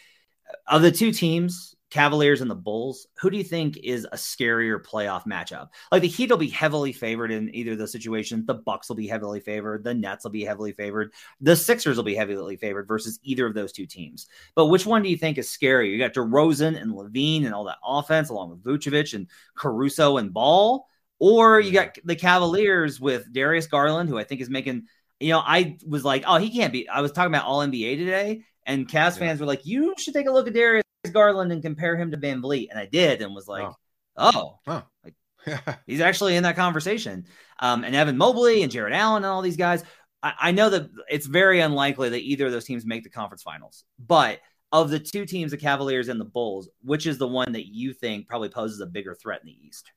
Of 0.67 0.83
the 0.83 0.91
two 0.91 1.13
teams, 1.13 1.75
Cavaliers 1.91 2.41
and 2.41 2.51
the 2.51 2.55
Bulls, 2.55 3.09
who 3.21 3.31
do 3.31 3.37
you 3.37 3.43
think 3.45 3.77
is 3.79 4.07
a 4.13 4.17
scarier 4.17 4.83
playoff 4.83 5.27
matchup? 5.27 5.71
Like 5.91 6.03
the 6.03 6.09
Heat 6.09 6.31
will 6.31 6.37
be 6.37 6.49
heavily 6.49 6.93
favored 6.93 7.33
in 7.33 7.53
either 7.55 7.73
of 7.73 7.79
those 7.79 7.91
situations. 7.91 8.47
The 8.47 8.55
Bucks 8.55 8.89
will 8.89 8.97
be 8.97 9.09
heavily 9.09 9.41
favored. 9.41 9.83
The 9.83 9.95
Nets 9.95 10.25
will 10.25 10.31
be 10.31 10.45
heavily 10.45 10.73
favored. 10.73 11.13
The 11.41 11.57
Sixers 11.57 11.97
will 11.97 12.05
be 12.05 12.15
heavily 12.15 12.57
favored 12.57 12.87
versus 12.87 13.19
either 13.25 13.45
of 13.45 13.55
those 13.55 13.73
two 13.73 13.87
teams. 13.87 14.29
But 14.55 14.67
which 14.67 14.87
one 14.87 15.03
do 15.03 15.09
you 15.09 15.17
think 15.17 15.37
is 15.37 15.49
scarier? 15.49 15.91
You 15.91 15.99
got 15.99 16.15
DeRozan 16.15 16.81
and 16.81 16.93
LaVine 16.93 17.45
and 17.45 17.55
all 17.55 17.65
that 17.65 17.79
offense, 17.85 18.29
along 18.29 18.51
with 18.51 18.63
Vucevic 18.63 19.13
and 19.15 19.27
Caruso 19.57 20.19
and 20.19 20.33
Ball, 20.33 20.87
or 21.19 21.61
you 21.61 21.73
got 21.73 21.99
the 22.05 22.17
Cavaliers 22.17 23.01
with 23.01 23.33
Darius 23.33 23.67
Garland, 23.67 24.09
who 24.09 24.19
I 24.19 24.25
think 24.25 24.41
is 24.41 24.49
making. 24.49 24.87
You 25.19 25.31
know, 25.31 25.43
I 25.45 25.77
was 25.87 26.05
like, 26.05 26.25
oh, 26.27 26.39
he 26.39 26.51
can't 26.51 26.73
be. 26.73 26.89
I 26.89 27.01
was 27.03 27.13
talking 27.13 27.35
about 27.35 27.45
All 27.45 27.61
NBA 27.61 27.99
today, 27.99 28.45
and 28.71 28.89
Cavs 28.89 29.19
yeah. 29.19 29.27
fans 29.27 29.41
were 29.41 29.47
like, 29.47 29.67
you 29.67 29.95
should 29.99 30.15
take 30.15 30.29
a 30.29 30.31
look 30.31 30.47
at 30.47 30.55
Darius 30.55 30.85
Garland 31.13 31.51
and 31.51 31.63
compare 31.63 31.97
him 31.97 32.11
to 32.13 32.17
VanVleet, 32.17 32.69
and 32.71 32.79
I 32.79 32.87
did, 32.87 33.21
and 33.21 33.35
was 33.35 33.49
like, 33.49 33.69
oh, 34.17 34.59
oh, 34.67 34.83
like 35.05 35.15
he's 35.87 36.01
actually 36.01 36.37
in 36.37 36.45
that 36.45 36.57
conversation. 36.57 37.27
Um, 37.59 37.85
and 37.85 37.95
Evan 37.95 38.17
Mobley 38.17 38.63
and 38.63 38.71
Jarrett 38.71 38.95
Allen 38.95 39.25
and 39.25 39.31
all 39.31 39.43
these 39.43 39.57
guys. 39.57 39.83
I, 40.23 40.35
I 40.39 40.51
know 40.53 40.71
that 40.71 40.89
it's 41.11 41.27
very 41.27 41.61
unlikely 41.61 42.11
that 42.11 42.21
either 42.21 42.47
of 42.47 42.53
those 42.53 42.65
teams 42.65 42.87
make 42.87 43.03
the 43.03 43.11
conference 43.11 43.43
finals, 43.43 43.85
but 43.99 44.39
of 44.73 44.91
the 44.91 45.01
two 45.01 45.27
teams, 45.27 45.51
the 45.51 45.57
Cavaliers 45.57 46.09
and 46.09 46.21
the 46.21 46.25
Bulls, 46.25 46.69
which 46.83 47.07
is 47.07 47.19
the 47.19 47.27
one 47.27 47.53
that 47.53 47.67
you 47.67 47.93
think 47.93 48.29
probably 48.29 48.51
poses 48.51 48.81
a 48.81 48.87
bigger 48.87 49.15
threat 49.15 49.41
in 49.41 49.47
the 49.47 49.67
East? 49.67 49.91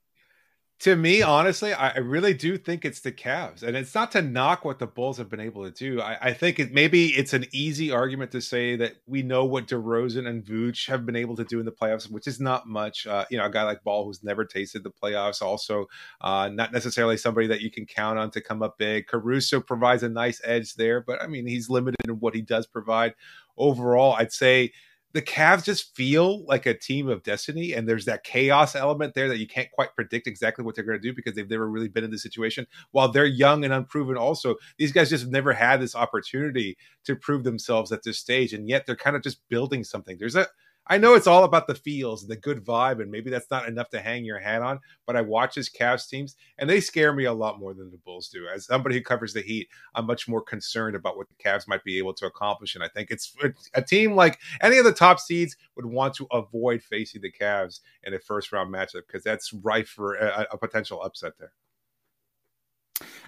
To 0.80 0.96
me, 0.98 1.22
honestly, 1.22 1.72
I, 1.72 1.98
really 2.00 2.34
do 2.34 2.58
think 2.58 2.84
it's 2.84 3.00
the 3.00 3.12
Cavs, 3.12 3.64
and 3.64 3.78
it's 3.78 3.96
not 3.96 4.12
to 4.14 4.22
knock 4.22 4.66
what 4.66 4.80
the 4.80 4.88
Bulls 4.88 5.18
have 5.18 5.30
been 5.30 5.40
able 5.40 5.64
to 5.64 5.72
do. 5.72 6.02
I, 6.02 6.18
I 6.22 6.34
think 6.34 6.60
it 6.60 6.74
maybe 6.74 7.08
it's 7.10 7.32
an 7.32 7.46
easy 7.54 7.90
argument 7.92 8.32
to 8.32 8.42
say 8.42 8.76
that 8.76 8.96
we 9.06 9.22
know 9.22 9.46
what 9.46 9.68
DeRozan 9.68 10.28
and 10.28 10.44
Vooch 10.44 10.88
have 10.90 11.06
been 11.06 11.16
able 11.16 11.38
to 11.38 11.46
do 11.46 11.60
in 11.60 11.66
the 11.66 11.72
playoffs, 11.72 12.12
which 12.12 12.28
is 12.28 12.42
not 12.42 12.68
much. 12.68 13.08
Uh, 13.08 13.24
you 13.30 13.38
know, 13.38 13.46
a 13.46 13.50
guy 13.50 13.64
like 13.64 13.84
Ball 13.84 14.04
who's 14.04 14.24
never 14.24 14.44
tasted 14.44 14.84
the 14.84 14.92
playoffs, 14.92 15.42
also 15.42 15.86
uh, 16.20 16.50
not 16.52 16.74
necessarily 16.74 17.16
somebody 17.16 17.48
that 17.48 17.62
you 17.62 17.72
can 17.72 17.86
count 17.86 18.20
on 18.20 18.30
to 18.32 18.42
come 18.42 18.62
up 18.62 18.78
big. 18.78 19.08
Caruso 19.08 19.62
provides 19.62 20.04
a 20.04 20.10
nice 20.10 20.42
edge 20.44 20.76
there, 20.76 21.00
but 21.00 21.22
I 21.22 21.28
mean, 21.28 21.48
he's 21.48 21.70
limited 21.70 22.06
in 22.06 22.20
what 22.20 22.36
he 22.36 22.42
does 22.42 22.68
provide. 22.68 23.14
Overall, 23.58 24.16
I'd 24.18 24.34
say 24.34 24.74
the 25.14 25.22
Cavs 25.22 25.64
just 25.64 25.96
feel 25.96 26.44
like 26.46 26.66
a 26.66 26.74
team 26.74 27.08
of 27.08 27.24
destiny, 27.24 27.74
and 27.74 27.88
there's 27.88 28.06
that 28.06 28.24
chaos 28.24 28.76
element 28.76 29.14
there 29.14 29.28
that 29.28 29.38
you 29.38 29.48
can't 29.48 29.72
quite 29.72 29.96
predict 29.96 30.28
exactly 30.28 30.66
what 30.66 30.76
they're 30.76 30.84
going 30.84 31.00
to 31.00 31.08
do 31.08 31.14
because 31.14 31.36
they've 31.36 31.50
never 31.50 31.70
really 31.70 31.88
been 31.88 32.04
in 32.04 32.12
this 32.12 32.24
situation. 32.24 32.66
While 32.92 33.12
they're 33.12 33.26
young 33.26 33.64
and 33.64 33.74
unproven, 33.74 34.18
also 34.18 34.56
these 34.78 34.92
guys 34.92 35.12
just 35.12 35.28
never 35.28 35.54
had 35.54 35.80
this 35.80 35.96
opportunity 35.96 36.78
to 37.06 37.16
prove 37.16 37.44
themselves 37.44 37.92
at 37.92 38.04
this 38.04 38.18
stage, 38.18 38.54
and 38.54 38.68
yet 38.68 38.86
they're 38.86 38.96
kind 38.96 39.16
of 39.16 39.22
just 39.22 39.48
building 39.50 39.84
something. 39.84 40.18
There's 40.18 40.36
a 40.36 40.48
I 40.88 40.98
know 40.98 41.14
it's 41.14 41.28
all 41.28 41.46
about 41.46 41.68
the 41.68 41.76
feels 41.76 42.28
the 42.28 42.36
good 42.36 42.64
vibe, 42.64 43.02
and 43.02 43.10
maybe 43.10 43.30
that's 43.30 43.50
not 43.50 43.68
enough 43.68 43.90
to 43.92 44.02
hang 44.02 44.26
your 44.26 44.40
hat 44.40 44.62
on. 44.62 44.80
But 45.06 45.16
I 45.16 45.22
watch 45.22 45.56
his 45.56 45.70
Cavs 45.70 46.10
teams, 46.10 46.36
and 46.58 46.70
they 46.70 46.82
scare 46.82 47.14
me 47.14 47.26
a 47.26 47.34
lot 47.34 47.60
more 47.60 47.74
than 47.74 47.90
the 47.90 47.98
Bulls 48.00 48.28
do. 48.28 48.48
As 48.54 48.66
somebody 48.66 48.96
who 48.96 49.02
covers 49.02 49.34
the 49.34 49.42
Heat, 49.42 49.70
I'm 49.96 50.06
much 50.06 50.28
more 50.28 50.42
concerned 50.42 50.96
about 50.96 51.16
what 51.16 51.28
the 51.30 51.36
Cavs 51.36 51.68
might 51.68 51.84
be 51.86 51.98
able 51.98 52.14
to 52.16 52.26
accomplish. 52.26 52.76
And 52.76 52.84
I 52.84 52.90
think 52.90 53.12
it's 53.12 53.34
a 53.74 53.82
team 53.82 54.16
like 54.16 54.40
any 54.62 54.78
of 54.78 54.86
the 54.86 54.92
top 54.92 55.20
seeds 55.20 55.56
would 55.76 55.86
want 55.86 56.16
to 56.16 56.28
avoid 56.32 56.84
facing 56.84 57.22
the 57.22 57.32
Cavs 57.32 57.80
in 58.04 58.14
a 58.14 58.20
first 58.20 58.52
round 58.52 58.74
matchup 58.74 59.04
because 59.08 59.24
that's 59.24 59.54
rife 59.54 59.88
for 59.88 60.16
a, 60.16 60.48
a 60.52 60.58
potential 60.58 61.02
upset 61.02 61.34
there. 61.40 61.54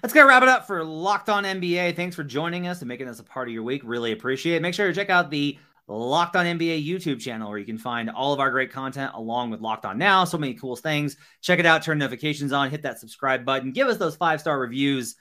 That's 0.02 0.12
going 0.12 0.24
to 0.24 0.28
wrap 0.28 0.42
it 0.42 0.48
up 0.48 0.66
for 0.66 0.84
Locked 0.84 1.28
On 1.28 1.44
NBA. 1.44 1.96
Thanks 1.96 2.14
for 2.14 2.22
joining 2.22 2.68
us 2.68 2.80
and 2.80 2.88
making 2.88 3.08
us 3.08 3.18
a 3.18 3.24
part 3.24 3.48
of 3.48 3.54
your 3.54 3.62
week. 3.62 3.82
Really 3.84 4.12
appreciate 4.12 4.56
it. 4.56 4.62
Make 4.62 4.74
sure 4.74 4.86
to 4.86 4.94
check 4.94 5.10
out 5.10 5.30
the 5.30 5.58
Locked 5.88 6.34
On 6.34 6.44
NBA 6.44 6.86
YouTube 6.86 7.20
channel 7.20 7.48
where 7.48 7.58
you 7.58 7.64
can 7.64 7.78
find 7.78 8.10
all 8.10 8.32
of 8.32 8.40
our 8.40 8.50
great 8.50 8.72
content 8.72 9.12
along 9.14 9.50
with 9.50 9.60
Locked 9.60 9.84
On 9.84 9.96
Now. 9.96 10.24
So 10.24 10.36
many 10.36 10.54
cool 10.54 10.74
things. 10.74 11.16
Check 11.42 11.58
it 11.58 11.66
out, 11.66 11.82
turn 11.82 11.98
notifications 11.98 12.52
on, 12.52 12.70
hit 12.70 12.82
that 12.82 12.98
subscribe 12.98 13.44
button, 13.44 13.72
give 13.72 13.86
us 13.88 13.96
those 13.96 14.16
five 14.16 14.40
star 14.40 14.58
reviews 14.58 15.14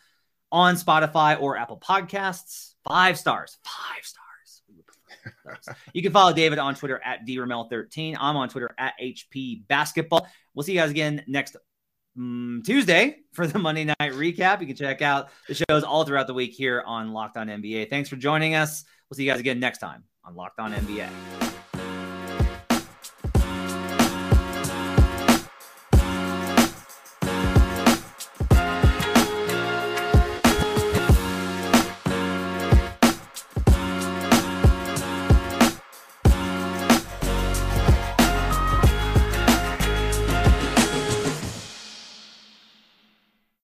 on 0.51 0.75
Spotify 0.75 1.39
or 1.39 1.57
Apple 1.57 1.77
Podcasts. 1.79 2.73
Five 2.83 3.17
stars, 3.17 3.57
five 3.63 4.03
stars. 4.03 4.25
you 5.93 6.01
can 6.01 6.11
follow 6.11 6.33
David 6.33 6.59
on 6.59 6.75
Twitter 6.75 7.01
at 7.03 7.25
DRamel13. 7.27 8.15
I'm 8.19 8.37
on 8.37 8.49
Twitter 8.49 8.69
at 8.77 8.93
HP 9.01 9.67
Basketball. 9.67 10.27
We'll 10.53 10.63
see 10.63 10.73
you 10.73 10.79
guys 10.79 10.91
again 10.91 11.23
next 11.27 11.57
um, 12.17 12.63
Tuesday 12.65 13.17
for 13.33 13.45
the 13.47 13.59
Monday 13.59 13.85
night 13.85 14.13
recap. 14.13 14.61
You 14.61 14.67
can 14.67 14.75
check 14.75 15.01
out 15.01 15.29
the 15.47 15.55
shows 15.55 15.83
all 15.83 16.05
throughout 16.05 16.27
the 16.27 16.33
week 16.33 16.53
here 16.53 16.83
on 16.85 17.11
Locked 17.11 17.37
On 17.37 17.47
NBA. 17.47 17.89
Thanks 17.89 18.09
for 18.09 18.15
joining 18.15 18.55
us. 18.55 18.83
We'll 19.09 19.15
see 19.15 19.25
you 19.25 19.31
guys 19.31 19.39
again 19.39 19.59
next 19.59 19.79
time 19.79 20.03
on 20.25 20.35
Locked 20.35 20.59
On 20.59 20.73
NBA. 20.73 21.54